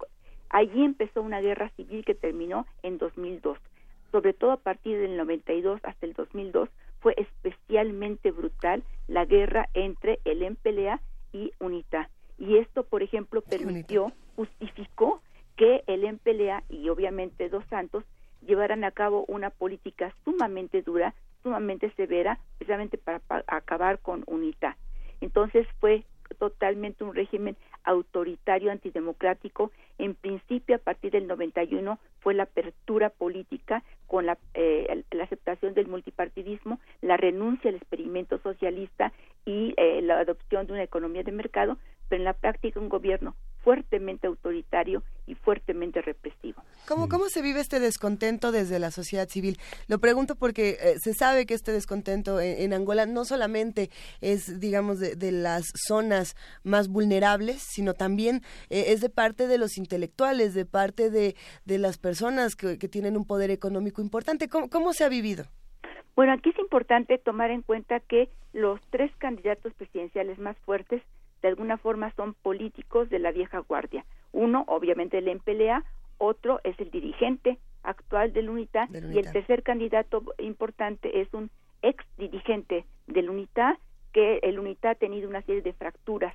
[0.49, 3.59] allí empezó una guerra civil que terminó en 2002.
[4.11, 6.69] Sobre todo a partir del 92 hasta el 2002
[7.01, 11.01] fue especialmente brutal la guerra entre el MPLA
[11.33, 12.09] y UNITA.
[12.39, 15.21] Y esto, por ejemplo, permitió, justificó
[15.57, 18.05] que el MPLA y obviamente Dos Santos
[18.41, 21.15] llevaran a cabo una política sumamente dura
[21.45, 24.77] sumamente severa precisamente para, acabar con UNITA.
[25.21, 26.03] Entonces fue
[26.39, 29.71] totalmente un régimen autoritario antidemocrático.
[29.99, 35.75] En principio, a partir del 91, fue la apertura política con la, eh, la aceptación
[35.75, 39.13] del multipartidismo, la renuncia al experimento socialista
[39.45, 43.37] y eh, la adopción de una economía de mercado, pero en la práctica un gobierno
[43.65, 46.63] fuertemente autoritario y fuertemente represivo.
[46.87, 49.57] ¿Cómo, cómo se vive este descontento desde la sociedad civil?
[49.89, 53.89] Lo pregunto porque eh, se sabe que este descontento en, Angola no solamente
[54.21, 59.79] es, digamos, de, las zonas más vulnerables, sino también eh, es de parte de los
[59.79, 61.35] intelectuales, de parte de,
[61.65, 64.49] de las personas que, que, tienen un poder económico importante.
[64.49, 65.47] ¿Cómo, ¿Cómo se ha vivido?
[66.15, 71.03] Bueno, aquí es importante tomar en cuenta que los tres candidatos presidenciales más fuertes
[71.45, 74.07] de alguna forma son políticos de la vieja guardia.
[74.33, 75.85] Uno, obviamente, el MPLA,
[76.17, 81.51] otro es el dirigente actual del UNITA, y el tercer candidato importante es un
[81.83, 83.79] ex dirigente del UNITA,
[84.15, 86.35] que el UNITA ha tenido una serie de fracturas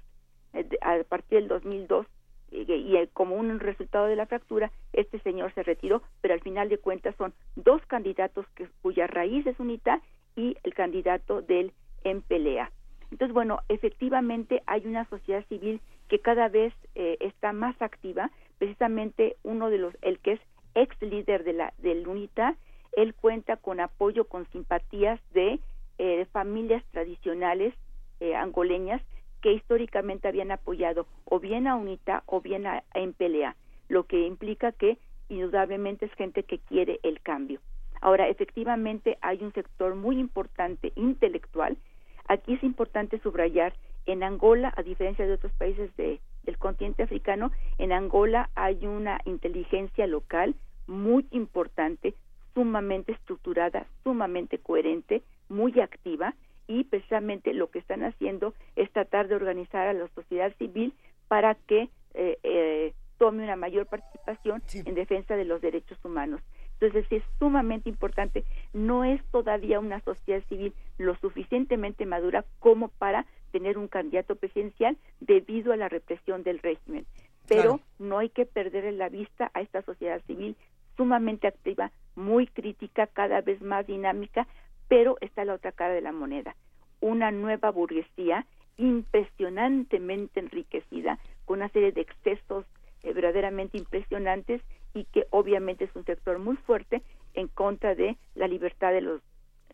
[0.54, 2.06] eh, a partir del 2002
[2.52, 6.70] y, eh, como un resultado de la fractura, este señor se retiró, pero al final
[6.70, 10.04] de cuentas son dos candidatos que, cuya raíz es UNITA
[10.36, 11.74] y el candidato del
[12.06, 12.72] MPLA.
[13.12, 18.32] Entonces, bueno, efectivamente hay una sociedad civil que cada vez eh, está más activa.
[18.58, 20.40] Precisamente uno de los, el que es
[20.76, 22.56] ex líder de la del UNITA,
[22.94, 25.60] él cuenta con apoyo, con simpatías de
[25.98, 27.74] eh, familias tradicionales
[28.20, 29.02] eh, angoleñas
[29.42, 33.56] que históricamente habían apoyado o bien a UNITA o bien a, a MPLA,
[33.88, 34.98] lo que implica que
[35.30, 37.62] indudablemente es gente que quiere el cambio.
[38.02, 41.78] Ahora, efectivamente hay un sector muy importante intelectual
[42.30, 43.74] Aquí es importante subrayar,
[44.06, 49.20] en Angola, a diferencia de otros países de, del continente africano, en Angola hay una
[49.26, 50.54] inteligencia local
[50.86, 52.14] muy importante,
[52.54, 56.36] sumamente estructurada, sumamente coherente, muy activa
[56.68, 60.94] y precisamente lo que están haciendo es tratar de organizar a la sociedad civil
[61.28, 66.42] para que eh, eh, tome una mayor participación en defensa de los derechos humanos.
[66.80, 73.26] Entonces es sumamente importante, no es todavía una sociedad civil lo suficientemente madura como para
[73.52, 77.06] tener un candidato presidencial debido a la represión del régimen.
[77.48, 80.56] Pero no hay que perder en la vista a esta sociedad civil
[80.96, 84.48] sumamente activa, muy crítica, cada vez más dinámica,
[84.88, 86.56] pero está la otra cara de la moneda,
[87.02, 88.46] una nueva burguesía
[88.78, 92.66] impresionantemente enriquecida, con una serie de excesos
[93.04, 94.62] eh, verdaderamente impresionantes
[94.94, 97.02] y que obviamente es un sector muy fuerte
[97.34, 99.22] en contra de la libertad de los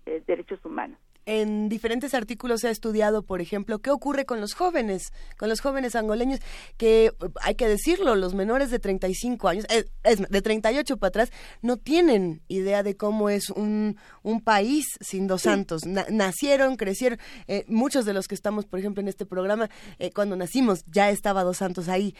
[0.05, 4.53] eh, derechos humanos en diferentes artículos se ha estudiado, por ejemplo, qué ocurre con los
[4.53, 6.39] jóvenes, con los jóvenes angoleños,
[6.77, 7.11] que
[7.41, 11.31] hay que decirlo, los menores de 35 años, eh, es, de 38 para atrás,
[11.61, 15.85] no tienen idea de cómo es un, un país sin dos santos.
[15.85, 20.35] nacieron, crecieron, eh, muchos de los que estamos, por ejemplo, en este programa, eh, cuando
[20.35, 22.15] nacimos ya estaba dos santos ahí.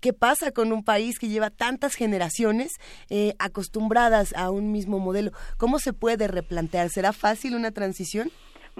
[0.00, 2.72] ¿Qué pasa con un país que lleva tantas generaciones
[3.38, 5.32] acostumbradas a un mismo modelo?
[5.56, 6.90] ¿Cómo se puede replantear?
[6.90, 8.30] ¿Será fácil una transición?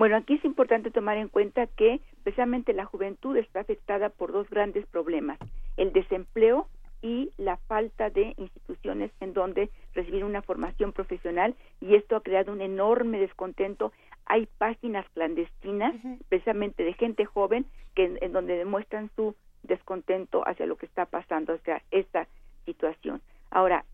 [0.00, 4.48] Bueno, aquí es importante tomar en cuenta que precisamente la juventud está afectada por dos
[4.48, 5.38] grandes problemas,
[5.76, 6.68] el desempleo
[7.02, 12.50] y la falta de instituciones en donde recibir una formación profesional y esto ha creado
[12.50, 13.92] un enorme descontento.
[14.24, 15.94] Hay páginas clandestinas
[16.30, 21.52] precisamente de gente joven que en donde demuestran su descontento hacia lo que está pasando,
[21.52, 22.26] hacia esta
[22.64, 23.20] situación.
[23.50, 23.84] Ahora,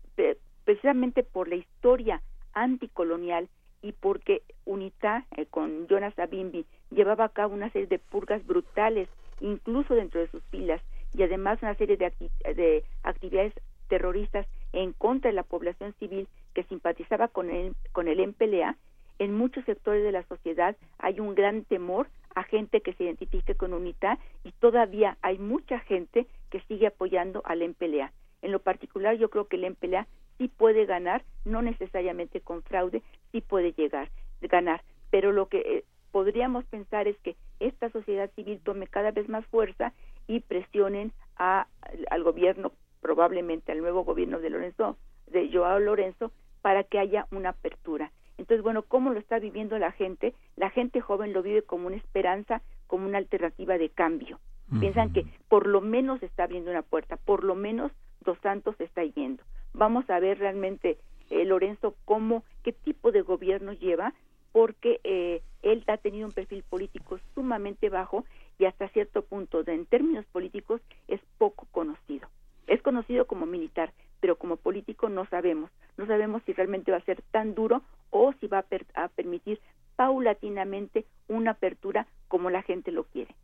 [0.63, 2.21] precisamente por la historia
[2.53, 3.49] anticolonial
[3.81, 9.09] y porque UNITA eh, con Jonas Savimbi llevaba a cabo una serie de purgas brutales
[9.39, 10.81] incluso dentro de sus filas
[11.13, 12.11] y además una serie de,
[12.53, 13.53] de actividades
[13.87, 18.77] terroristas en contra de la población civil que simpatizaba con el, con el MPLA,
[19.19, 23.55] en muchos sectores de la sociedad hay un gran temor a gente que se identifique
[23.55, 28.11] con UNITA y todavía hay mucha gente que sigue apoyando al MPLA.
[28.43, 33.01] En lo particular, yo creo que el MPLA sí puede ganar, no necesariamente con fraude,
[33.31, 34.09] sí puede llegar,
[34.41, 34.81] ganar.
[35.09, 39.45] Pero lo que eh, podríamos pensar es que esta sociedad civil tome cada vez más
[39.47, 39.93] fuerza
[40.27, 41.67] y presionen a,
[42.09, 44.97] al gobierno, probablemente al nuevo gobierno de Lorenzo,
[45.27, 46.31] de Joao Lorenzo,
[46.61, 48.11] para que haya una apertura.
[48.37, 50.33] Entonces, bueno, ¿cómo lo está viviendo la gente?
[50.55, 54.39] La gente joven lo vive como una esperanza, como una alternativa de cambio.
[54.79, 59.01] Piensan que por lo menos está abriendo una puerta, por lo menos Dos Santos está
[59.05, 59.41] yendo.
[59.77, 60.97] Vamos a ver realmente,
[61.29, 64.11] eh, Lorenzo, cómo, qué tipo de gobierno lleva,
[64.51, 68.25] porque eh, él ha tenido un perfil político sumamente bajo
[68.57, 72.27] y hasta cierto punto, en términos políticos, es poco conocido.
[72.65, 75.69] Es conocido como militar, pero como político no sabemos.
[75.95, 79.59] No sabemos si realmente va a ser tan duro o si va a permitir
[79.95, 83.35] paulatinamente una apertura como la gente lo quiere.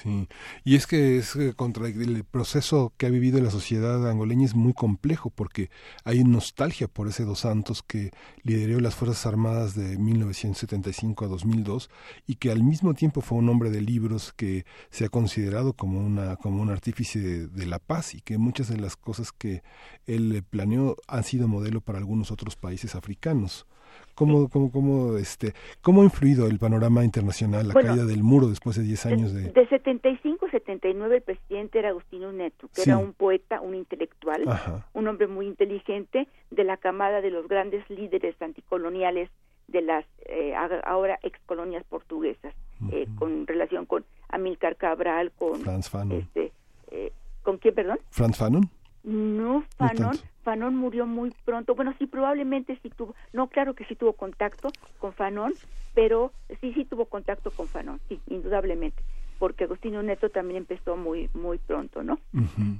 [0.00, 0.28] Sí,
[0.64, 4.54] y es que es eh, contra el proceso que ha vivido la sociedad angoleña es
[4.54, 5.70] muy complejo porque
[6.04, 8.10] hay nostalgia por ese dos santos que
[8.42, 11.90] lideró las Fuerzas Armadas de 1975 a 2002
[12.26, 16.00] y que al mismo tiempo fue un hombre de libros que se ha considerado como
[16.00, 19.62] una como un artífice de, de la paz y que muchas de las cosas que
[20.06, 23.66] él planeó han sido modelo para algunos otros países africanos.
[24.14, 28.76] ¿Cómo, cómo, cómo, este, ¿Cómo ha influido el panorama internacional, la caída del muro después
[28.76, 29.50] de 10 años de...
[29.50, 34.44] De 75 a 79 el presidente era Agustino Neto, que era un poeta, un intelectual,
[34.92, 39.30] un hombre muy inteligente de la camada de los grandes líderes anticoloniales
[39.68, 40.54] de las eh,
[40.84, 42.54] ahora excolonias portuguesas,
[42.90, 45.60] eh, con relación con Amílcar Cabral, con...
[45.60, 46.18] Franz Fanon.
[46.18, 46.52] Este,
[46.90, 47.12] eh,
[47.42, 47.98] ¿Con quién, perdón?
[48.10, 48.68] Franz Fanon.
[49.02, 51.74] No, Fanon, Fanon murió muy pronto.
[51.74, 55.54] Bueno, sí, probablemente sí tuvo, no, claro que sí tuvo contacto con Fanon,
[55.94, 59.02] pero sí, sí tuvo contacto con Fanon, sí, indudablemente,
[59.38, 62.18] porque Agustino Neto también empezó muy, muy pronto, ¿no?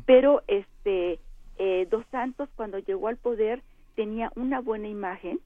[0.06, 1.20] Pero, este,
[1.59, 3.62] eh, Dos Santos cuando llegó al poder
[3.94, 5.40] tenía una buena imagen,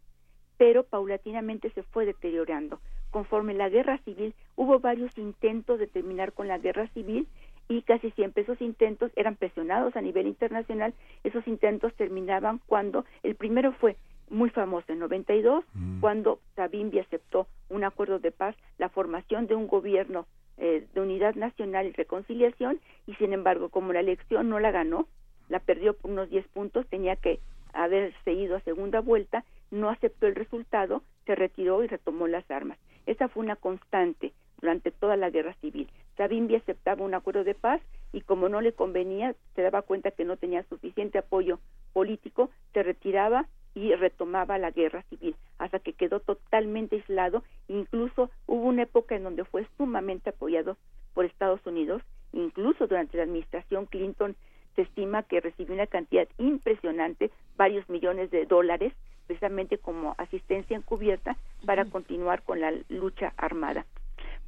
[0.56, 2.80] pero paulatinamente se fue deteriorando.
[3.10, 7.28] Conforme la guerra civil, hubo varios intentos de terminar con la guerra civil
[7.68, 10.94] y casi siempre esos intentos eran presionados a nivel internacional.
[11.24, 13.96] Esos intentos terminaban cuando el primero fue
[14.28, 16.00] muy famoso en 92, mm.
[16.00, 20.26] cuando Savimbi aceptó un acuerdo de paz, la formación de un gobierno
[20.58, 25.06] eh, de unidad nacional y reconciliación, y sin embargo, como la elección no la ganó,
[25.48, 27.40] la perdió por unos 10 puntos, tenía que
[27.72, 32.78] haberse ido a segunda vuelta, no aceptó el resultado, se retiró y retomó las armas.
[33.04, 35.88] Esa fue una constante durante toda la guerra civil.
[36.16, 37.80] Savimbi aceptaba un acuerdo de paz
[38.12, 41.58] y como no le convenía, se daba cuenta que no tenía suficiente apoyo
[41.92, 47.42] político, se retiraba y retomaba la guerra civil hasta que quedó totalmente aislado.
[47.68, 50.78] Incluso hubo una época en donde fue sumamente apoyado
[51.12, 52.02] por Estados Unidos.
[52.32, 54.34] Incluso durante la administración Clinton
[54.74, 58.94] se estima que recibió una cantidad impresionante, varios millones de dólares,
[59.26, 61.36] precisamente como asistencia encubierta
[61.66, 63.84] para continuar con la lucha armada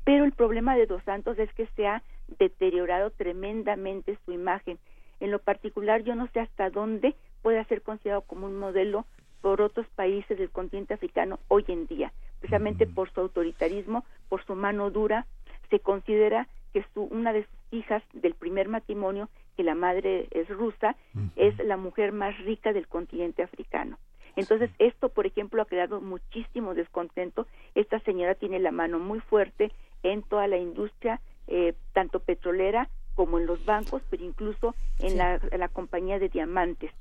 [0.09, 2.03] pero el problema de Dos Santos es que se ha
[2.39, 4.79] deteriorado tremendamente su imagen.
[5.21, 9.05] En lo particular, yo no sé hasta dónde puede ser considerado como un modelo
[9.43, 12.11] por otros países del continente africano hoy en día,
[12.41, 15.27] precisamente por su autoritarismo, por su mano dura.
[15.69, 19.29] Se considera que su, una de sus hijas del primer matrimonio,
[19.59, 20.97] que la madre es rusa,
[21.37, 23.99] es la mujer más rica del continente africano.
[24.37, 27.49] Entonces, esto, por ejemplo, ha creado muchísimo descontento.
[27.75, 29.73] Esta señora tiene la mano muy fuerte
[30.03, 35.69] en toda la industria, eh, tanto petrolera como en los bancos, pero incluso en, la,
[35.69, 36.93] compañía de diamantes.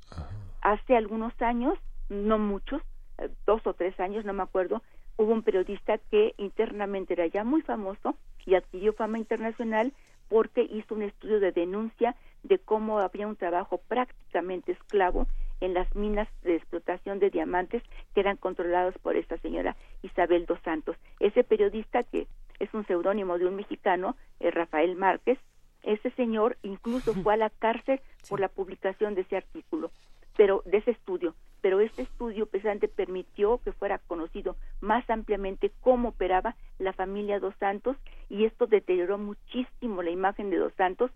[0.60, 2.82] Hace algunos años, no muchos,
[3.18, 4.82] eh, dos o tres años, no me acuerdo,
[5.16, 9.92] hubo un periodista que internamente era ya muy famoso y adquirió fama internacional
[10.28, 15.26] porque hizo un estudio de denuncia de cómo había un trabajo prácticamente esclavo
[15.60, 17.82] en las minas de explotación de diamantes
[18.14, 20.96] que eran controlados por esta señora Isabel dos Santos.
[21.20, 22.26] Ese periodista que
[22.58, 25.38] es un seudónimo de un mexicano, eh, Rafael Márquez,
[25.82, 29.90] ese señor incluso fue a la cárcel por la publicación de ese artículo,
[30.36, 31.34] pero de ese estudio.
[31.60, 37.54] Pero este estudio precisamente permitió que fuera conocido más ampliamente cómo operaba la familia Dos
[37.58, 37.96] Santos
[38.28, 41.10] y esto deterioró muchísimo la imagen de Dos Santos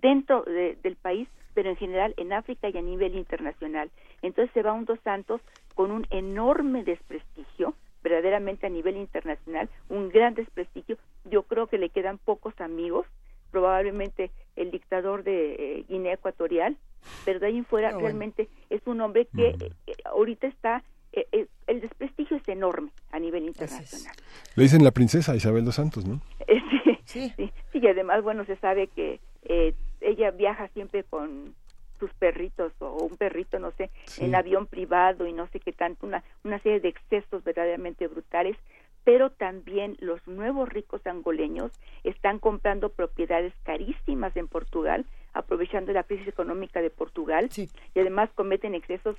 [0.00, 3.90] dentro del país, pero en general en África y a nivel internacional.
[4.22, 5.40] Entonces se va un Dos Santos
[5.74, 10.96] con un enorme desprestigio, verdaderamente a nivel internacional, un gran desprestigio.
[11.24, 13.06] Yo creo que le quedan pocos amigos,
[13.50, 16.76] probablemente el dictador de eh, Guinea Ecuatorial,
[17.24, 19.48] pero de ahí en fuera realmente es un hombre que
[19.86, 24.14] eh, ahorita está eh, el desprestigio es enorme a nivel internacional.
[24.54, 26.20] Le dicen la princesa Isabel dos Santos, ¿no?
[27.04, 31.54] sí, sí, sí, y además, bueno, se sabe que eh, ella viaja siempre con
[31.98, 36.06] sus perritos o un perrito, no sé, en avión privado y no sé qué tanto,
[36.06, 38.56] una, una serie de excesos verdaderamente brutales,
[39.04, 41.72] pero también los nuevos ricos angoleños
[42.04, 48.74] están comprando propiedades carísimas en Portugal, aprovechando la crisis económica de Portugal, y además cometen
[48.74, 49.16] excesos,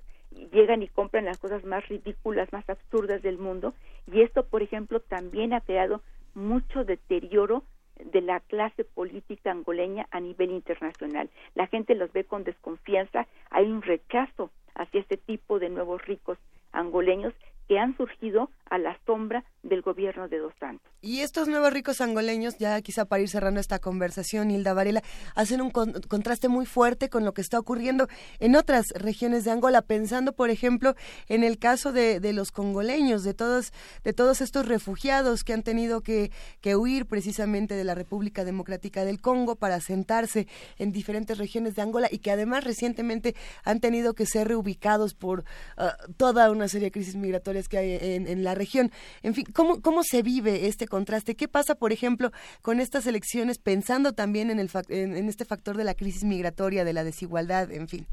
[0.51, 3.73] llegan y compran las cosas más ridículas, más absurdas del mundo,
[4.11, 6.01] y esto, por ejemplo, también ha creado
[6.35, 7.63] mucho deterioro
[8.03, 11.29] de la clase política angoleña a nivel internacional.
[11.55, 16.37] La gente los ve con desconfianza, hay un rechazo hacia este tipo de nuevos ricos
[16.71, 17.33] angoleños
[17.67, 20.91] que han surgido a la sombra del gobierno de Dos Santos.
[21.01, 25.01] Y estos nuevos ricos angoleños, ya quizá para ir cerrando esta conversación, Hilda Varela,
[25.35, 28.07] hacen un contraste muy fuerte con lo que está ocurriendo
[28.39, 30.95] en otras regiones de Angola, pensando, por ejemplo,
[31.27, 33.73] en el caso de, los congoleños, de todos,
[34.03, 36.31] de todos estos refugiados que han tenido que,
[36.61, 41.81] que huir precisamente de la República Democrática del Congo para asentarse en diferentes regiones de
[41.81, 45.43] Angola y que además recientemente han tenido que ser reubicados por
[45.77, 48.91] ah, toda una serie de crisis migratorias que hay en, la región.
[49.21, 51.35] En fin, ¿cómo, ¿cómo se vive este contraste?
[51.35, 52.31] ¿Qué pasa, por ejemplo,
[52.61, 56.93] con estas elecciones, pensando también en, el, en, este factor de la crisis migratoria, de
[56.93, 58.05] la desigualdad, en fin?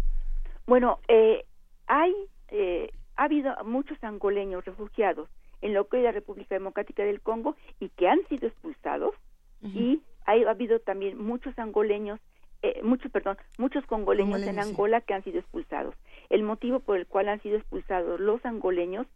[0.66, 1.44] Bueno, eh,
[1.86, 2.12] hay,
[2.48, 5.28] eh, ha habido muchos angoleños refugiados
[5.62, 9.14] en lo que es la República Democrática del Congo y que han sido expulsados
[9.62, 12.20] y ha habido también muchos angoleños
[12.62, 15.94] eh, muchos, perdón, muchos congoleños, en Angola que han sido expulsados.
[16.30, 19.06] El motivo por el cual han sido expulsados los angoleños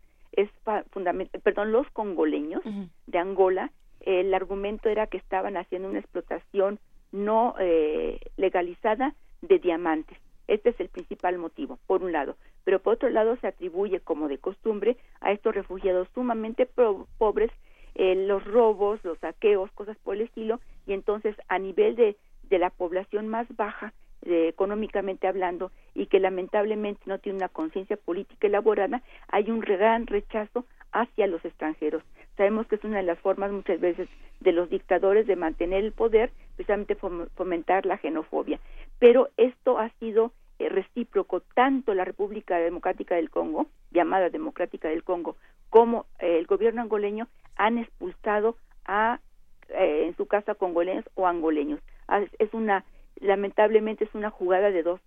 [0.40, 0.50] es
[0.90, 2.62] fundamental, perdón, los congoleños
[3.06, 6.78] de Angola, el argumento era que estaban haciendo una explotación
[7.12, 10.18] no eh, legalizada de diamantes.
[10.46, 12.36] Este es el principal motivo, por un lado.
[12.64, 17.50] Pero por otro lado se atribuye, como de costumbre, a estos refugiados sumamente pobres
[17.94, 22.58] eh, los robos, los saqueos, cosas por el estilo, y entonces a nivel de, de
[22.58, 23.92] la población más baja
[24.22, 30.64] económicamente hablando y que lamentablemente no tiene una conciencia política elaborada, hay un gran rechazo
[30.92, 32.02] hacia los extranjeros.
[32.36, 34.08] Sabemos que es una de las formas muchas veces
[34.40, 38.58] de los dictadores de mantener el poder, precisamente fomentar la xenofobia.
[38.98, 45.04] Pero esto ha sido eh, recíproco tanto la República Democrática del Congo, llamada Democrática del
[45.04, 45.36] Congo,
[45.68, 49.20] como eh, el gobierno angoleño han expulsado a
[49.68, 51.80] eh, en su casa congoleños o angoleños.
[52.08, 52.84] Ah, es una
[53.20, 55.00] lamentablemente es una jugada de dos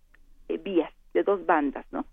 [0.48, 2.06] eh, vías, de dos bandas, ¿no?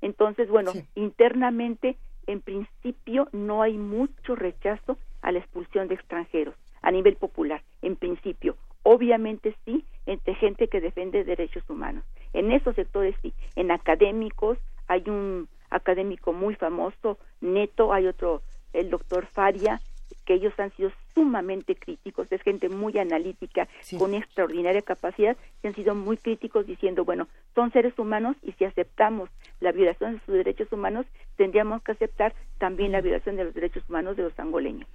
[0.00, 1.96] Entonces, bueno, internamente,
[2.26, 7.96] en principio, no hay mucho rechazo a la expulsión de extranjeros a nivel popular, en
[7.96, 8.56] principio.
[8.82, 12.04] Obviamente sí, entre gente que defiende derechos humanos.
[12.32, 18.42] En esos sectores sí, en académicos, hay un académico muy famoso, Neto, hay otro,
[18.72, 19.80] el doctor Faria,
[20.26, 25.74] que ellos han sido sumamente críticos, es gente muy analítica, con extraordinaria capacidad, que han
[25.74, 29.30] sido muy críticos diciendo, bueno, son seres humanos y si aceptamos
[29.60, 33.82] la violación de sus derechos humanos, tendríamos que aceptar también la violación de los derechos
[33.88, 34.88] humanos de los angoleños.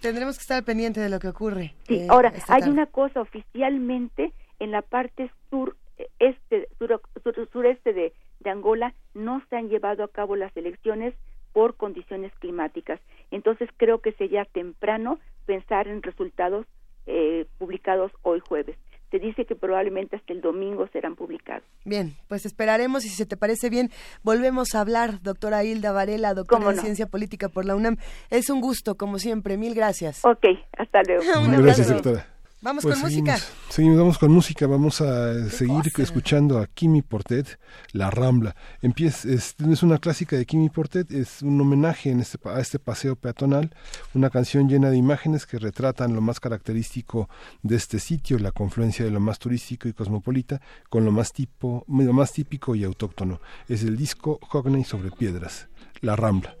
[0.00, 1.74] Tendremos que estar pendientes de lo que ocurre.
[1.86, 5.76] Sí, eh, ahora, hay una cosa oficialmente en la parte sur
[6.18, 7.00] este sur,
[7.52, 11.14] sureste de, de Angola no se han llevado a cabo las elecciones
[11.52, 13.00] por condiciones climáticas.
[13.30, 16.66] Entonces creo que sería temprano pensar en resultados
[17.06, 18.76] eh, publicados hoy jueves
[19.10, 21.64] se dice que probablemente hasta el domingo serán publicados.
[21.84, 23.90] Bien, pues esperaremos y si se te parece bien,
[24.22, 27.96] volvemos a hablar, doctora Hilda Varela, doctora en Ciencia Política por la UNAM.
[28.30, 30.24] Es un gusto, como siempre, mil gracias.
[30.24, 30.46] Ok,
[30.78, 31.24] hasta luego.
[31.62, 32.26] gracias, doctora.
[32.62, 33.38] Vamos pues con música.
[33.70, 34.66] Seguimos, vamos con música.
[34.66, 37.58] Vamos a seguir escuchando a Kimi Portet,
[37.92, 38.54] La Rambla.
[38.82, 42.78] Empieza, es, es, una clásica de Kimi Portet, es un homenaje en este, a este
[42.78, 43.74] paseo peatonal,
[44.12, 47.30] una canción llena de imágenes que retratan lo más característico
[47.62, 50.60] de este sitio, la confluencia de lo más turístico y cosmopolita
[50.90, 53.40] con lo más, tipo, lo más típico y autóctono.
[53.68, 55.68] Es el disco Hogney sobre piedras,
[56.02, 56.54] La Rambla.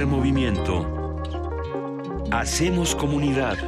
[0.00, 1.20] Movimiento.
[2.30, 3.58] Hacemos comunidad.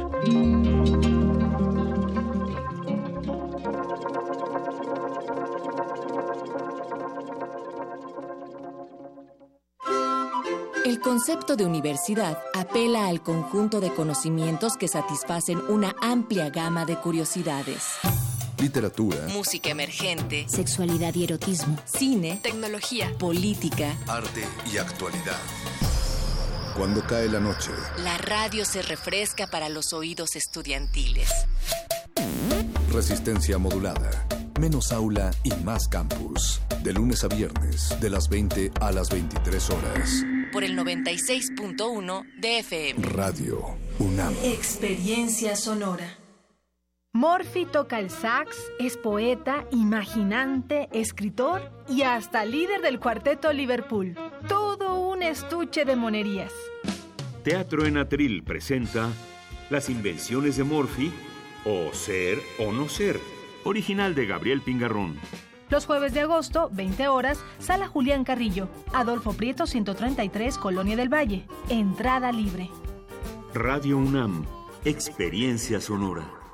[10.83, 16.95] El concepto de universidad apela al conjunto de conocimientos que satisfacen una amplia gama de
[16.95, 17.83] curiosidades.
[18.59, 24.43] Literatura, música emergente, sexualidad y erotismo, cine, tecnología, política, arte
[24.73, 25.39] y actualidad.
[26.75, 27.71] Cuando cae la noche,
[28.03, 31.29] la radio se refresca para los oídos estudiantiles.
[32.91, 34.27] Resistencia modulada.
[34.59, 36.59] Menos aula y más campus.
[36.83, 40.25] De lunes a viernes, de las 20 a las 23 horas.
[40.51, 43.07] Por el 96.1 de FM.
[43.07, 44.33] Radio UNAM.
[44.43, 46.24] Experiencia sonora.
[47.15, 54.17] Morphy toca el sax, es poeta, imaginante, escritor y hasta líder del cuarteto Liverpool.
[54.49, 56.51] Todo un estuche de monerías.
[57.41, 59.07] Teatro en Atril presenta
[59.69, 61.13] Las invenciones de Morphy
[61.63, 63.21] o Ser o No Ser,
[63.63, 65.17] original de Gabriel Pingarrón.
[65.69, 71.45] Los jueves de agosto, 20 horas, Sala Julián Carrillo, Adolfo Prieto 133, Colonia del Valle.
[71.69, 72.69] Entrada libre.
[73.53, 74.45] Radio UNAM,
[74.83, 76.44] Experiencia Sonora.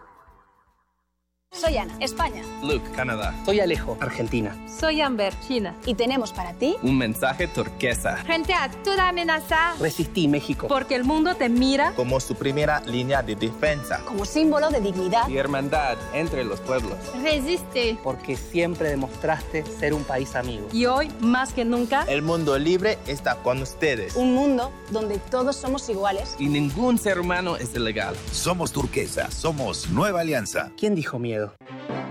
[1.53, 2.43] Soy Ana, España.
[2.63, 3.35] Luke, Canadá.
[3.45, 4.55] Soy Alejo, Argentina.
[4.69, 5.75] Soy Amber, China.
[5.85, 8.15] Y tenemos para ti un mensaje turquesa.
[8.23, 9.75] Frente a toda amenaza.
[9.77, 10.69] Resistí México.
[10.69, 13.99] Porque el mundo te mira como su primera línea de defensa.
[14.05, 16.97] Como símbolo de dignidad y hermandad entre los pueblos.
[17.21, 17.97] Resiste.
[18.01, 20.69] Porque siempre demostraste ser un país amigo.
[20.71, 24.15] Y hoy, más que nunca, el mundo libre está con ustedes.
[24.15, 26.33] Un mundo donde todos somos iguales.
[26.39, 28.15] Y ningún ser humano es ilegal.
[28.31, 30.71] Somos turquesa, somos Nueva Alianza.
[30.77, 31.40] ¿Quién dijo miedo?
[31.41, 32.10] miedo.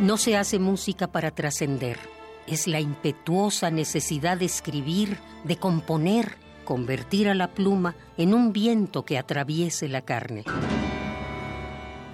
[0.00, 1.98] No se hace música para trascender.
[2.48, 9.04] Es la impetuosa necesidad de escribir, de componer, convertir a la pluma en un viento
[9.04, 10.44] que atraviese la carne.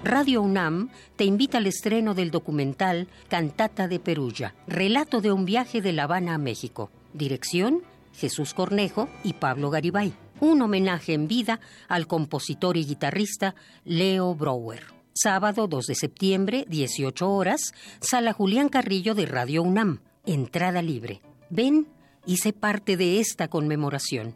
[0.03, 5.81] Radio UNAM te invita al estreno del documental Cantata de Perulla, relato de un viaje
[5.81, 6.91] de La Habana a México.
[7.13, 7.81] Dirección,
[8.13, 10.13] Jesús Cornejo y Pablo Garibay.
[10.39, 13.55] Un homenaje en vida al compositor y guitarrista
[13.85, 15.00] Leo Brower.
[15.13, 19.99] Sábado 2 de septiembre, 18 horas, Sala Julián Carrillo de Radio UNAM.
[20.25, 21.21] Entrada libre.
[21.49, 21.87] Ven
[22.25, 24.35] y sé parte de esta conmemoración.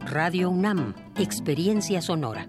[0.00, 2.48] Radio UNAM, Experiencia Sonora.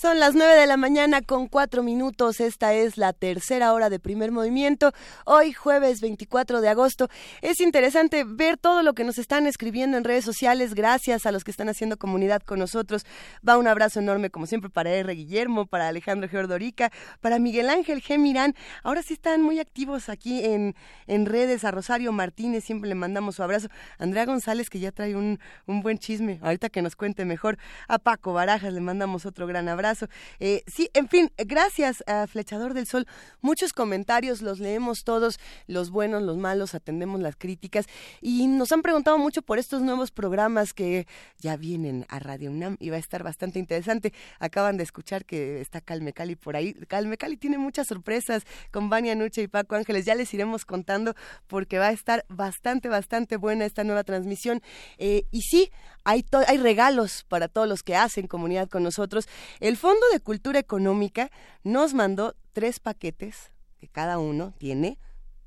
[0.00, 2.40] Son las 9 de la mañana con 4 minutos.
[2.40, 4.92] Esta es la tercera hora de primer movimiento.
[5.26, 7.10] Hoy, jueves 24 de agosto.
[7.42, 10.72] Es interesante ver todo lo que nos están escribiendo en redes sociales.
[10.72, 13.04] Gracias a los que están haciendo comunidad con nosotros.
[13.46, 15.12] Va un abrazo enorme, como siempre, para R.
[15.12, 16.90] Guillermo, para Alejandro Geordorica,
[17.20, 18.18] para Miguel Ángel G.
[18.18, 18.54] Mirán.
[18.82, 20.76] Ahora sí están muy activos aquí en,
[21.08, 21.62] en redes.
[21.64, 23.68] A Rosario Martínez siempre le mandamos su abrazo.
[23.98, 26.38] Andrea González, que ya trae un, un buen chisme.
[26.40, 27.58] Ahorita que nos cuente mejor.
[27.86, 29.89] A Paco Barajas le mandamos otro gran abrazo.
[30.38, 33.06] Eh, sí, en fin, gracias a Flechador del Sol.
[33.40, 37.86] Muchos comentarios, los leemos todos, los buenos, los malos, atendemos las críticas
[38.20, 41.06] y nos han preguntado mucho por estos nuevos programas que
[41.38, 44.12] ya vienen a Radio UNAM y va a estar bastante interesante.
[44.38, 46.74] Acaban de escuchar que está Calme Cali por ahí.
[46.88, 50.04] Calme Cali tiene muchas sorpresas con Vania Nuche y Paco Ángeles.
[50.04, 51.14] Ya les iremos contando
[51.46, 54.62] porque va a estar bastante, bastante buena esta nueva transmisión.
[54.98, 55.70] Eh, y sí,
[56.10, 59.28] hay, hay regalos para todos los que hacen comunidad con nosotros.
[59.60, 61.30] El Fondo de Cultura Económica
[61.62, 64.98] nos mandó tres paquetes, que cada uno tiene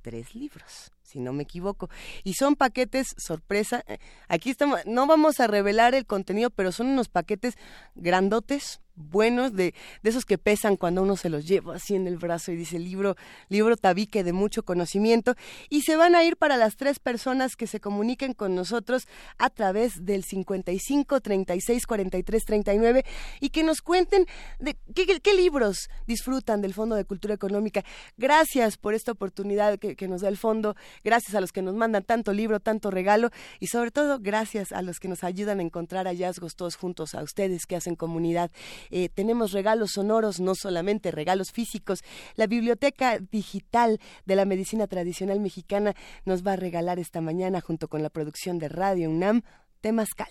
[0.02, 1.90] tres libros si no me equivoco.
[2.24, 3.86] Y son paquetes sorpresa.
[4.28, 7.56] Aquí estamos, no vamos a revelar el contenido, pero son unos paquetes
[7.94, 12.18] grandotes, buenos, de, de esos que pesan cuando uno se los lleva así en el
[12.18, 13.16] brazo y dice libro,
[13.50, 15.36] libro tabique de mucho conocimiento.
[15.70, 19.08] Y se van a ir para las tres personas que se comuniquen con nosotros
[19.38, 23.06] a través del 55 36 43 39
[23.40, 24.26] y que nos cuenten
[24.60, 27.84] de qué, libros disfrutan del Fondo de Cultura Económica.
[28.18, 31.74] Gracias por esta oportunidad que, que nos da el fondo, gracias a los que nos
[31.74, 35.64] mandan tanto libro, tanto regalo y sobre todo gracias a los que nos ayudan a
[35.64, 38.52] encontrar hallazgos todos juntos, a ustedes que hacen comunidad.
[38.90, 42.02] Eh, tenemos regalos sonoros, no solamente regalos físicos.
[42.36, 45.94] La Biblioteca Digital de la Medicina Tradicional Mexicana
[46.26, 49.44] nos va a regalar esta mañana, junto con la producción de Radio UNAM,
[49.82, 50.30] Temascal.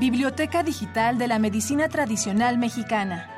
[0.00, 3.28] Biblioteca Digital de la Medicina Tradicional Mexicana.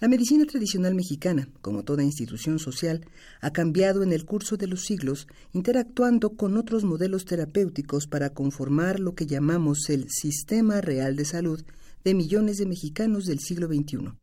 [0.00, 3.04] La medicina tradicional mexicana, como toda institución social,
[3.42, 8.98] ha cambiado en el curso de los siglos, interactuando con otros modelos terapéuticos para conformar
[8.98, 11.62] lo que llamamos el sistema real de salud
[12.02, 14.14] de millones de mexicanos del siglo XXI.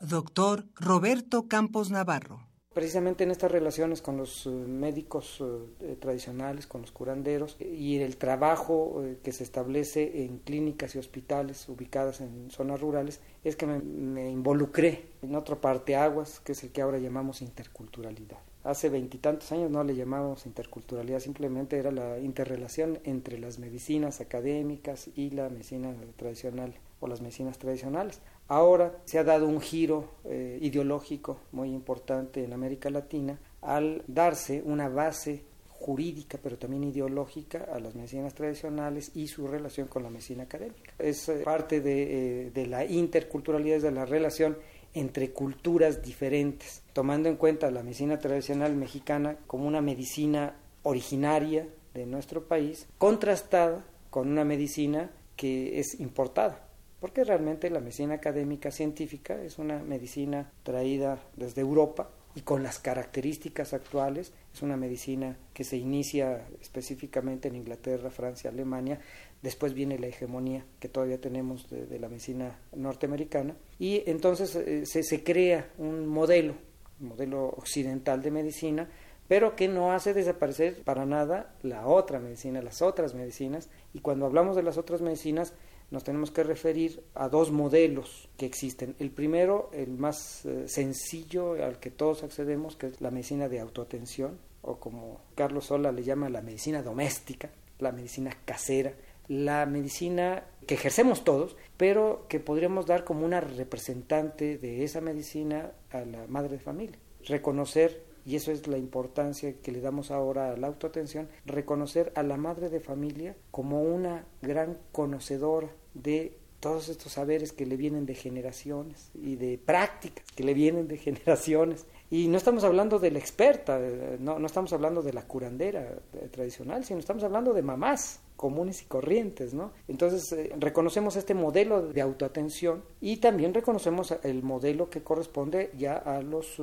[0.00, 2.47] Doctor Roberto Campos Navarro
[2.78, 5.42] precisamente en estas relaciones con los eh, médicos
[5.80, 10.98] eh, tradicionales, con los curanderos y el trabajo eh, que se establece en clínicas y
[11.00, 16.62] hospitales ubicadas en zonas rurales, es que me, involucré en otra parte aguas, que es
[16.62, 18.38] el que ahora llamamos interculturalidad.
[18.62, 25.10] Hace veintitantos años no le llamábamos interculturalidad, simplemente era la interrelación entre las medicinas académicas
[25.16, 28.20] y la medicina tradicional o las medicinas tradicionales.
[28.48, 34.62] Ahora se ha dado un giro eh, ideológico muy importante en América Latina al darse
[34.64, 40.08] una base jurídica pero también ideológica a las medicinas tradicionales y su relación con la
[40.08, 40.94] medicina académica.
[40.98, 44.56] Es eh, parte de, eh, de la interculturalidad, de la relación
[44.94, 52.06] entre culturas diferentes, tomando en cuenta la medicina tradicional mexicana como una medicina originaria de
[52.06, 56.67] nuestro país, contrastada con una medicina que es importada
[57.00, 62.78] porque realmente la medicina académica científica es una medicina traída desde Europa y con las
[62.78, 69.00] características actuales, es una medicina que se inicia específicamente en Inglaterra, Francia, Alemania,
[69.42, 75.02] después viene la hegemonía que todavía tenemos de, la medicina norteamericana, y entonces eh, se,
[75.02, 76.54] se crea un modelo,
[77.00, 78.88] un modelo occidental de medicina,
[79.26, 84.26] pero que no hace desaparecer para nada la otra medicina, las otras medicinas, y cuando
[84.26, 85.54] hablamos de las otras medicinas,
[85.90, 88.94] nos tenemos que referir a dos modelos que existen.
[88.98, 93.60] El primero, el más eh, sencillo al que todos accedemos, que es la medicina de
[93.60, 98.92] autoatención, o como Carlos Sola le llama la medicina doméstica, la medicina casera,
[99.28, 105.72] la medicina que ejercemos todos, pero que podríamos dar como una representante de esa medicina
[105.90, 106.98] a la madre de familia.
[107.24, 112.22] Reconocer y eso es la importancia que le damos ahora a la autoatención, reconocer a
[112.22, 118.04] la madre de familia como una gran conocedora de todos estos saberes que le vienen
[118.04, 121.86] de generaciones y de prácticas que le vienen de generaciones.
[122.10, 125.96] Y no estamos hablando de la experta, eh, no, no estamos hablando de la curandera
[126.12, 129.72] eh, tradicional, sino estamos hablando de mamás comunes y corrientes, ¿no?
[129.88, 135.96] Entonces eh, reconocemos este modelo de autoatención y también reconocemos el modelo que corresponde ya
[135.96, 136.62] a los eh,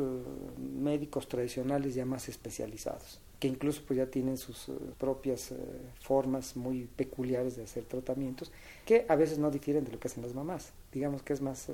[0.57, 5.53] médicos tradicionales ya más especializados, que incluso pues ya tienen sus eh, propias
[5.99, 8.53] formas muy peculiares de hacer tratamientos
[8.85, 11.67] que a veces no difieren de lo que hacen las mamás, digamos que es más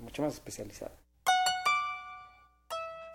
[0.00, 0.92] mucho más especializado.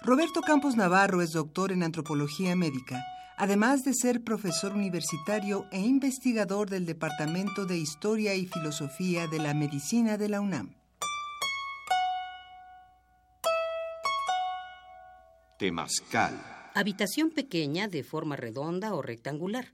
[0.03, 3.03] Roberto Campos Navarro es doctor en antropología médica
[3.40, 9.53] además de ser profesor universitario e investigador del Departamento de Historia y Filosofía de la
[9.53, 10.76] Medicina de la UNAM.
[15.57, 16.34] Temascal.
[16.76, 19.74] Habitación pequeña de forma redonda o rectangular,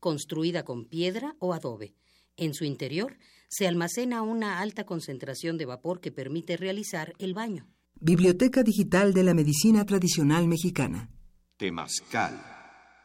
[0.00, 1.94] construida con piedra o adobe.
[2.36, 3.16] En su interior
[3.48, 7.68] se almacena una alta concentración de vapor que permite realizar el baño.
[7.94, 11.10] Biblioteca Digital de la Medicina Tradicional Mexicana.
[11.56, 12.53] Temascal.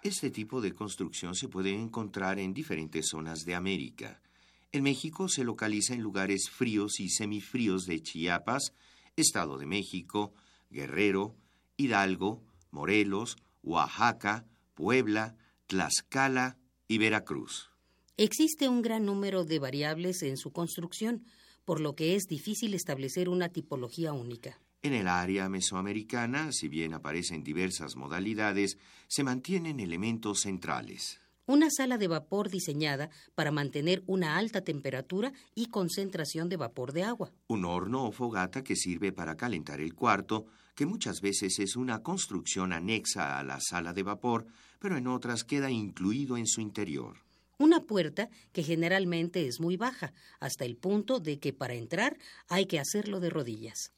[0.01, 4.21] Este tipo de construcción se puede encontrar en diferentes zonas de América.
[4.71, 8.71] En México se localiza en lugares fríos y semifríos de Chiapas,
[9.17, 10.34] Estado de México,
[10.69, 11.35] Guerrero,
[11.76, 15.35] Hidalgo, Morelos, Oaxaca, Puebla,
[15.67, 16.57] Tlaxcala
[16.88, 17.69] y Veracruz.
[18.15, 21.26] Existe un gran número de variables en su construcción,
[21.65, 24.61] por lo que es difícil establecer una tipología única.
[24.81, 28.77] En el área mesoamericana, si bien aparecen diversas modalidades,
[29.10, 31.19] se mantienen elementos centrales.
[31.47, 37.03] Una sala de vapor diseñada para mantener una alta temperatura y concentración de vapor de
[37.03, 37.34] agua.
[37.47, 40.45] Un horno o fogata que sirve para calentar el cuarto,
[40.76, 44.45] que muchas veces es una construcción anexa a la sala de vapor,
[44.80, 47.18] pero en otras queda incluido en su interior.
[47.57, 52.65] Una puerta que generalmente es muy baja, hasta el punto de que para entrar hay
[52.65, 53.91] que hacerlo de rodillas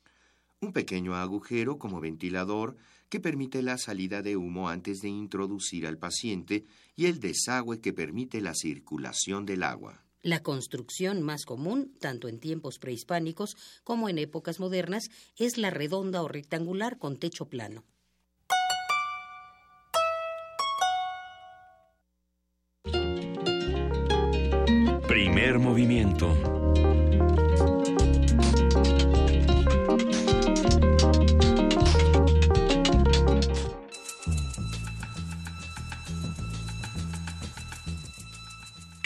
[0.61, 2.77] un pequeño agujero como ventilador
[3.09, 6.65] que permite la salida de humo antes de introducir al paciente
[6.95, 10.03] y el desagüe que permite la circulación del agua.
[10.21, 15.05] La construcción más común, tanto en tiempos prehispánicos como en épocas modernas,
[15.35, 17.83] es la redonda o rectangular con techo plano.
[25.07, 26.60] Primer movimiento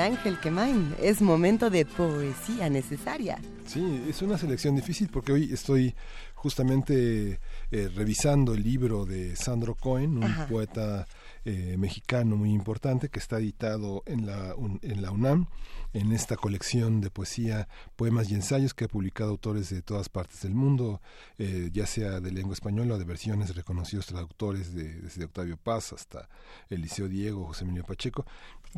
[0.00, 3.38] Miguel Ángel Quemain, es momento de poesía necesaria.
[3.66, 5.94] Sí, es una selección difícil porque hoy estoy
[6.34, 7.38] justamente
[7.70, 11.06] eh, revisando el libro de Sandro Cohen, un poeta
[11.44, 15.48] eh, mexicano muy importante que está editado en la, en la UNAM
[15.92, 20.42] en esta colección de poesía, poemas y ensayos que ha publicado autores de todas partes
[20.42, 21.00] del mundo,
[21.38, 25.92] eh, ya sea de lengua española o de versiones reconocidos traductores de, desde Octavio Paz
[25.92, 26.28] hasta
[26.68, 28.24] Eliseo Diego, José Emilio Pacheco.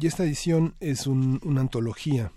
[0.01, 2.32] Y esta edición es una antología,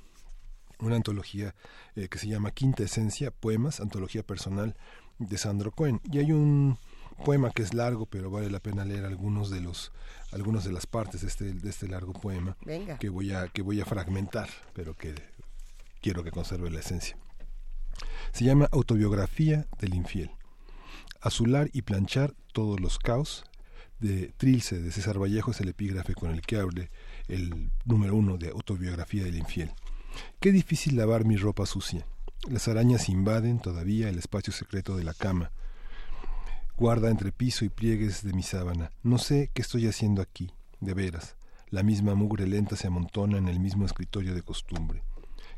[0.80, 1.56] una antología
[1.95, 4.76] eh, que se llama Quinta Esencia, Poemas, antología personal
[5.19, 6.02] de Sandro Cohen.
[6.11, 6.77] Y hay un
[7.23, 9.94] poema que es largo, pero vale la pena leer algunos de los
[10.34, 12.57] algunas de las partes de este, de este largo poema
[12.99, 15.15] que voy a que voy a fragmentar, pero que
[16.02, 17.18] quiero que conserve la esencia.
[18.34, 20.32] Se llama Autobiografía del infiel.
[21.22, 23.45] Azular y planchar todos los caos
[23.99, 26.91] de Trilce de César Vallejo es el epígrafe con el que hable
[27.27, 29.72] el número uno de Autobiografía del infiel.
[30.39, 32.06] Qué difícil lavar mi ropa sucia.
[32.49, 35.52] Las arañas invaden todavía el espacio secreto de la cama
[36.77, 38.91] guarda entre piso y pliegues de mi sábana.
[39.02, 41.35] No sé qué estoy haciendo aquí, de veras.
[41.69, 45.03] La misma mugre lenta se amontona en el mismo escritorio de costumbre.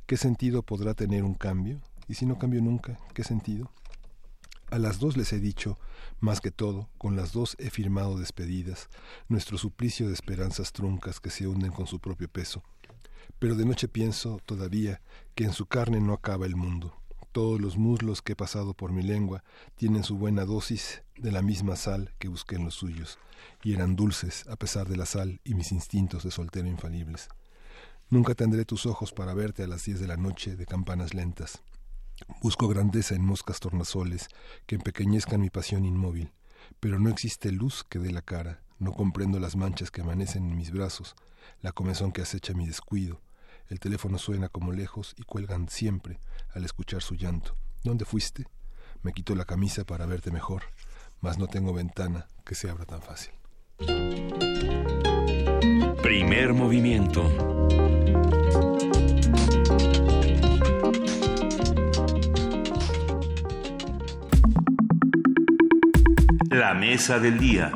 [0.05, 1.81] ¿Qué sentido podrá tener un cambio?
[2.07, 3.71] ¿Y si no cambio nunca, qué sentido?
[4.69, 5.79] A las dos les he dicho,
[6.19, 8.89] más que todo, con las dos he firmado despedidas,
[9.29, 12.63] nuestro suplicio de esperanzas truncas que se hunden con su propio peso.
[13.39, 14.99] Pero de noche pienso, todavía,
[15.35, 16.93] que en su carne no acaba el mundo.
[17.31, 19.41] Todos los muslos que he pasado por mi lengua
[19.75, 23.19] tienen su buena dosis de la misma sal que busqué en los suyos,
[23.63, 27.29] y eran dulces a pesar de la sal y mis instintos de soltero infalibles.
[28.09, 31.61] Nunca tendré tus ojos para verte a las diez de la noche de campanas lentas.
[32.41, 34.27] Busco grandeza en moscas tornasoles
[34.65, 36.31] que empequeñezcan mi pasión inmóvil,
[36.79, 40.55] pero no existe luz que dé la cara, no comprendo las manchas que amanecen en
[40.55, 41.15] mis brazos,
[41.61, 43.21] la comezón que acecha mi descuido.
[43.69, 46.19] El teléfono suena como lejos y cuelgan siempre
[46.53, 47.55] al escuchar su llanto.
[47.83, 48.47] ¿Dónde fuiste?
[49.03, 50.63] Me quito la camisa para verte mejor
[51.21, 53.33] mas no tengo ventana que se abra tan fácil.
[56.01, 57.23] Primer movimiento.
[66.57, 67.71] La mesa del día.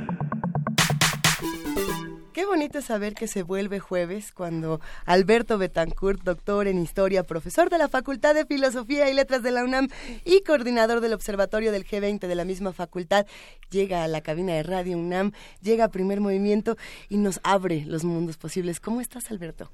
[2.33, 7.77] Qué bonito saber que se vuelve jueves cuando Alberto Betancourt, doctor en historia, profesor de
[7.77, 9.89] la Facultad de Filosofía y Letras de la UNAM
[10.25, 13.27] y coordinador del Observatorio del G20 de la misma facultad,
[13.69, 15.31] llega a la cabina de Radio UNAM,
[15.61, 16.75] llega a primer movimiento
[17.07, 18.79] y nos abre los mundos posibles.
[18.79, 19.69] ¿Cómo estás, Alberto?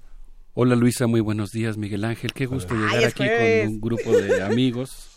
[0.54, 2.34] Hola Luisa, muy buenos días, Miguel Ángel.
[2.34, 5.12] Qué gusto llegar aquí con un grupo de amigos.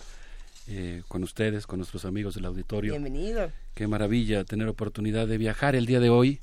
[0.73, 2.93] Eh, con ustedes, con nuestros amigos del auditorio.
[2.93, 3.51] Bienvenido.
[3.75, 6.39] Qué maravilla tener oportunidad de viajar el día de hoy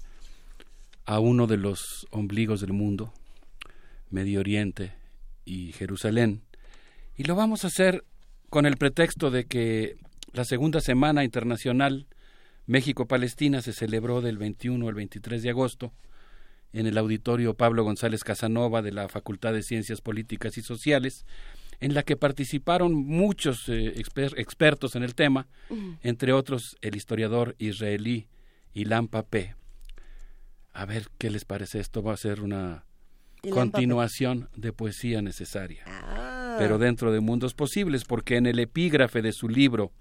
[1.05, 3.13] a uno de los ombligos del mundo,
[4.09, 4.91] Medio Oriente
[5.45, 6.41] y Jerusalén.
[7.15, 8.03] Y lo vamos a hacer
[8.49, 9.95] con el pretexto de que
[10.33, 12.05] la segunda semana internacional
[12.65, 15.93] México-Palestina se celebró del 21 al 23 de agosto
[16.73, 21.25] en el auditorio Pablo González Casanova de la Facultad de Ciencias Políticas y Sociales,
[21.79, 25.47] en la que participaron muchos eh, expertos en el tema,
[26.01, 28.27] entre otros el historiador israelí
[28.73, 29.55] Ilan Papé.
[30.73, 31.79] A ver qué les parece.
[31.79, 32.85] Esto va a ser una
[33.49, 35.83] continuación de poesía necesaria.
[35.87, 36.55] Ah.
[36.59, 39.91] Pero dentro de mundos posibles, porque en el epígrafe de su libro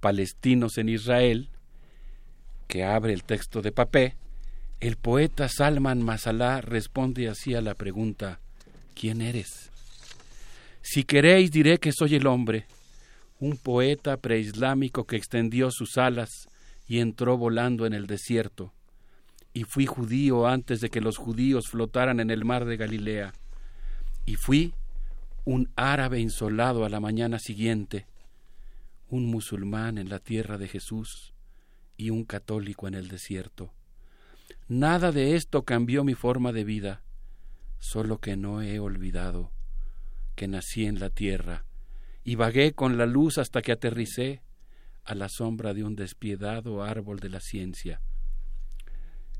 [0.00, 1.50] Palestinos en Israel,
[2.68, 4.16] que abre el texto de Papé,
[4.80, 8.40] el poeta Salman Masalá responde así a la pregunta
[8.94, 9.70] ¿Quién eres?
[10.88, 12.64] Si queréis diré que soy el hombre,
[13.40, 16.48] un poeta preislámico que extendió sus alas
[16.86, 18.72] y entró volando en el desierto,
[19.52, 23.32] y fui judío antes de que los judíos flotaran en el mar de Galilea,
[24.26, 24.74] y fui
[25.44, 28.06] un árabe insolado a la mañana siguiente,
[29.10, 31.34] un musulmán en la tierra de Jesús
[31.96, 33.72] y un católico en el desierto.
[34.68, 37.02] Nada de esto cambió mi forma de vida,
[37.80, 39.50] solo que no he olvidado
[40.36, 41.64] que nací en la tierra
[42.22, 44.42] y vagué con la luz hasta que aterricé
[45.04, 48.00] a la sombra de un despiadado árbol de la ciencia.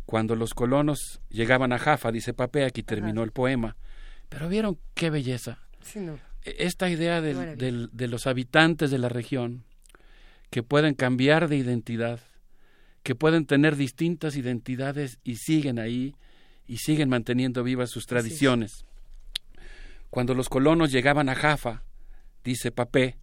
[0.04, 3.76] Cuando los colonos llegaban a Jaffa, dice Papé, aquí terminó el poema,
[4.28, 5.58] pero vieron qué belleza.
[6.44, 9.64] E, esta idea de los habitantes de la región
[10.50, 12.20] que pueden cambiar de identidad,
[13.02, 16.14] que pueden tener distintas identidades y siguen ahí
[16.66, 18.84] y siguen manteniendo vivas sus tradiciones.
[20.10, 21.82] Cuando los colonos llegaban a Jaffa,
[22.46, 23.18] Dice Papé,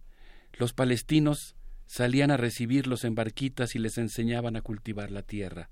[0.52, 1.56] los palestinos
[1.86, 5.70] salían a recibirlos en barquitas y les enseñaban a cultivar la tierra.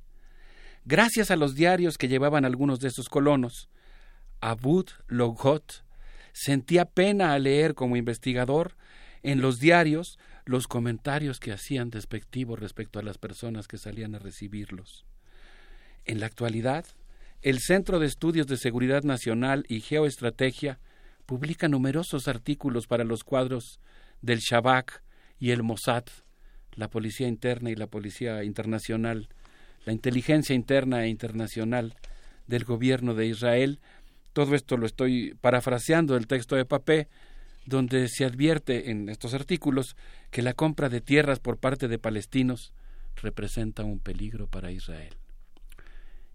[0.86, 3.68] Gracias a los diarios que llevaban algunos de esos colonos,
[4.40, 5.84] Abud Loghot
[6.32, 8.74] sentía pena al leer como investigador
[9.22, 14.18] en los diarios los comentarios que hacían despectivos respecto a las personas que salían a
[14.18, 15.04] recibirlos.
[16.06, 16.86] En la actualidad,
[17.42, 20.80] el Centro de Estudios de Seguridad Nacional y Geoestrategia
[21.32, 23.80] publica numerosos artículos para los cuadros
[24.20, 25.02] del Shabak
[25.38, 26.04] y el Mossad,
[26.74, 29.30] la Policía Interna y la Policía Internacional,
[29.86, 31.96] la inteligencia interna e internacional
[32.48, 33.80] del gobierno de Israel.
[34.34, 37.08] Todo esto lo estoy parafraseando del texto de Papé,
[37.64, 39.96] donde se advierte en estos artículos
[40.30, 42.74] que la compra de tierras por parte de palestinos
[43.16, 45.16] representa un peligro para Israel.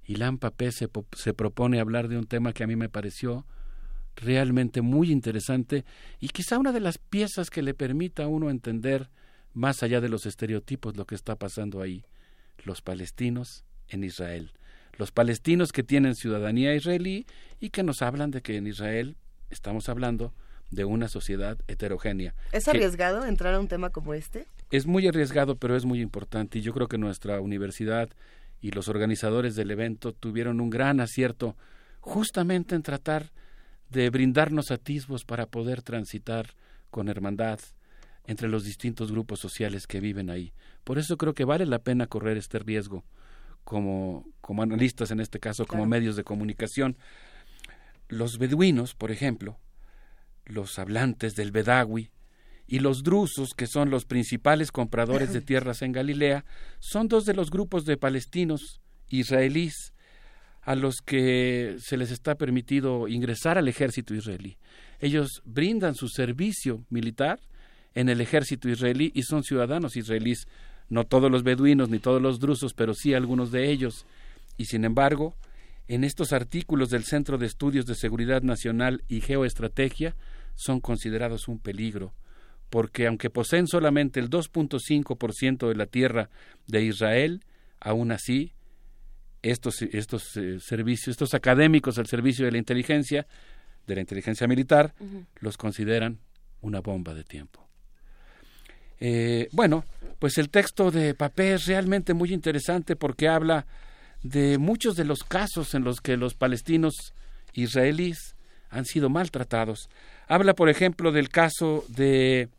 [0.06, 3.46] Ilan Papé se, se propone hablar de un tema que a mí me pareció
[4.18, 5.86] realmente muy interesante
[6.20, 9.10] y quizá una de las piezas que le permita a uno entender
[9.54, 12.04] más allá de los estereotipos lo que está pasando ahí,
[12.64, 14.52] los palestinos en Israel,
[14.98, 17.26] los palestinos que tienen ciudadanía israelí
[17.60, 19.18] y que nos hablan de que en Israel
[19.50, 20.34] estamos hablando
[20.72, 22.36] de una sociedad heterogénea.
[22.52, 24.48] ¿Es arriesgado entrar a un tema como este?
[24.70, 28.10] Es muy arriesgado, pero es muy importante y yo creo que nuestra universidad
[28.60, 31.56] y los organizadores del evento tuvieron un gran acierto
[32.02, 33.32] justamente en tratar
[33.90, 36.56] de brindarnos atisbos para poder transitar
[36.90, 37.60] con hermandad
[38.26, 40.54] entre los distintos grupos sociales que viven ahí.
[40.84, 43.04] Por eso creo que vale la pena correr este riesgo
[43.64, 46.98] como, como analistas en este caso, como medios de comunicación.
[48.10, 49.58] Los beduinos, por ejemplo,
[50.46, 52.12] los hablantes del Bedawi
[52.68, 56.46] y los drusos, que son los principales compradores de tierras en Galilea,
[56.80, 59.94] son dos de los grupos de palestinos israelíes
[60.68, 64.58] a los que se les está permitido ingresar al ejército israelí.
[65.00, 67.40] Ellos brindan su servicio militar
[67.96, 70.46] en el ejército israelí y son ciudadanos israelíes,
[70.90, 74.06] no todos los beduinos ni todos los drusos, pero sí algunos de ellos.
[74.58, 75.38] Y sin embargo,
[75.88, 80.18] en estos artículos del Centro de Estudios de Seguridad Nacional y Geoestrategia
[80.56, 82.14] son considerados un peligro,
[82.70, 86.30] porque aunque poseen solamente el 2.5% de la tierra
[86.68, 87.46] de Israel,
[87.80, 88.52] aún así
[89.50, 93.28] estos, estos eh, servicios, estos académicos al servicio de la inteligencia,
[93.86, 94.94] de la inteligencia militar,
[95.40, 96.20] los consideran
[96.62, 97.68] una bomba de tiempo.
[99.00, 99.86] Eh, bueno,
[100.20, 103.66] pues el texto de Papé es realmente muy interesante porque habla
[104.24, 107.14] de muchos de los casos en los que los palestinos
[107.54, 108.36] israelíes
[108.70, 109.90] han sido maltratados.
[110.28, 112.50] Habla, por ejemplo, del caso de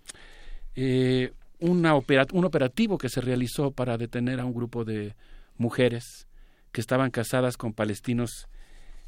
[0.76, 5.14] eh, una un operativo que se realizó para detener a un grupo de
[5.56, 6.27] mujeres
[6.72, 8.48] que estaban casadas con palestinos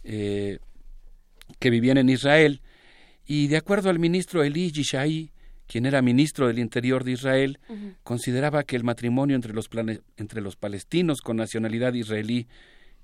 [0.05, 0.59] eh,
[1.59, 2.63] que vivían en Israel.
[3.27, 5.33] Y de acuerdo al ministro Eli Yishai,
[5.67, 7.61] quien era ministro del Interior de Israel,
[8.03, 9.69] consideraba que el matrimonio entre los,
[10.17, 12.49] entre los palestinos con nacionalidad israelí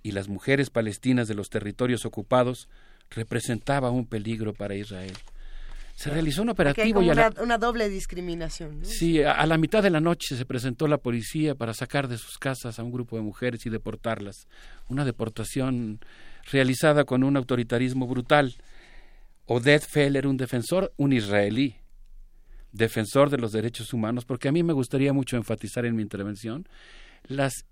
[0.02, 2.68] y las mujeres palestinas de los territorios ocupados
[3.10, 5.12] representaba un peligro para Israel.
[5.96, 8.84] Se realizó un operativo y una, doble discriminación.
[8.84, 12.36] Sí, a, la mitad de la noche se presentó la policía para sacar de sus
[12.36, 14.46] casas a un grupo de mujeres y deportarlas.
[14.90, 16.00] Una deportación
[16.52, 18.56] realizada con un autoritarismo brutal.
[19.46, 21.76] Oded Feller, un defensor, un israelí,
[22.72, 26.68] defensor de los derechos humanos, porque a mí me gustaría mucho enfatizar en mi intervención
[27.26, 27.64] las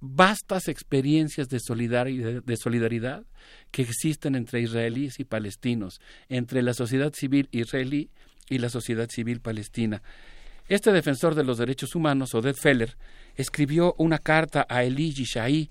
[0.00, 3.24] vastas experiencias de solidaridad,
[3.70, 8.10] que existen entre israelíes y palestinos, entre la sociedad civil israelí
[8.48, 10.02] y la sociedad civil palestina.
[10.68, 12.96] Este defensor de los derechos humanos, Oded Feller,
[13.34, 15.70] escribió una carta a Eli Yishai,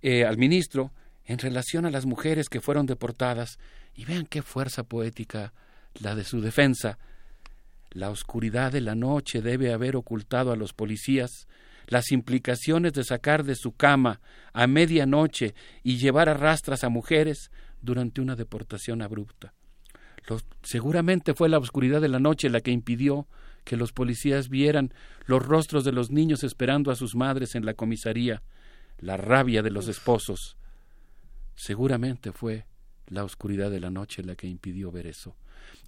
[0.00, 0.92] eh, al ministro,
[1.24, 3.58] en relación a las mujeres que fueron deportadas,
[3.94, 5.52] y vean qué fuerza poética
[6.00, 6.98] la de su defensa.
[7.90, 11.46] La oscuridad de la noche debe haber ocultado a los policías
[11.86, 14.20] las implicaciones de sacar de su cama
[14.52, 19.54] a medianoche y llevar a rastras a mujeres durante una deportación abrupta.
[20.62, 23.26] seguramente fue la oscuridad de la noche la que impidió
[23.64, 24.92] que los policías vieran
[25.26, 28.42] los rostros de los niños esperando a sus madres en la comisaría,
[28.98, 30.56] la rabia de los esposos.
[31.54, 32.66] Seguramente fue
[33.06, 35.36] la oscuridad de la noche la que impidió ver eso.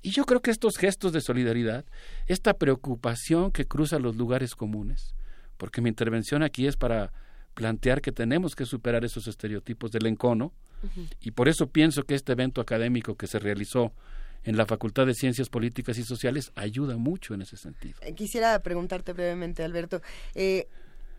[0.03, 1.85] Y yo creo que estos gestos de solidaridad,
[2.27, 5.15] esta preocupación que cruza los lugares comunes,
[5.57, 7.13] porque mi intervención aquí es para
[7.55, 10.53] plantear que tenemos que superar esos estereotipos del encono
[11.21, 13.93] y por eso pienso que este evento académico que se realizó
[14.45, 17.95] en la Facultad de Ciencias Políticas y Sociales ayuda mucho en ese sentido.
[18.03, 20.03] Eh, quisiera preguntarte brevemente, Alberto.
[20.35, 20.69] Eh,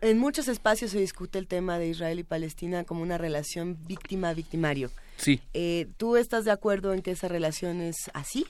[0.00, 4.90] en muchos espacios se discute el tema de Israel y Palestina como una relación víctima-victimario.
[5.16, 5.40] Sí.
[5.54, 8.46] Eh, ¿Tú estás de acuerdo en que esa relación es así?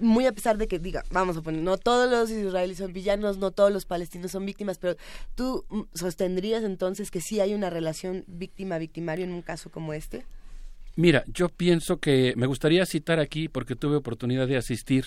[0.00, 3.38] Muy a pesar de que diga, vamos a poner, no todos los israelíes son villanos,
[3.38, 4.96] no todos los palestinos son víctimas, pero
[5.34, 10.24] tú mm, sostendrías entonces que sí hay una relación víctima-victimario en un caso como este?
[10.96, 15.04] Mira, yo pienso que me gustaría citar aquí, porque tuve oportunidad de asistir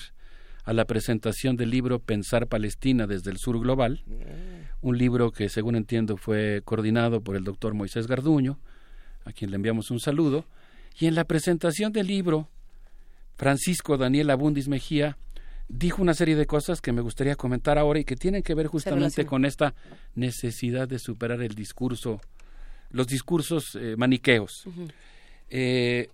[0.64, 4.04] a la presentación del libro Pensar Palestina desde el Sur Global,
[4.82, 8.58] un libro que según entiendo fue coordinado por el doctor Moisés Garduño,
[9.26, 10.46] a quien le enviamos un saludo,
[11.00, 12.48] y en la presentación del libro,
[13.42, 15.18] Francisco Daniel Abundis Mejía
[15.68, 18.68] dijo una serie de cosas que me gustaría comentar ahora y que tienen que ver
[18.68, 19.74] justamente con esta
[20.14, 22.22] necesidad de superar el discurso,
[22.92, 24.66] los discursos eh, maniqueos.
[25.50, 26.10] Eh,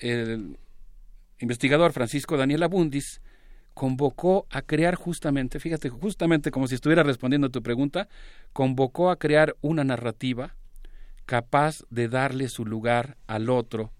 [0.00, 0.58] el
[1.38, 3.22] investigador Francisco Daniel Abundis
[3.72, 8.06] convocó a crear justamente, fíjate, justamente como si estuviera respondiendo a tu pregunta,
[8.52, 10.56] convocó a crear una narrativa
[11.24, 13.92] capaz de darle su lugar al otro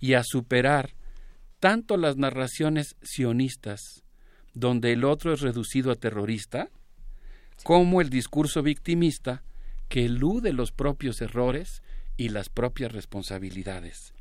[0.00, 0.95] y a superar
[1.60, 4.04] tanto las narraciones sionistas,
[4.54, 6.70] donde el otro es reducido a terrorista,
[7.62, 9.42] como el discurso victimista
[9.88, 11.82] que elude los propios errores
[12.16, 14.12] y las propias responsabilidades.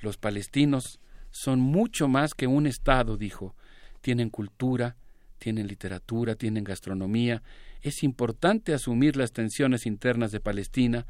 [0.00, 1.00] Los palestinos
[1.30, 3.54] son mucho más que un Estado, dijo,
[4.00, 4.96] tienen cultura,
[5.38, 7.42] tienen literatura, tienen gastronomía.
[7.80, 11.06] Es importante asumir las tensiones internas de Palestina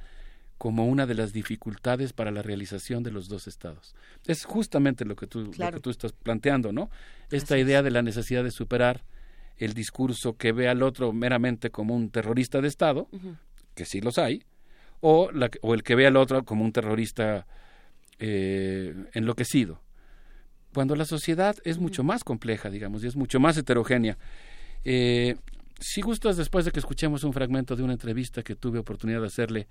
[0.59, 3.95] como una de las dificultades para la realización de los dos estados.
[4.27, 6.91] Es justamente lo que tú, lo que tú estás planteando, ¿no?
[7.31, 9.05] Esta idea de la necesidad de superar
[9.59, 13.09] el discurso que ve al otro meramente como un terrorista de Estado,
[13.75, 14.45] que sí los hay,
[15.01, 17.47] o, la, o el que ve al otro como un terrorista
[18.19, 19.83] eh, enloquecido
[20.77, 24.19] cuando la sociedad es mucho más compleja, digamos, y es mucho más heterogénea.
[24.85, 25.37] Eh,
[25.81, 29.27] si gustas, después de que escuchemos un fragmento de una entrevista que tuve oportunidad de
[29.27, 29.69] hacerle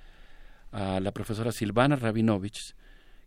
[0.76, 2.76] a la profesora Silvana Rabinovich,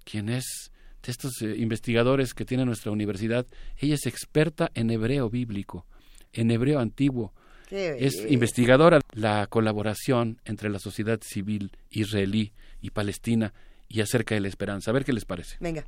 [0.04, 0.70] quien es
[1.02, 3.46] de estos eh, investigadores que tiene nuestra universidad,
[3.78, 5.86] ella es experta en hebreo bíblico,
[6.32, 7.32] en hebreo antiguo.
[7.70, 13.52] Es investigadora la colaboración entre la sociedad civil israelí y palestina
[13.88, 14.90] y acerca de la esperanza.
[14.90, 15.56] A ver qué les parece.
[15.60, 15.84] Venga.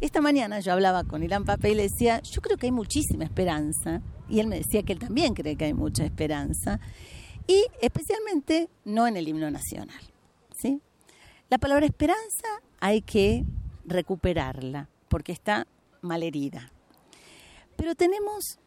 [0.00, 3.22] Esta mañana yo hablaba con Irán Pape y le decía, yo creo que hay muchísima
[3.22, 4.02] esperanza.
[4.28, 6.80] Y él me decía que él también cree que hay mucha esperanza.
[7.46, 10.11] Y especialmente no en el himno nacional.
[11.52, 12.48] La palabra esperanza
[12.80, 13.44] hay que
[13.84, 15.66] recuperarla porque está
[16.00, 16.72] malherida.
[17.76, 18.58] Pero tenemos,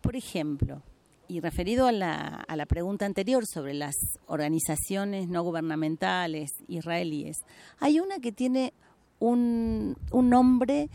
[0.00, 0.82] por ejemplo,
[1.28, 7.36] y referido a la, a la pregunta anterior sobre las organizaciones no gubernamentales israelíes,
[7.80, 8.72] hay una que tiene
[9.18, 10.88] un, un nombre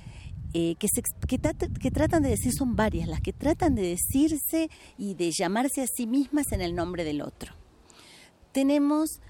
[0.56, 1.40] eh, que, se, que,
[1.80, 5.88] que, tratan de decir, son varias, las que tratan de decirse y de llamarse a
[5.88, 7.54] sí mismas en el nombre del otro.
[8.54, 9.22] Tenemos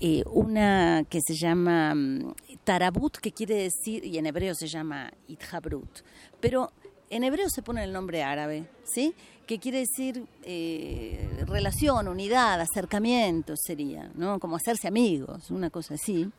[0.00, 5.12] eh, una que se llama mm, Tarabut, que quiere decir, y en hebreo se llama
[5.28, 6.00] Ithabrut,
[6.40, 6.72] pero
[7.10, 9.14] en hebreo se pone el nombre árabe, ¿sí?
[9.46, 14.40] Que quiere decir eh, relación, unidad, acercamiento sería, ¿no?
[14.40, 16.30] Como hacerse amigos, una cosa así.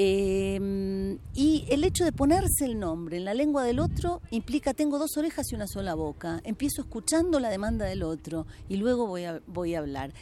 [0.00, 4.96] Em, y el hecho de ponerse el nombre en la lengua del otro implica tengo
[4.96, 6.40] dos orejas y una sola boca.
[6.44, 10.12] Empiezo escuchando la demanda del otro y luego voy a, voy a hablar.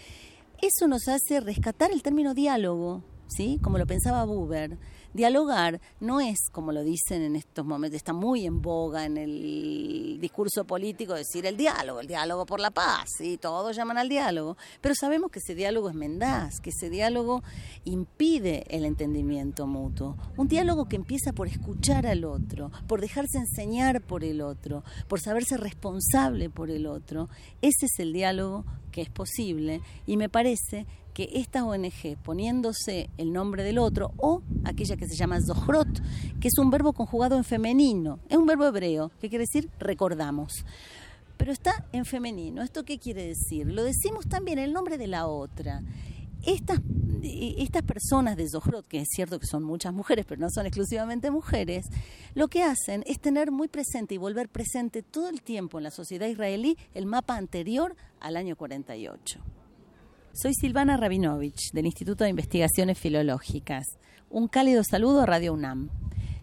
[0.62, 3.58] Eso nos hace rescatar el término diálogo, ¿sí?
[3.62, 4.78] Como lo pensaba Buber
[5.16, 10.18] Dialogar no es, como lo dicen en estos momentos, está muy en boga en el
[10.20, 14.58] discurso político decir el diálogo, el diálogo por la paz, y todos llaman al diálogo,
[14.82, 17.42] pero sabemos que ese diálogo es mendaz, que ese diálogo
[17.84, 20.18] impide el entendimiento mutuo.
[20.36, 25.20] Un diálogo que empieza por escuchar al otro, por dejarse enseñar por el otro, por
[25.20, 27.30] saberse responsable por el otro,
[27.62, 30.86] ese es el diálogo que es posible y me parece
[31.16, 35.88] que esta ONG, poniéndose el nombre del otro, o aquella que se llama Zohrot,
[36.38, 40.66] que es un verbo conjugado en femenino, es un verbo hebreo, que quiere decir recordamos.
[41.38, 42.60] Pero está en femenino.
[42.60, 43.66] ¿Esto qué quiere decir?
[43.66, 45.82] Lo decimos también el nombre de la otra.
[46.44, 46.80] Estas,
[47.22, 51.30] estas personas de Zohrot, que es cierto que son muchas mujeres, pero no son exclusivamente
[51.30, 51.86] mujeres,
[52.34, 55.90] lo que hacen es tener muy presente y volver presente todo el tiempo en la
[55.90, 59.55] sociedad israelí el mapa anterior al año 48.
[60.38, 63.86] Soy Silvana Rabinovich, del Instituto de Investigaciones Filológicas.
[64.28, 65.88] Un cálido saludo a Radio UNAM.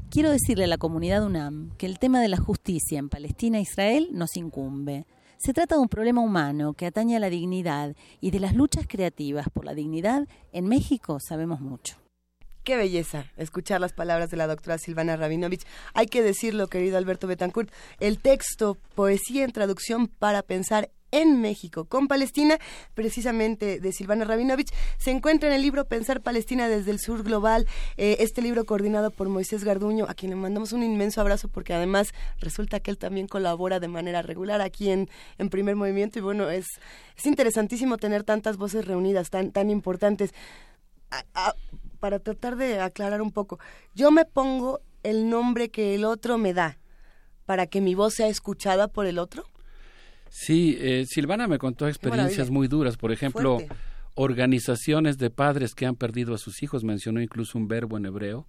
[0.09, 3.61] Quiero decirle a la comunidad UNAM que el tema de la justicia en Palestina e
[3.61, 5.05] Israel nos incumbe.
[5.37, 8.87] Se trata de un problema humano que atañe a la dignidad y de las luchas
[8.87, 11.97] creativas por la dignidad en México sabemos mucho.
[12.63, 15.67] Qué belleza escuchar las palabras de la doctora Silvana Rabinovich.
[15.93, 21.85] Hay que decirlo, querido Alberto Betancourt, el texto Poesía en traducción para pensar en México
[21.85, 22.57] con Palestina,
[22.93, 24.73] precisamente de Silvana Rabinovich.
[24.97, 27.67] Se encuentra en el libro Pensar Palestina desde el Sur Global,
[27.97, 31.73] eh, este libro coordinado por Moisés Garduño, a quien le mandamos un inmenso abrazo porque
[31.73, 36.23] además resulta que él también colabora de manera regular aquí en, en Primer Movimiento y
[36.23, 36.65] bueno, es,
[37.15, 40.33] es interesantísimo tener tantas voces reunidas, tan, tan importantes.
[41.99, 43.59] para tratar de aclarar un poco,
[43.93, 46.79] yo me pongo el nombre que el otro me da
[47.45, 49.43] para que mi voz sea escuchada por el otro?
[50.35, 53.59] Sí, eh, Silvana me contó experiencias muy duras, por ejemplo,
[54.15, 58.47] organizaciones de padres que han perdido a sus hijos, mencionó incluso un verbo en hebreo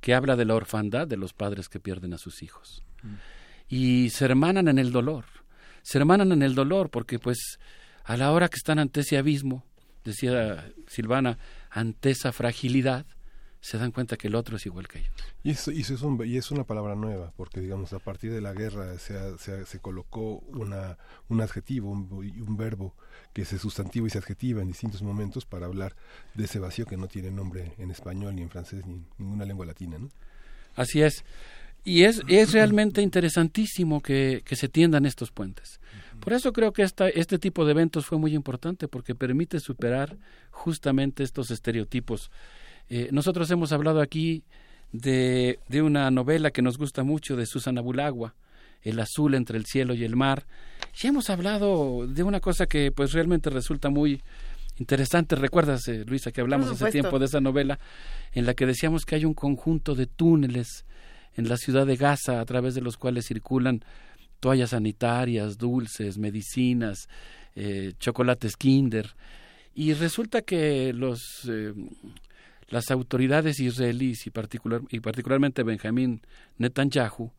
[0.00, 2.82] que habla de la orfandad de los padres que pierden a sus hijos.
[3.02, 3.14] Mm.
[3.68, 5.26] Y se hermanan en el dolor,
[5.82, 7.58] se hermanan en el dolor porque pues
[8.04, 9.66] a la hora que están ante ese abismo,
[10.04, 11.36] decía Silvana,
[11.68, 13.04] ante esa fragilidad,
[13.60, 15.12] se dan cuenta que el otro es igual que ellos.
[15.42, 18.40] Y, eso, y, es, un, y es una palabra nueva, porque digamos, a partir de
[18.40, 22.94] la guerra se, se, se colocó una, un adjetivo y un, verbo
[23.32, 25.94] que se sustantiva y se adjetiva en distintos momentos para hablar
[26.34, 29.44] de ese vacío que no tiene nombre en español, ni en francés, ni en ninguna
[29.44, 29.98] lengua latina.
[29.98, 30.08] ¿no?
[30.74, 31.24] Así es.
[31.84, 35.80] Y es, es realmente interesantísimo que, que se tiendan estos puentes.
[36.20, 40.18] Por eso creo que esta, este tipo de eventos fue muy importante, porque permite superar
[40.50, 42.30] justamente estos estereotipos
[42.90, 44.44] eh, nosotros hemos hablado aquí
[44.92, 48.34] de, de, una novela que nos gusta mucho de Susana Bulagua,
[48.82, 50.46] El azul entre el cielo y el mar.
[51.02, 54.22] Y hemos hablado de una cosa que pues realmente resulta muy
[54.78, 55.36] interesante.
[55.36, 57.78] ¿Recuerdas, eh, Luisa, que hablamos hace tiempo de esa novela
[58.32, 60.84] en la que decíamos que hay un conjunto de túneles
[61.36, 63.84] en la ciudad de Gaza a través de los cuales circulan
[64.40, 67.08] toallas sanitarias, dulces, medicinas,
[67.54, 69.14] eh, chocolates Kinder.
[69.74, 71.48] Y resulta que los
[72.68, 76.20] las autoridades israelíes y, particular, y particularmente Benjamín
[76.58, 77.32] Netanyahu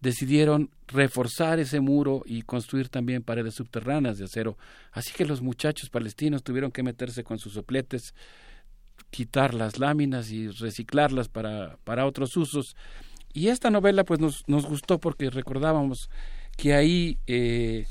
[0.00, 4.58] decidieron reforzar ese muro y construir también paredes subterráneas de acero.
[4.90, 8.14] Así que los muchachos palestinos tuvieron que meterse con sus sopletes,
[9.10, 12.74] quitar las láminas y reciclarlas para, para otros usos.
[13.32, 16.10] Y esta novela pues nos, nos gustó porque recordábamos
[16.56, 17.86] que ahí eh,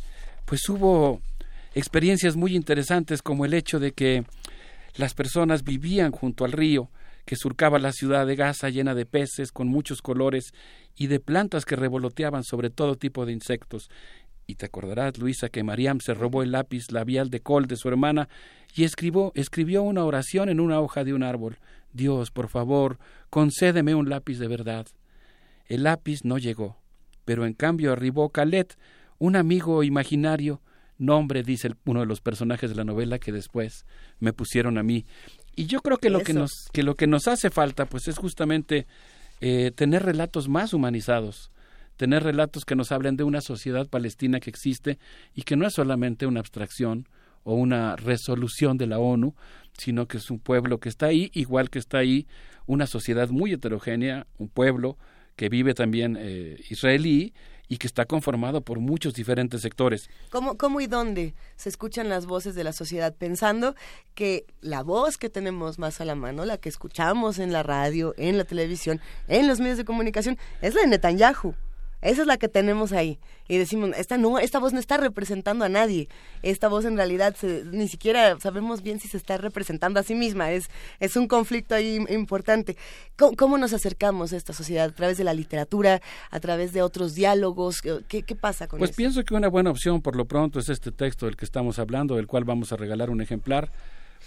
[0.45, 1.21] pues hubo
[1.73, 4.25] experiencias muy interesantes como el hecho de que
[4.95, 6.89] las personas vivían junto al río
[7.25, 10.53] que surcaba la ciudad de Gaza llena de peces con muchos colores
[10.95, 13.89] y de plantas que revoloteaban sobre todo tipo de insectos.
[14.47, 17.87] Y te acordarás, Luisa, que Mariam se robó el lápiz labial de col de su
[17.87, 18.27] hermana
[18.75, 21.59] y escribió, escribió una oración en una hoja de un árbol.
[21.93, 22.97] Dios, por favor,
[23.29, 24.87] concédeme un lápiz de verdad.
[25.67, 26.77] El lápiz no llegó,
[27.23, 28.77] pero en cambio arribó Calet,
[29.19, 30.61] un amigo imaginario
[31.01, 33.85] nombre, dice uno de los personajes de la novela, que después
[34.19, 35.05] me pusieron a mí.
[35.55, 38.17] Y yo creo que lo que nos, que lo que nos hace falta, pues es
[38.17, 38.87] justamente
[39.41, 41.51] eh, tener relatos más humanizados,
[41.97, 44.97] tener relatos que nos hablen de una sociedad palestina que existe
[45.35, 47.07] y que no es solamente una abstracción
[47.43, 49.35] o una resolución de la ONU,
[49.73, 52.27] sino que es un pueblo que está ahí, igual que está ahí
[52.65, 54.97] una sociedad muy heterogénea, un pueblo
[55.35, 57.33] que vive también eh, israelí
[57.71, 60.09] y que está conformado por muchos diferentes sectores.
[60.29, 63.15] ¿Cómo, ¿Cómo y dónde se escuchan las voces de la sociedad?
[63.15, 63.75] Pensando
[64.13, 68.13] que la voz que tenemos más a la mano, la que escuchamos en la radio,
[68.17, 71.55] en la televisión, en los medios de comunicación, es la de Netanyahu.
[72.01, 73.19] Esa es la que tenemos ahí.
[73.47, 76.07] Y decimos, esta no, esta voz no está representando a nadie.
[76.41, 77.35] Esta voz en realidad
[77.71, 80.51] ni siquiera sabemos bien si se está representando a sí misma.
[80.51, 82.77] Es, es un conflicto ahí importante.
[83.15, 84.89] ¿Cómo, nos acercamos a esta sociedad?
[84.89, 86.01] ¿A través de la literatura?
[86.29, 87.81] ¿A través de otros diálogos?
[87.81, 88.95] ¿Qué, qué pasa con pues eso?
[88.95, 91.77] Pues pienso que una buena opción por lo pronto es este texto del que estamos
[91.77, 93.71] hablando, del cual vamos a regalar un ejemplar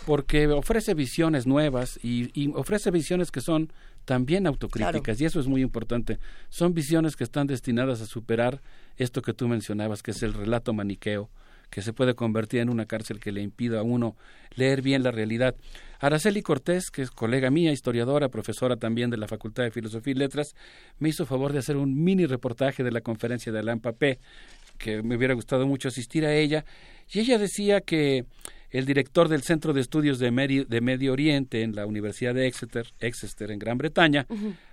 [0.07, 3.73] porque ofrece visiones nuevas y, ofrece visiones que son
[4.05, 6.19] también autocríticas y eso es muy importante.
[6.49, 8.61] Son visiones que están destinadas a superar
[8.97, 11.31] esto que tú mencionabas, que es el relato maniqueo,
[11.71, 14.17] que se puede convertir en una cárcel que le impida a uno
[14.55, 15.57] leer bien la realidad.
[15.99, 20.17] Araceli Cortés, que es colega mía, historiadora, profesora también de la Facultad de Filosofía y
[20.17, 20.55] Letras,
[20.99, 24.19] me hizo favor de hacer un mini reportaje de la conferencia de Alain Papé,
[24.79, 26.65] que me hubiera gustado mucho asistir a ella,
[27.11, 28.27] y ella decía que
[28.75, 33.53] el director del Centro de Estudios de, Medio Oriente en la Universidad de Exeter, Exeter
[33.53, 34.27] en Gran Bretaña,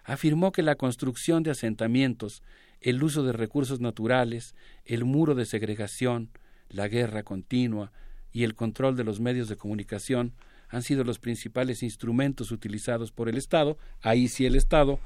[0.03, 2.41] afirmó que la construcción de asentamientos,
[2.81, 4.55] el uso de recursos naturales,
[4.85, 6.31] el muro de segregación,
[6.69, 7.91] la guerra continua
[8.33, 10.33] y el control de los medios de comunicación
[10.67, 14.99] han sido los principales instrumentos utilizados por el Estado, ahí sí el Estado,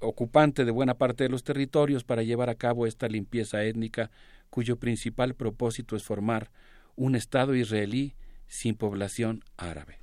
[0.00, 4.10] ocupante de buena parte de los territorios para llevar a cabo esta limpieza étnica
[4.48, 6.50] cuyo principal propósito es formar
[6.96, 8.14] un Estado israelí
[8.46, 9.98] sin población árabe.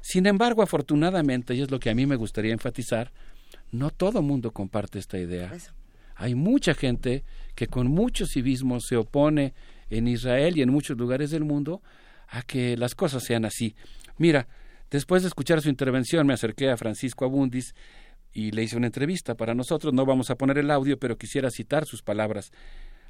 [0.00, 3.12] Sin embargo, afortunadamente, y es lo que a mí me gustaría enfatizar,
[3.72, 5.52] no todo mundo comparte esta idea.
[6.14, 7.24] Hay mucha gente
[7.54, 9.54] que con mucho civismo se opone
[9.90, 11.82] en Israel y en muchos lugares del mundo
[12.28, 13.74] a que las cosas sean así.
[14.18, 14.48] Mira,
[14.90, 17.74] después de escuchar su intervención me acerqué a Francisco Abundis
[18.32, 19.92] y le hice una entrevista para nosotros.
[19.92, 22.52] No vamos a poner el audio, pero quisiera citar sus palabras.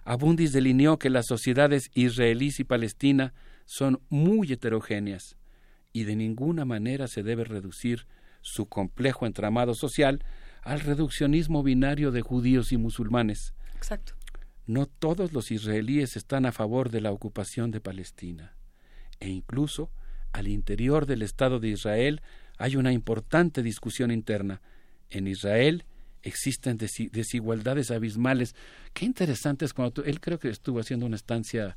[0.07, 5.36] Abundis delineó que las sociedades israelíes y palestina son muy heterogéneas
[5.93, 8.07] y de ninguna manera se debe reducir
[8.41, 10.25] su complejo entramado social
[10.62, 13.52] al reduccionismo binario de judíos y musulmanes.
[13.75, 14.15] Exacto.
[14.65, 18.57] No todos los israelíes están a favor de la ocupación de Palestina,
[19.18, 19.91] e incluso
[20.33, 22.23] al interior del Estado de Israel
[22.59, 24.62] hay una importante discusión interna.
[25.10, 25.85] En Israel
[26.27, 28.55] existen desigualdades abismales.
[28.93, 31.77] Qué interesante es cuando él creo que estuvo haciendo una estancia,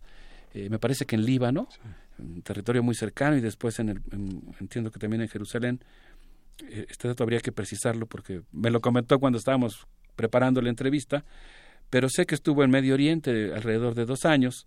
[0.54, 1.70] eh, me parece que en Líbano,
[2.18, 4.02] un territorio muy cercano, y después en el,
[4.60, 5.80] entiendo que también en Jerusalén.
[6.68, 11.24] Eh, este dato habría que precisarlo porque me lo comentó cuando estábamos preparando la entrevista,
[11.90, 14.66] pero sé que estuvo en Medio Oriente alrededor de dos años.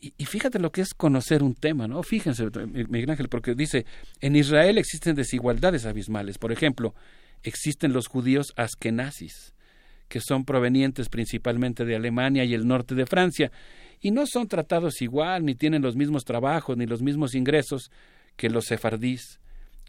[0.00, 2.02] Y, y, fíjate lo que es conocer un tema, ¿no?
[2.02, 2.48] Fíjense,
[2.88, 3.86] Miguel Ángel, porque dice,
[4.20, 6.38] en Israel existen desigualdades abismales.
[6.38, 6.92] Por ejemplo,
[7.42, 9.54] existen los judíos askenazis,
[10.08, 13.50] que son provenientes principalmente de Alemania y el norte de Francia,
[14.00, 17.90] y no son tratados igual, ni tienen los mismos trabajos, ni los mismos ingresos
[18.36, 19.40] que los sefardís,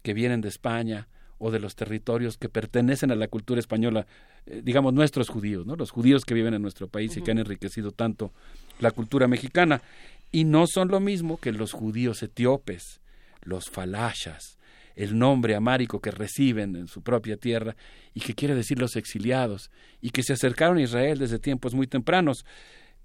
[0.02, 1.08] que vienen de España
[1.38, 4.06] o de los territorios que pertenecen a la cultura española,
[4.46, 5.76] eh, digamos nuestros judíos, ¿no?
[5.76, 8.32] los judíos que viven en nuestro país y que han enriquecido tanto
[8.78, 9.82] la cultura mexicana,
[10.30, 13.00] y no son lo mismo que los judíos etíopes,
[13.42, 14.53] los falashas,
[14.94, 17.76] el nombre amárico que reciben en su propia tierra
[18.12, 21.86] y que quiere decir los exiliados y que se acercaron a Israel desde tiempos muy
[21.86, 22.44] tempranos.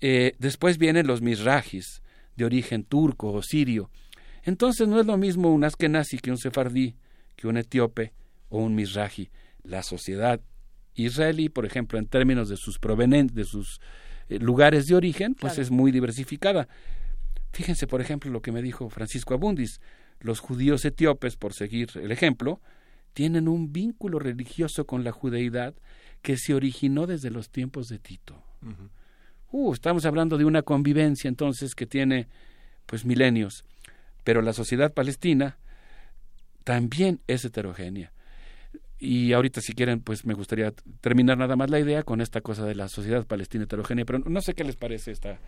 [0.01, 2.01] Eh, después vienen los misrajis,
[2.35, 3.90] de origen turco o sirio.
[4.43, 6.95] Entonces no es lo mismo un askenazi que un sefardí,
[7.35, 8.14] que un etíope
[8.48, 9.30] o un misraji.
[9.64, 10.40] La sociedad
[10.95, 13.82] israelí, por ejemplo, en términos de sus provenientes, de sus
[14.30, 16.68] eh, lugares de origen, pues es muy diversificada.
[17.51, 19.82] Fíjense, por ejemplo, lo que me dijo Francisco Abundis
[20.20, 22.62] los judíos etíopes, por seguir el ejemplo,
[23.14, 25.74] tienen un vínculo religioso con la judeidad
[26.22, 28.44] que se originó desde los tiempos de Tito.
[29.52, 32.28] uh, estamos hablando de una convivencia entonces que tiene
[32.86, 33.64] pues milenios,
[34.24, 35.58] pero la sociedad palestina
[36.64, 38.12] también es heterogénea.
[39.02, 42.66] Y ahorita, si quieren, pues me gustaría terminar nada más la idea con esta cosa
[42.66, 45.40] de la sociedad palestina heterogénea, pero no sé qué les parece esta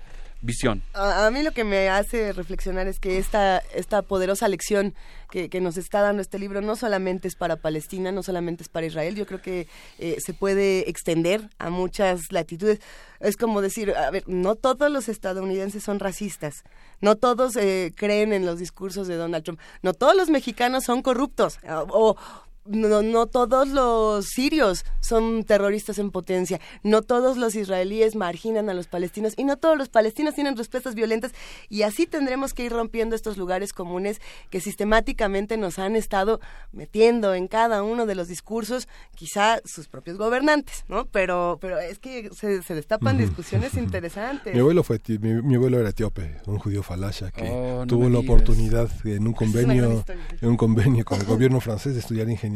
[0.42, 0.82] visión.
[0.94, 4.94] A, mí lo que me hace reflexionar es que esta, esta poderosa lección
[5.30, 8.70] que, que, nos está dando este libro no solamente es para Palestina, no solamente es
[8.70, 9.68] para Israel, yo creo que
[10.00, 12.80] eh, se puede extender a muchas latitudes.
[13.20, 16.64] Es como decir, a ver, no todos los estadounidenses son racistas,
[17.02, 21.02] no todos eh, creen en los discursos de Donald Trump, no todos los mexicanos son
[21.02, 22.16] corruptos, o
[22.66, 28.74] no, no todos los sirios son terroristas en potencia, no todos los israelíes marginan a
[28.74, 31.32] los palestinos y no todos los palestinos tienen respuestas violentas.
[31.70, 36.40] Y así tendremos que ir rompiendo estos lugares comunes que sistemáticamente nos han estado
[36.72, 41.06] metiendo en cada uno de los discursos, quizá sus propios gobernantes, ¿no?
[41.06, 44.54] Pero, pero es que se, destapan discusiones interesantes.
[44.54, 48.90] Mi abuelo fue, mi, abuelo era etíope, un judío falasha que oh, tuvo la oportunidad
[49.04, 50.04] en un convenio,
[50.42, 52.51] en un convenio con el gobierno francés de estudiar ingeniería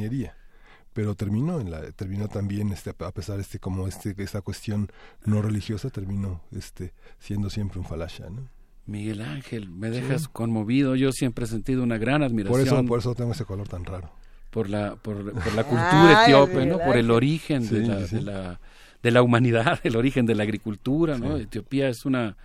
[0.94, 4.90] pero terminó en la terminó también este a pesar este como este esta cuestión
[5.26, 8.48] no religiosa terminó este siendo siempre un falasha ¿no?
[8.86, 10.96] Miguel Ángel me dejas conmovido.
[10.96, 12.52] Yo siempre he sentido una gran admiración.
[12.52, 14.12] Por eso por eso tengo ese color tan raro.
[14.52, 15.24] Por la por,
[15.56, 18.60] la cultura etíope no por el origen de, la, de, la,
[19.02, 22.38] de la humanidad el origen de la agricultura no Etiopía es una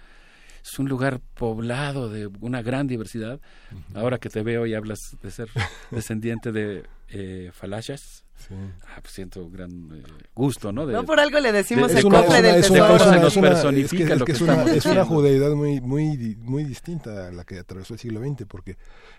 [0.62, 3.40] es un lugar poblado de una gran diversidad.
[3.94, 5.48] Ahora que te veo y hablas de ser
[5.90, 10.02] descendiente de eh, falashas, ah, pues siento gran eh,
[10.34, 10.86] gusto, ¿no?
[10.86, 12.96] no por algo le decimos el cofre del tesoro.
[14.66, 18.76] Es una judeidad muy, muy, muy distinta a la que atravesó el siglo XX, porque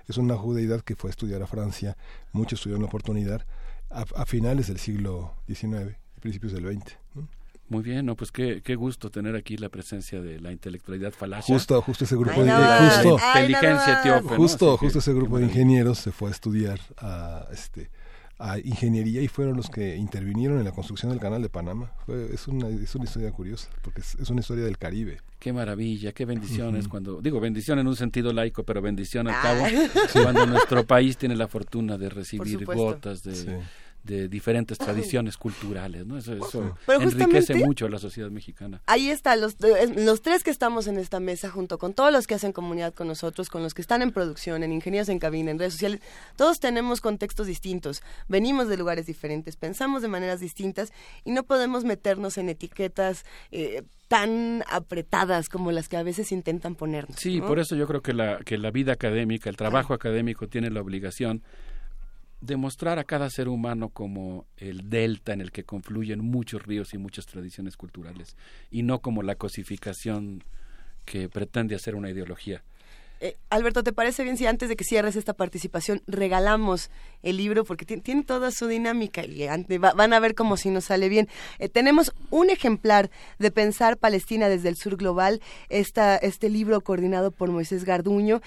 [0.08, 1.98] es una judeidad que fue a estudiar a Francia,
[2.32, 3.46] muchos tuvieron la oportunidad
[3.90, 6.98] a, a finales del siglo XIX, principios del XX.
[7.72, 11.56] Muy bien, no, pues qué, qué gusto tener aquí la presencia de la intelectualidad falacia.
[11.56, 16.28] Justo, justo ese grupo de justo, inteligencia Justo, justo ese grupo de ingenieros se fue
[16.28, 17.90] a estudiar a este
[18.40, 21.94] a ingeniería y fueron los que intervinieron en la construcción del canal de Panamá.
[22.34, 25.20] es, una, es una historia curiosa, porque es, una historia del Caribe.
[25.40, 29.64] Qué maravilla, qué bendiciones cuando, digo bendición en un sentido laico, pero bendición al cabo,
[30.24, 33.62] cuando nuestro país tiene la fortuna de recibir gotas de,
[34.04, 36.18] de diferentes tradiciones culturales, ¿no?
[36.18, 38.82] Eso, eso enriquece mucho a la sociedad mexicana.
[38.88, 39.58] Ahí está, los,
[39.96, 43.08] los tres que estamos en esta mesa, junto con todos los que hacen comunidad con
[43.08, 46.02] nosotros, con los que están en producción, en ingenieros en cabina, en redes sociales,
[46.36, 50.92] todos tenemos contextos distintos, venimos de lugares diferentes, pensamos de maneras distintas
[51.24, 56.76] y no podemos meternos en etiquetas eh, tan apretadas como las que a veces intentan
[56.76, 57.18] ponernos.
[57.18, 60.70] Sí, por eso yo creo que la, que la vida académica, el trabajo académico tiene
[60.70, 61.44] la obligación
[62.42, 66.98] demostrar a cada ser humano como el delta en el que confluyen muchos ríos y
[66.98, 68.36] muchas tradiciones culturales
[68.72, 70.44] y no como la cosificación
[71.06, 72.64] que pretende hacer una ideología.
[73.24, 76.90] Eh, Alberto, ¿te parece bien si antes de que cierres esta participación regalamos
[77.22, 77.64] el libro?
[77.64, 81.30] Porque tiene toda su dinámica y van a ver cómo si nos sale bien.
[81.60, 87.30] Eh, tenemos un ejemplar de Pensar Palestina desde el Sur Global, esta, este libro coordinado
[87.30, 88.42] por Moisés Garduño,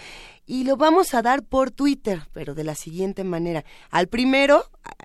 [0.44, 3.64] y lo vamos a dar por Twitter, pero de la siguiente manera.
[3.90, 4.64] Al primero,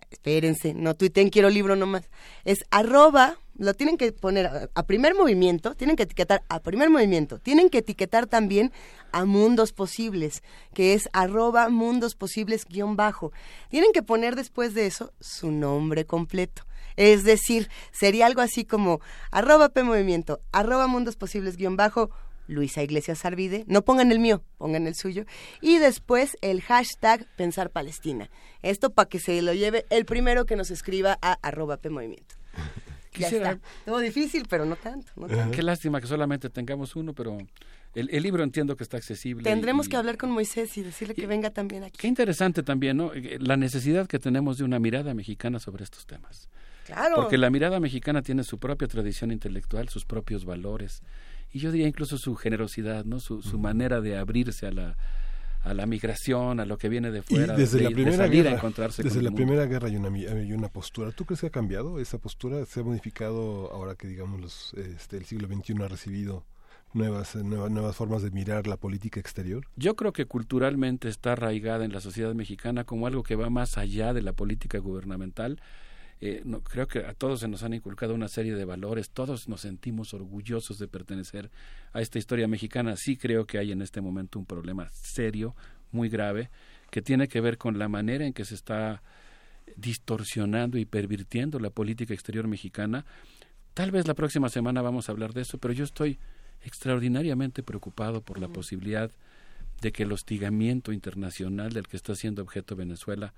[0.09, 2.09] espérense, no tuiten quiero libro nomás,
[2.43, 7.39] es arroba lo tienen que poner a, primer movimiento, tienen que etiquetar a primer movimiento,
[7.39, 8.71] tienen que etiquetar también
[9.11, 13.31] a Mundos Posibles, que es arroba Mundos Posibles guion bajo.
[13.69, 16.63] Tienen que poner después de eso su nombre completo.
[16.95, 22.09] Es decir, sería algo así como arroba P Movimiento, arroba Mundos Posibles guion bajo,
[22.47, 25.25] Luisa Iglesias Arvide, no pongan el mío, pongan el suyo,
[25.61, 28.29] y después el hashtag Pensar Palestina.
[28.63, 32.35] Esto para que se lo lleve el primero que nos escriba a arroba P Movimiento.
[33.11, 33.59] Quisiera...
[33.85, 35.11] Ya difícil, pero no tanto,
[35.51, 37.37] Qué lástima que solamente tengamos uno, pero
[37.95, 39.43] el, libro entiendo que está accesible.
[39.43, 41.97] Tendremos que hablar con Moisés y decirle que venga también aquí.
[41.97, 43.13] Qué interesante también, ¿no?
[43.13, 46.49] Eh, la necesidad que tenemos de una mirada mexicana sobre estos temas.
[46.85, 47.15] Claro.
[47.15, 51.01] Porque la mirada mexicana tiene su propia tradición intelectual, sus propios valores,
[51.51, 53.19] y yo diría incluso su generosidad, ¿no?
[53.19, 54.97] Su, su manera de abrirse a la,
[55.61, 59.03] a la migración, a lo que viene de fuera, desde la primera guerra, a encontrarse
[59.03, 61.11] Desde la primera guerra hay una, hay una postura.
[61.11, 62.65] ¿Tú crees que ha cambiado esa postura?
[62.65, 66.45] ¿Se ha modificado ahora que, digamos, los, este, el siglo XXI ha recibido
[66.93, 69.65] nuevas, nuevas, nuevas formas de mirar la política exterior?
[69.75, 73.77] Yo creo que culturalmente está arraigada en la sociedad mexicana como algo que va más
[73.77, 75.61] allá de la política gubernamental
[76.21, 79.47] eh, no, creo que a todos se nos han inculcado una serie de valores, todos
[79.47, 81.49] nos sentimos orgullosos de pertenecer
[81.93, 82.95] a esta historia mexicana.
[82.97, 85.55] Sí creo que hay en este momento un problema serio,
[85.91, 86.49] muy grave,
[86.91, 89.01] que tiene que ver con la manera en que se está
[89.77, 93.05] distorsionando y pervirtiendo la política exterior mexicana.
[93.73, 96.19] Tal vez la próxima semana vamos a hablar de eso, pero yo estoy
[96.61, 99.11] extraordinariamente preocupado por la posibilidad
[99.81, 103.33] de que el hostigamiento internacional del que está siendo objeto Venezuela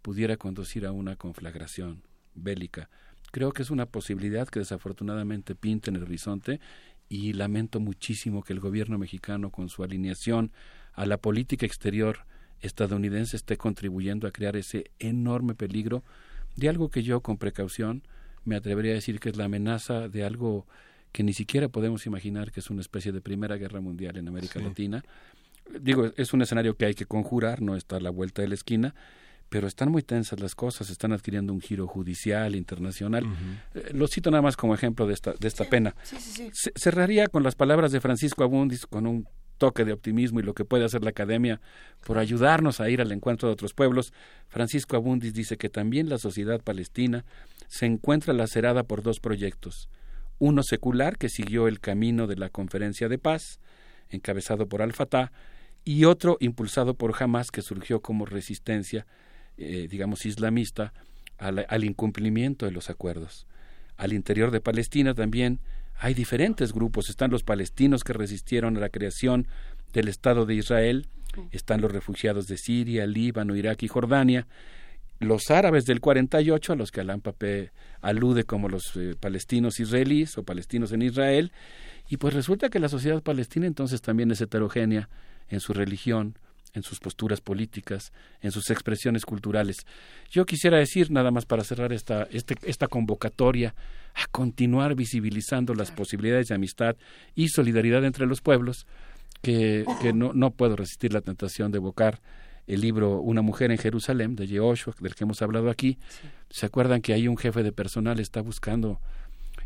[0.00, 2.02] pudiera conducir a una conflagración
[2.34, 2.90] bélica.
[3.30, 6.60] Creo que es una posibilidad que desafortunadamente pinta en el horizonte
[7.08, 10.52] y lamento muchísimo que el gobierno mexicano, con su alineación
[10.92, 12.26] a la política exterior
[12.60, 16.04] estadounidense, esté contribuyendo a crear ese enorme peligro
[16.56, 18.02] de algo que yo, con precaución,
[18.44, 20.66] me atrevería a decir que es la amenaza de algo
[21.12, 24.60] que ni siquiera podemos imaginar que es una especie de primera guerra mundial en América
[24.60, 25.04] Latina.
[25.80, 28.54] Digo, es un escenario que hay que conjurar, no está a la vuelta de la
[28.54, 28.94] esquina,
[29.52, 33.26] pero están muy tensas las cosas, están adquiriendo un giro judicial, internacional.
[33.74, 35.94] Eh, lo cito nada más como ejemplo de esta, de esta pena.
[36.74, 40.64] cerraría con las palabras de Francisco Abundis, con un toque de optimismo y lo que
[40.64, 41.60] puede hacer la academia
[42.02, 44.14] por ayudarnos a ir al encuentro de otros pueblos.
[44.48, 47.26] Francisco Abundis dice que también la sociedad palestina
[47.68, 49.90] se encuentra lacerada por dos proyectos.
[50.38, 53.60] Uno secular, que siguió el camino de la conferencia de paz,
[54.08, 55.30] encabezado por Al-Fatah,
[55.84, 59.06] y otro impulsado por Hamas, que surgió como resistencia
[59.58, 60.92] eh, digamos, islamista
[61.38, 63.46] al, incumplimiento de los acuerdos.
[63.96, 65.58] Al interior de Palestina también
[65.98, 67.10] hay diferentes grupos.
[67.10, 69.48] Están los palestinos que resistieron a la creación
[69.92, 71.06] del Estado de Israel,
[71.50, 74.46] están los refugiados de Siria, Líbano, Irak y Jordania,
[75.18, 80.36] los árabes del 48, a los que Alain Papé alude como los eh, palestinos israelíes
[80.36, 81.52] o palestinos en Israel,
[82.08, 85.08] y pues resulta que la sociedad palestina entonces también es heterogénea
[85.48, 86.36] en su religión,
[86.74, 89.86] en sus posturas políticas, en sus expresiones culturales.
[90.30, 93.74] Yo quisiera decir, nada más para cerrar esta, este, esta convocatoria,
[94.14, 96.96] a continuar visibilizando las posibilidades de amistad
[97.34, 98.86] y solidaridad entre los pueblos,
[99.42, 102.20] que, que no, no, puedo resistir la tentación de evocar
[102.66, 105.98] el libro Una mujer en Jerusalén, de Yehoshua, del que hemos hablado aquí.
[106.48, 109.00] ¿Se acuerdan que ahí un jefe de personal está buscando,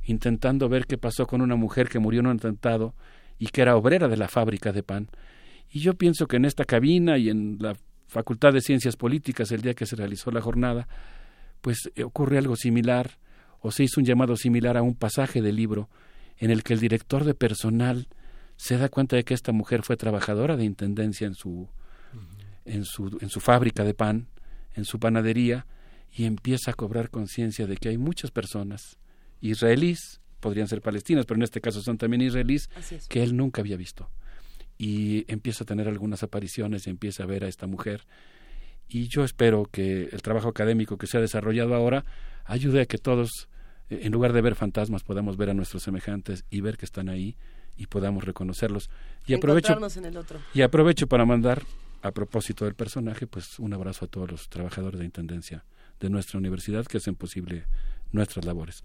[0.05, 2.95] intentando ver qué pasó con una mujer que murió en un atentado
[3.39, 5.09] y que era obrera de la fábrica de pan?
[5.77, 9.61] Y yo pienso que en esta cabina y en la Facultad de Ciencias Políticas, el
[9.61, 10.89] día que se realizó la jornada,
[11.61, 13.19] pues eh, ocurre algo similar,
[13.61, 15.91] o se hizo un llamado similar a un pasaje del libro,
[16.39, 18.09] en el que el director de personal
[18.57, 21.69] se da cuenta de que esta mujer fue trabajadora de intendencia en su,
[22.65, 24.29] en su, en su fábrica de pan,
[24.77, 25.67] en su panadería,
[26.11, 28.97] y empieza a cobrar conciencia de que hay muchas personas
[29.43, 32.71] israelíes, podrían ser palestinas, pero en este caso son también israelíes,
[33.11, 34.09] que él nunca había visto.
[34.79, 38.03] Y empieza a tener algunas apariciones y empieza a ver a esta mujer.
[38.89, 42.05] Y yo espero que el trabajo académico que se ha desarrollado ahora
[42.45, 43.49] ayude a que todos,
[43.91, 47.09] eh, en lugar de ver fantasmas, podamos ver a nuestros semejantes y ver que están
[47.09, 47.37] ahí
[47.77, 48.91] y podamos reconocerlos.
[49.27, 50.39] Y aprovecho, en el otro.
[50.55, 51.63] y aprovecho para mandar,
[52.03, 55.65] a propósito del personaje, pues un abrazo a todos los trabajadores de Intendencia
[55.99, 57.65] de nuestra universidad que hacen posible
[58.13, 58.85] nuestras labores.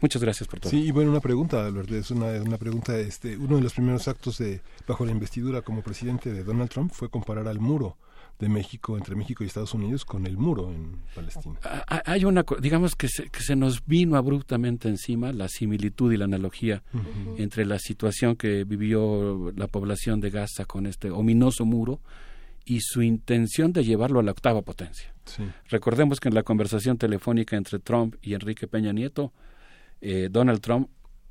[0.00, 0.70] Muchas gracias por todo.
[0.70, 4.08] Sí, y bueno, una pregunta, Alberto, es una, una pregunta, este, uno de los primeros
[4.08, 7.96] actos de bajo la investidura como presidente de Donald Trump fue comparar al muro
[8.40, 11.60] de México entre México y Estados Unidos con el muro en Palestina.
[11.86, 16.24] Hay una, digamos que se, que se nos vino abruptamente encima la similitud y la
[16.24, 16.82] analogía
[17.36, 22.00] entre la situación que vivió la población de Gaza con este ominoso muro
[22.64, 25.12] y su intención de llevarlo a la octava potencia.
[25.26, 25.42] Sí.
[25.68, 29.32] Recordemos que en la conversación telefónica entre Trump y Enrique Peña Nieto,
[30.00, 30.88] eh, Donald Trump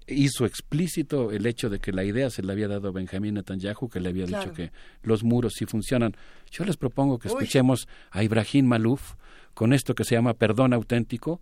[0.07, 3.89] hizo explícito el hecho de que la idea se le había dado a Benjamín Netanyahu,
[3.89, 4.43] que le había Claro.
[4.45, 4.71] dicho que
[5.03, 6.15] los muros sí funcionan.
[6.51, 7.33] Yo les propongo que Uy.
[7.35, 9.13] escuchemos a Ibrahim Malouf
[9.53, 11.41] con esto que se llama perdón auténtico,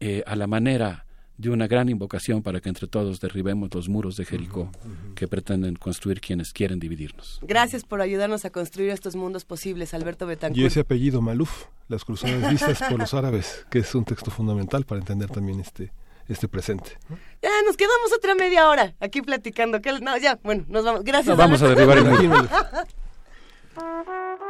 [0.00, 1.06] eh, a la manera
[1.36, 4.70] de una gran invocación para que entre todos derribemos los muros de Jericó
[5.16, 7.40] que pretenden construir quienes quieren dividirnos.
[7.42, 10.62] Gracias por ayudarnos a construir estos mundos posibles, Alberto Betancourt.
[10.62, 14.84] Y ese apellido Maluf, las cruzadas vistas por los árabes, que es un texto fundamental
[14.84, 15.90] para entender también este
[16.28, 16.98] este presente.
[17.42, 19.80] Ya, nos quedamos otra media hora aquí platicando.
[19.80, 21.04] que No, ya, bueno, nos vamos.
[21.04, 21.28] Gracias.
[21.28, 21.86] Nos vamos a Alberto.
[21.86, 22.48] derribar el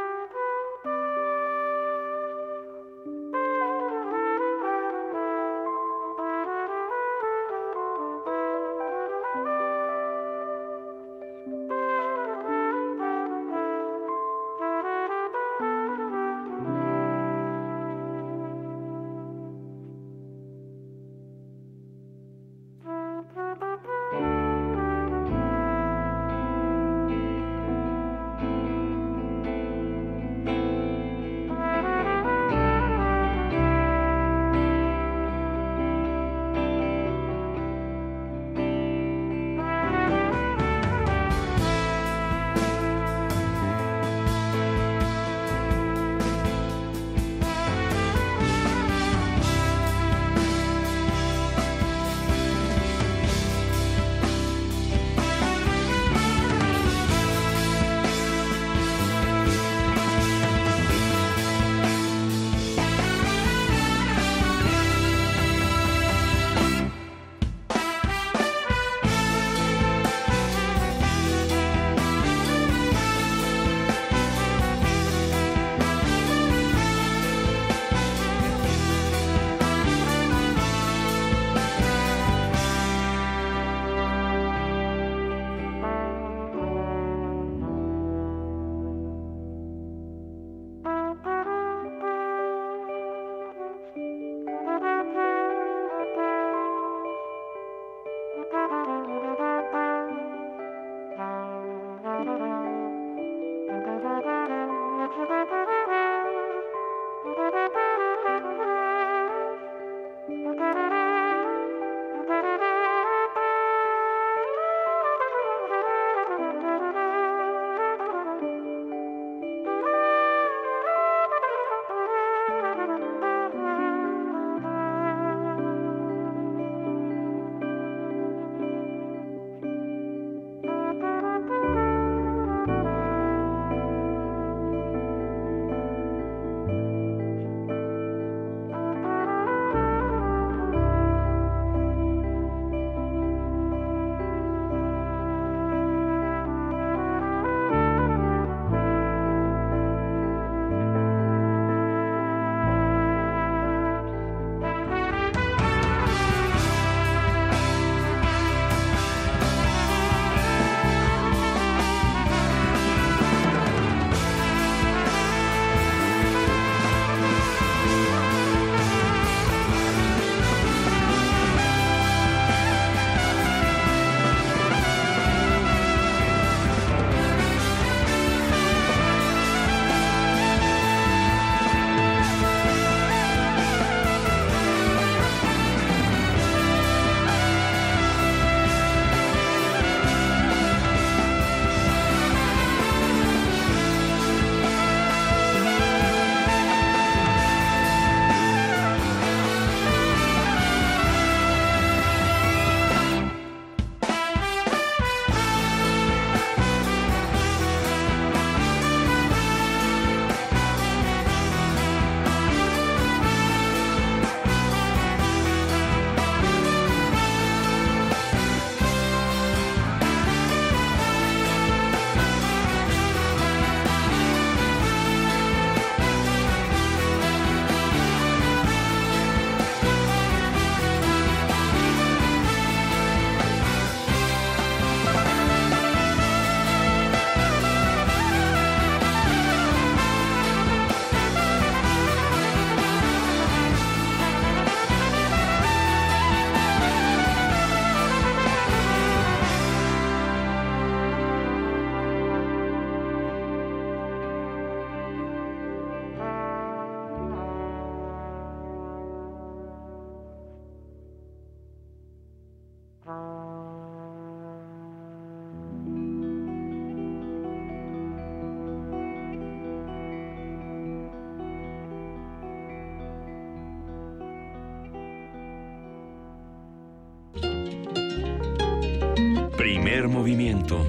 [280.03, 280.85] Movimiento.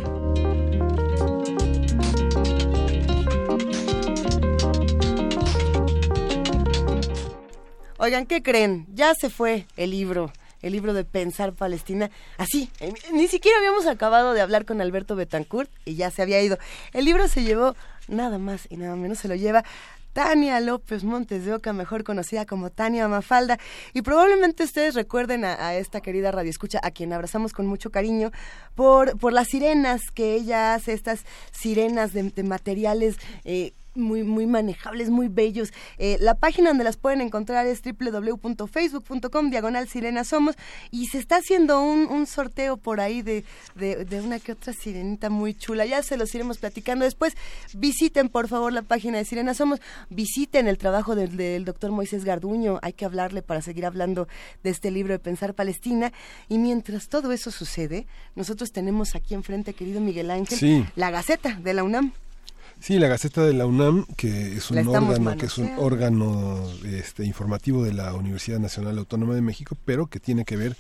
[7.99, 8.87] Oigan, ¿qué creen?
[8.93, 12.11] Ya se fue el libro el libro de Pensar Palestina.
[12.39, 16.43] Así, eh, ni siquiera habíamos acabado de hablar con Alberto Betancourt y ya se había
[16.43, 16.59] ido.
[16.93, 17.77] El libro se llevó
[18.09, 19.65] nada más y nada menos, se lo lleva
[20.17, 23.59] Tania López Montes de Oca, mejor conocida como Tania Mafalda.
[23.93, 28.31] Y probablemente ustedes recuerden a, esta querida radioescucha, a quien abrazamos con mucho cariño,
[28.75, 33.19] por, por las sirenas que ella hace, estas sirenas de, materiales.
[33.45, 35.73] Eh, muy, muy manejables, muy bellos.
[35.99, 40.57] Eh, la página donde las pueden encontrar es www.facebook.com, diagonal Sirena Somos,
[40.91, 43.45] y se está haciendo un, un sorteo por ahí de,
[43.75, 45.85] de, una que otra sirenita muy chula.
[45.87, 47.35] Ya se los iremos platicando después.
[47.75, 52.25] Visiten, por favor, la página de Sirena Somos, visiten el trabajo del, del doctor Moisés
[52.25, 54.29] Garduño, hay que hablarle para seguir hablando
[54.63, 56.13] de este libro de Pensar Palestina,
[56.49, 61.75] y mientras todo eso sucede, nosotros tenemos aquí enfrente, querido Miguel Ángel, la Gaceta de
[61.75, 62.13] la UNAM.
[62.81, 67.25] Sí, la Gaceta de la UNAM, que es un órgano, que es un órgano este,
[67.25, 70.77] informativo de la Universidad Nacional Autónoma de México, pero que tiene que ver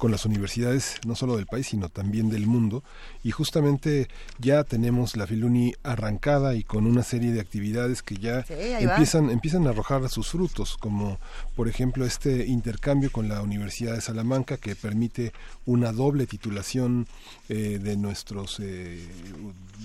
[0.00, 2.82] con las universidades no solo del país, sino también del mundo.
[3.22, 8.42] Y justamente ya tenemos la Filuni arrancada y con una serie de actividades que ya
[8.48, 11.18] empiezan, empiezan a arrojar sus frutos, como
[11.54, 15.34] por ejemplo este intercambio con la Universidad de Salamanca que permite
[15.66, 17.06] una doble titulación
[17.50, 19.06] eh, de nuestros eh,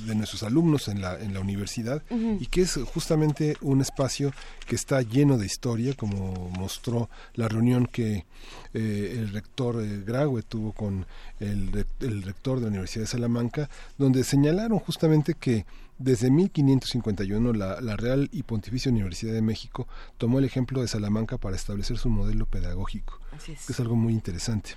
[0.08, 2.03] de nuestros alumnos en la en la universidad
[2.40, 4.34] y que es justamente un espacio
[4.66, 8.26] que está lleno de historia, como mostró la reunión que
[8.74, 11.06] eh, el rector eh, Graue tuvo con
[11.40, 11.72] el,
[12.24, 15.66] rector de la Universidad de Salamanca, donde señalaron justamente que
[15.98, 21.38] desde 1551 la, la, Real y Pontificia Universidad de México tomó el ejemplo de Salamanca
[21.38, 24.72] para establecer su modelo pedagógico, que es algo muy interesante.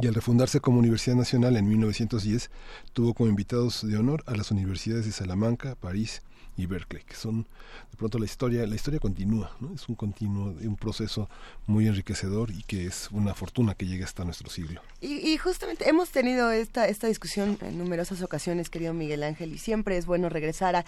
[0.00, 2.50] Y al refundarse como Universidad Nacional en 1910,
[2.92, 6.22] tuvo como invitados de honor a las universidades de Salamanca, París
[6.58, 9.72] y Berkeley, que son de pronto la historia, la historia continúa, ¿no?
[9.74, 11.30] es un continuo, un proceso
[11.66, 14.82] muy enriquecedor y que es una fortuna que llegue hasta nuestro siglo.
[15.00, 19.96] Y, justamente hemos tenido esta, esta discusión en numerosas ocasiones, querido Miguel Ángel, y siempre
[19.96, 20.84] es bueno regresar a,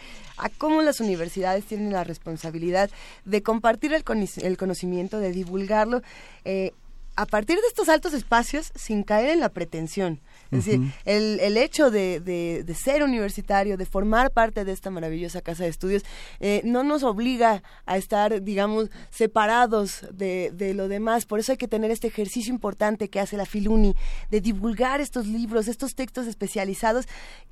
[0.59, 2.91] cómo las universidades tienen la responsabilidad
[3.25, 4.03] de compartir el,
[4.43, 6.03] el conocimiento, de divulgarlo.
[6.45, 6.73] Eh,
[7.15, 10.21] a partir de estos altos espacios sin caer en la pretensión.
[10.51, 15.43] Es decir, el, el hecho de, de, ser universitario, de formar parte de esta maravillosa
[15.43, 16.03] casa de estudios,
[16.41, 21.27] eh, no nos obliga a estar, digamos, separados de, de, lo demás.
[21.27, 23.95] Por eso hay que tener este ejercicio importante que hace la Filuni,
[24.31, 27.07] de divulgar estos libros, estos textos especializados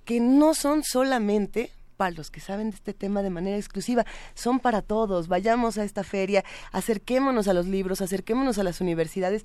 [0.04, 4.60] que no son solamente para los que saben de este tema de manera exclusiva, son
[4.60, 5.28] para todos.
[5.28, 9.44] Vayamos a esta feria, acerquémonos a los libros, acerquémonos a las universidades,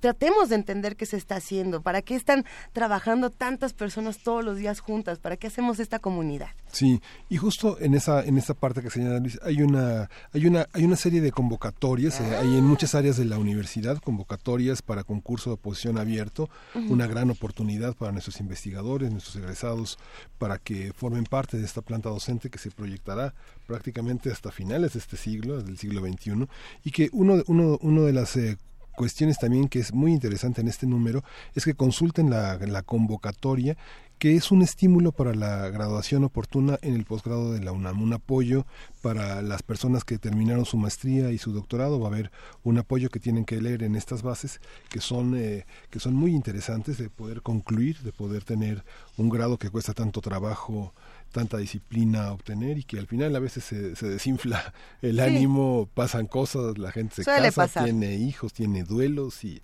[0.00, 4.58] tratemos de entender qué se está haciendo, para qué están trabajando tantas personas todos los
[4.58, 6.48] días juntas, para qué hacemos esta comunidad.
[6.72, 10.66] Sí, y justo en esa en esa parte que señala Luis, hay una hay una
[10.72, 15.04] hay una serie de convocatorias, eh, hay en muchas áreas de la universidad convocatorias para
[15.04, 19.98] concurso de oposición abierto, una gran oportunidad para nuestros investigadores, nuestros egresados
[20.38, 23.34] para que formen parte de esta planta docente que se proyectará
[23.66, 26.46] prácticamente hasta finales de este siglo, del siglo XXI,
[26.84, 28.58] y que uno, uno, uno de las eh,
[28.96, 31.22] cuestiones también que es muy interesante en este número
[31.54, 33.76] es que consulten la, la convocatoria
[34.18, 38.14] que es un estímulo para la graduación oportuna en el posgrado de la UNAM, un
[38.14, 38.64] apoyo
[39.02, 42.30] para las personas que terminaron su maestría y su doctorado, va a haber
[42.64, 46.34] un apoyo que tienen que leer en estas bases que son eh, que son muy
[46.34, 48.84] interesantes de poder concluir, de poder tener
[49.18, 50.94] un grado que cuesta tanto trabajo
[51.32, 54.72] tanta disciplina obtener y que al final a veces se, se desinfla
[55.02, 59.60] el ánimo, pasan cosas, la gente se casa, tiene hijos, tiene duelos y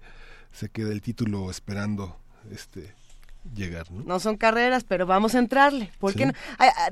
[0.53, 2.19] se queda el título esperando
[2.51, 2.95] este
[3.55, 3.91] llegar.
[3.91, 4.03] ¿no?
[4.05, 5.91] no son carreras, pero vamos a entrarle.
[5.99, 6.33] ¿Por qué no?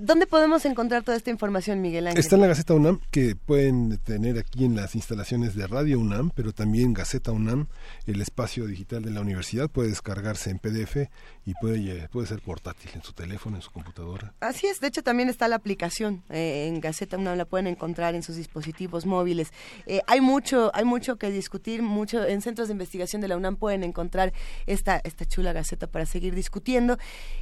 [0.01, 2.21] ¿Dónde podemos encontrar toda esta información, Miguel Ángel?
[2.21, 6.31] Está en la Gaceta UNAM, que pueden tener aquí en las instalaciones de Radio UNAM,
[6.35, 7.69] pero también Gaceta UNAM,
[8.07, 11.09] el espacio digital de la universidad, puede descargarse en PDF
[11.45, 14.35] y puede, puede ser portátil en su teléfono, en su computadora.
[14.41, 18.15] Así es, de hecho también está la aplicación eh, en Gaceta UNAM, la pueden encontrar
[18.15, 19.53] en sus dispositivos móviles.
[19.87, 23.57] Eh, hay mucho hay mucho que discutir, mucho en centros de investigación de la UNAM
[23.57, 24.33] pueden encontrar
[24.67, 26.97] esta, esta chula Gaceta para seguir discutiendo.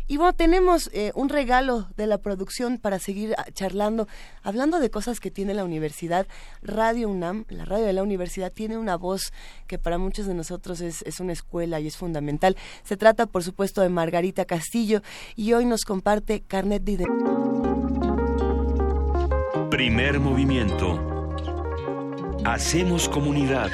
[0.09, 4.09] Y bueno, tenemos eh, un regalo de la producción para seguir ah, charlando,
[4.43, 6.27] hablando de cosas que tiene la universidad.
[6.63, 9.33] Radio UNAM, la radio de la universidad, tiene una voz
[9.69, 12.57] que para muchos de nosotros es, es una escuela y es fundamental.
[12.83, 15.03] Se trata, por supuesto, de Margarita Castillo
[15.37, 17.07] y hoy nos comparte Carnet de
[19.71, 20.99] Primer movimiento.
[22.45, 23.71] Hacemos comunidad.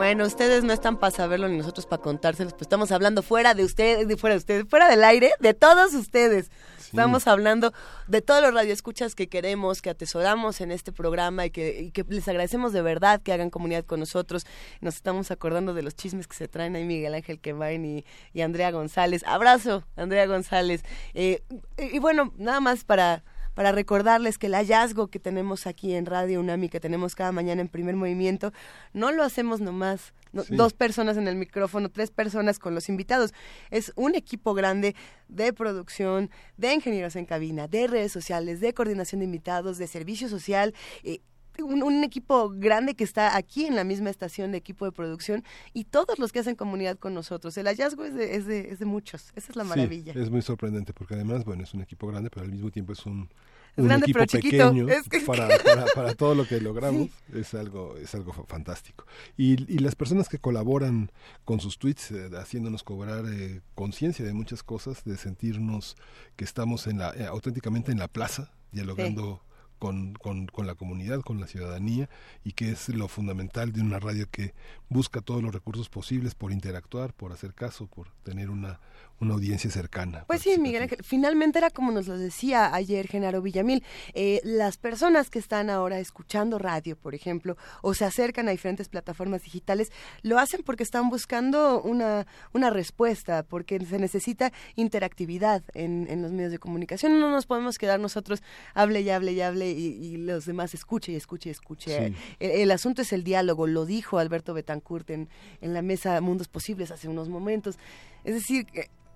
[0.00, 3.64] Bueno, ustedes no están para saberlo ni nosotros para contárselos, pues estamos hablando fuera de
[3.64, 6.50] ustedes, de fuera de ustedes, fuera del aire, de todos ustedes.
[6.78, 7.74] Estamos hablando
[8.08, 12.06] de todos los radioescuchas que queremos, que atesoramos en este programa y que, y que
[12.08, 14.46] les agradecemos de verdad que hagan comunidad con nosotros.
[14.80, 18.40] Nos estamos acordando de los chismes que se traen ahí Miguel Ángel Quemain y, y
[18.40, 19.22] Andrea González.
[19.26, 20.82] Abrazo, Andrea González.
[21.12, 21.42] Eh,
[21.76, 23.22] y bueno, nada más para
[23.60, 27.60] para recordarles que el hallazgo que tenemos aquí en Radio UNAMI, que tenemos cada mañana
[27.60, 28.54] en primer movimiento,
[28.94, 33.34] no lo hacemos nomás no, dos personas en el micrófono, tres personas con los invitados.
[33.70, 34.96] Es un equipo grande
[35.28, 40.30] de producción, de ingenieros en cabina, de redes sociales, de coordinación de invitados, de servicio
[40.30, 40.72] social.
[41.02, 41.20] Eh,
[41.58, 45.44] un, un, equipo grande que está aquí en la misma estación de equipo de producción
[45.74, 47.58] y todos los que hacen comunidad con nosotros.
[47.58, 49.32] El hallazgo es de, es de, es de muchos.
[49.36, 50.14] Esa es la maravilla.
[50.14, 52.94] Sí, es muy sorprendente porque además, bueno, es un equipo grande, pero al mismo tiempo
[52.94, 53.28] es un,
[53.76, 55.20] grande, equipo pero pequeño es que...
[55.20, 57.38] para, para, para, todo lo que logramos sí.
[57.38, 61.10] es algo es algo fantástico y, y, las personas que colaboran
[61.44, 65.96] con sus tweets eh, haciéndonos cobrar eh, conciencia de muchas cosas de sentirnos
[66.36, 69.46] que estamos en la eh, auténticamente en la plaza dialogando sí.
[69.80, 72.10] Con, con, con, la comunidad, con la ciudadanía,
[72.44, 74.52] y que es lo fundamental de una radio que
[74.90, 78.78] busca todos los recursos posibles por interactuar, por hacer caso, por tener una,
[79.20, 80.24] una audiencia cercana.
[80.26, 83.84] Pues sí, Miguel Ángel, finalmente era como nos lo decía ayer Genaro Villamil,
[84.14, 88.88] eh, las personas que están ahora escuchando radio, por ejemplo, o se acercan a diferentes
[88.88, 89.92] plataformas digitales,
[90.22, 96.32] lo hacen porque están buscando una, una respuesta, porque se necesita interactividad en, en los
[96.32, 97.20] medios de comunicación.
[97.20, 98.42] No nos podemos quedar nosotros,
[98.74, 102.08] hable y hable y hable, y, y los demás escuche y escuche y escuche.
[102.08, 102.14] Sí.
[102.40, 105.28] El, el, asunto es el diálogo, lo dijo Alberto Betancourt en,
[105.60, 107.78] en la mesa Mundos Posibles hace unos momentos.
[108.24, 108.66] Es decir,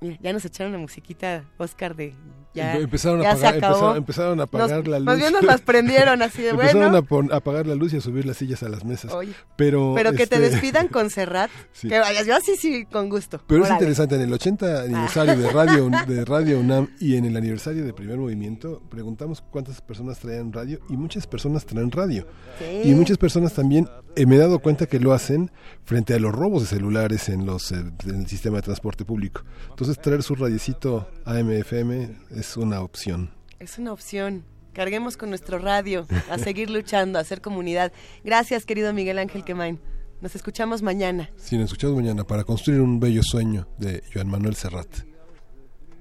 [0.05, 2.15] Mira, ya nos echaron la musiquita, Oscar, de
[2.55, 3.97] ya, empezaron, ya a apagar, se acabó.
[3.97, 5.07] Empezaron, empezaron, a apagar nos, la luz.
[5.07, 6.99] Más bien nos las prendieron así de empezaron bueno.
[6.99, 9.13] a, pon, a, apagar la luz y a subir las sillas a las mesas.
[9.13, 11.51] Oye, pero pero que este, te despidan con Serrat.
[11.73, 11.89] sí.
[11.89, 13.41] Que vayas, yo sí, sí, con gusto.
[13.47, 13.75] Pero Órale.
[13.75, 17.85] es interesante, en el 80 aniversario de Radio, de Radio UNAM y en el aniversario
[17.85, 22.27] de Primer Movimiento, preguntamos cuántas personas traían radio y muchas personas traen radio.
[22.59, 22.89] Sí.
[22.91, 25.51] Y muchas personas también, eh, me he dado cuenta que lo hacen
[25.83, 29.43] frente a los robos de celulares en, los, eh, en el sistema de transporte público.
[29.71, 33.31] Entonces traer su radiecito AM-FM es una opción.
[33.59, 34.45] Es una opción.
[34.73, 37.93] Carguemos con nuestro radio a seguir luchando, a hacer comunidad.
[38.25, 39.79] Gracias, querido Miguel Ángel Quemain.
[40.21, 41.31] Nos escuchamos mañana.
[41.37, 44.89] Sí, nos escuchamos mañana para construir un bello sueño de Joan Manuel Serrat.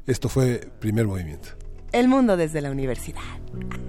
[0.07, 1.49] Esto fue Primer Movimiento.
[1.91, 3.21] El mundo desde la universidad.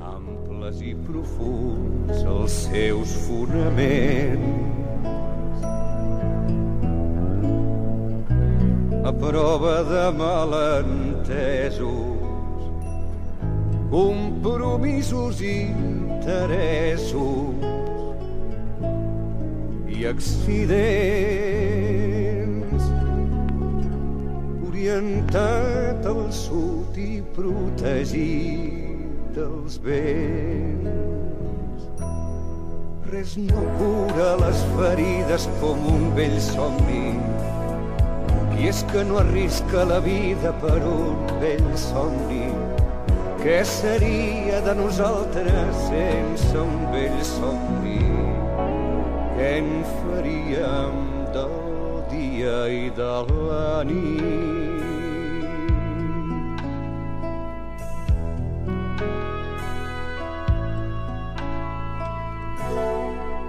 [0.00, 4.74] Amples i profuns els seus fonaments
[9.04, 11.84] a prova de malentesos.
[13.90, 17.54] Compromisos i interessos.
[19.86, 20.54] I accidents
[24.68, 29.04] orientat al sud i protegit
[29.36, 31.84] dels vents.
[33.12, 37.20] Res no cura les ferides com un vell somni
[38.54, 42.46] qui és que no arrisca la vida per un vell somni.
[43.42, 47.98] Què seria de nosaltres sense un vell somni?
[49.34, 51.02] Què en faríem
[51.34, 51.58] del
[52.12, 54.62] dia i de la nit?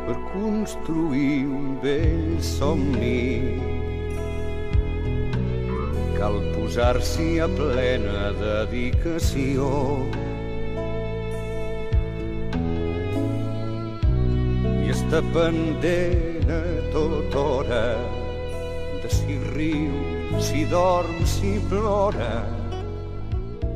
[0.05, 3.94] Per construir un vell somni
[6.17, 9.69] cal posar-s'hi a plena dedicació.
[14.85, 16.61] I està pendent a
[16.95, 17.85] tota hora
[19.03, 19.95] de si riu,
[20.41, 22.33] si dorm, si plora,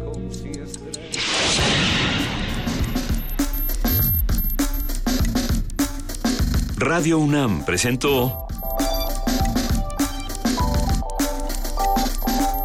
[0.03, 0.55] com si
[6.79, 8.48] Radio UNAM presentó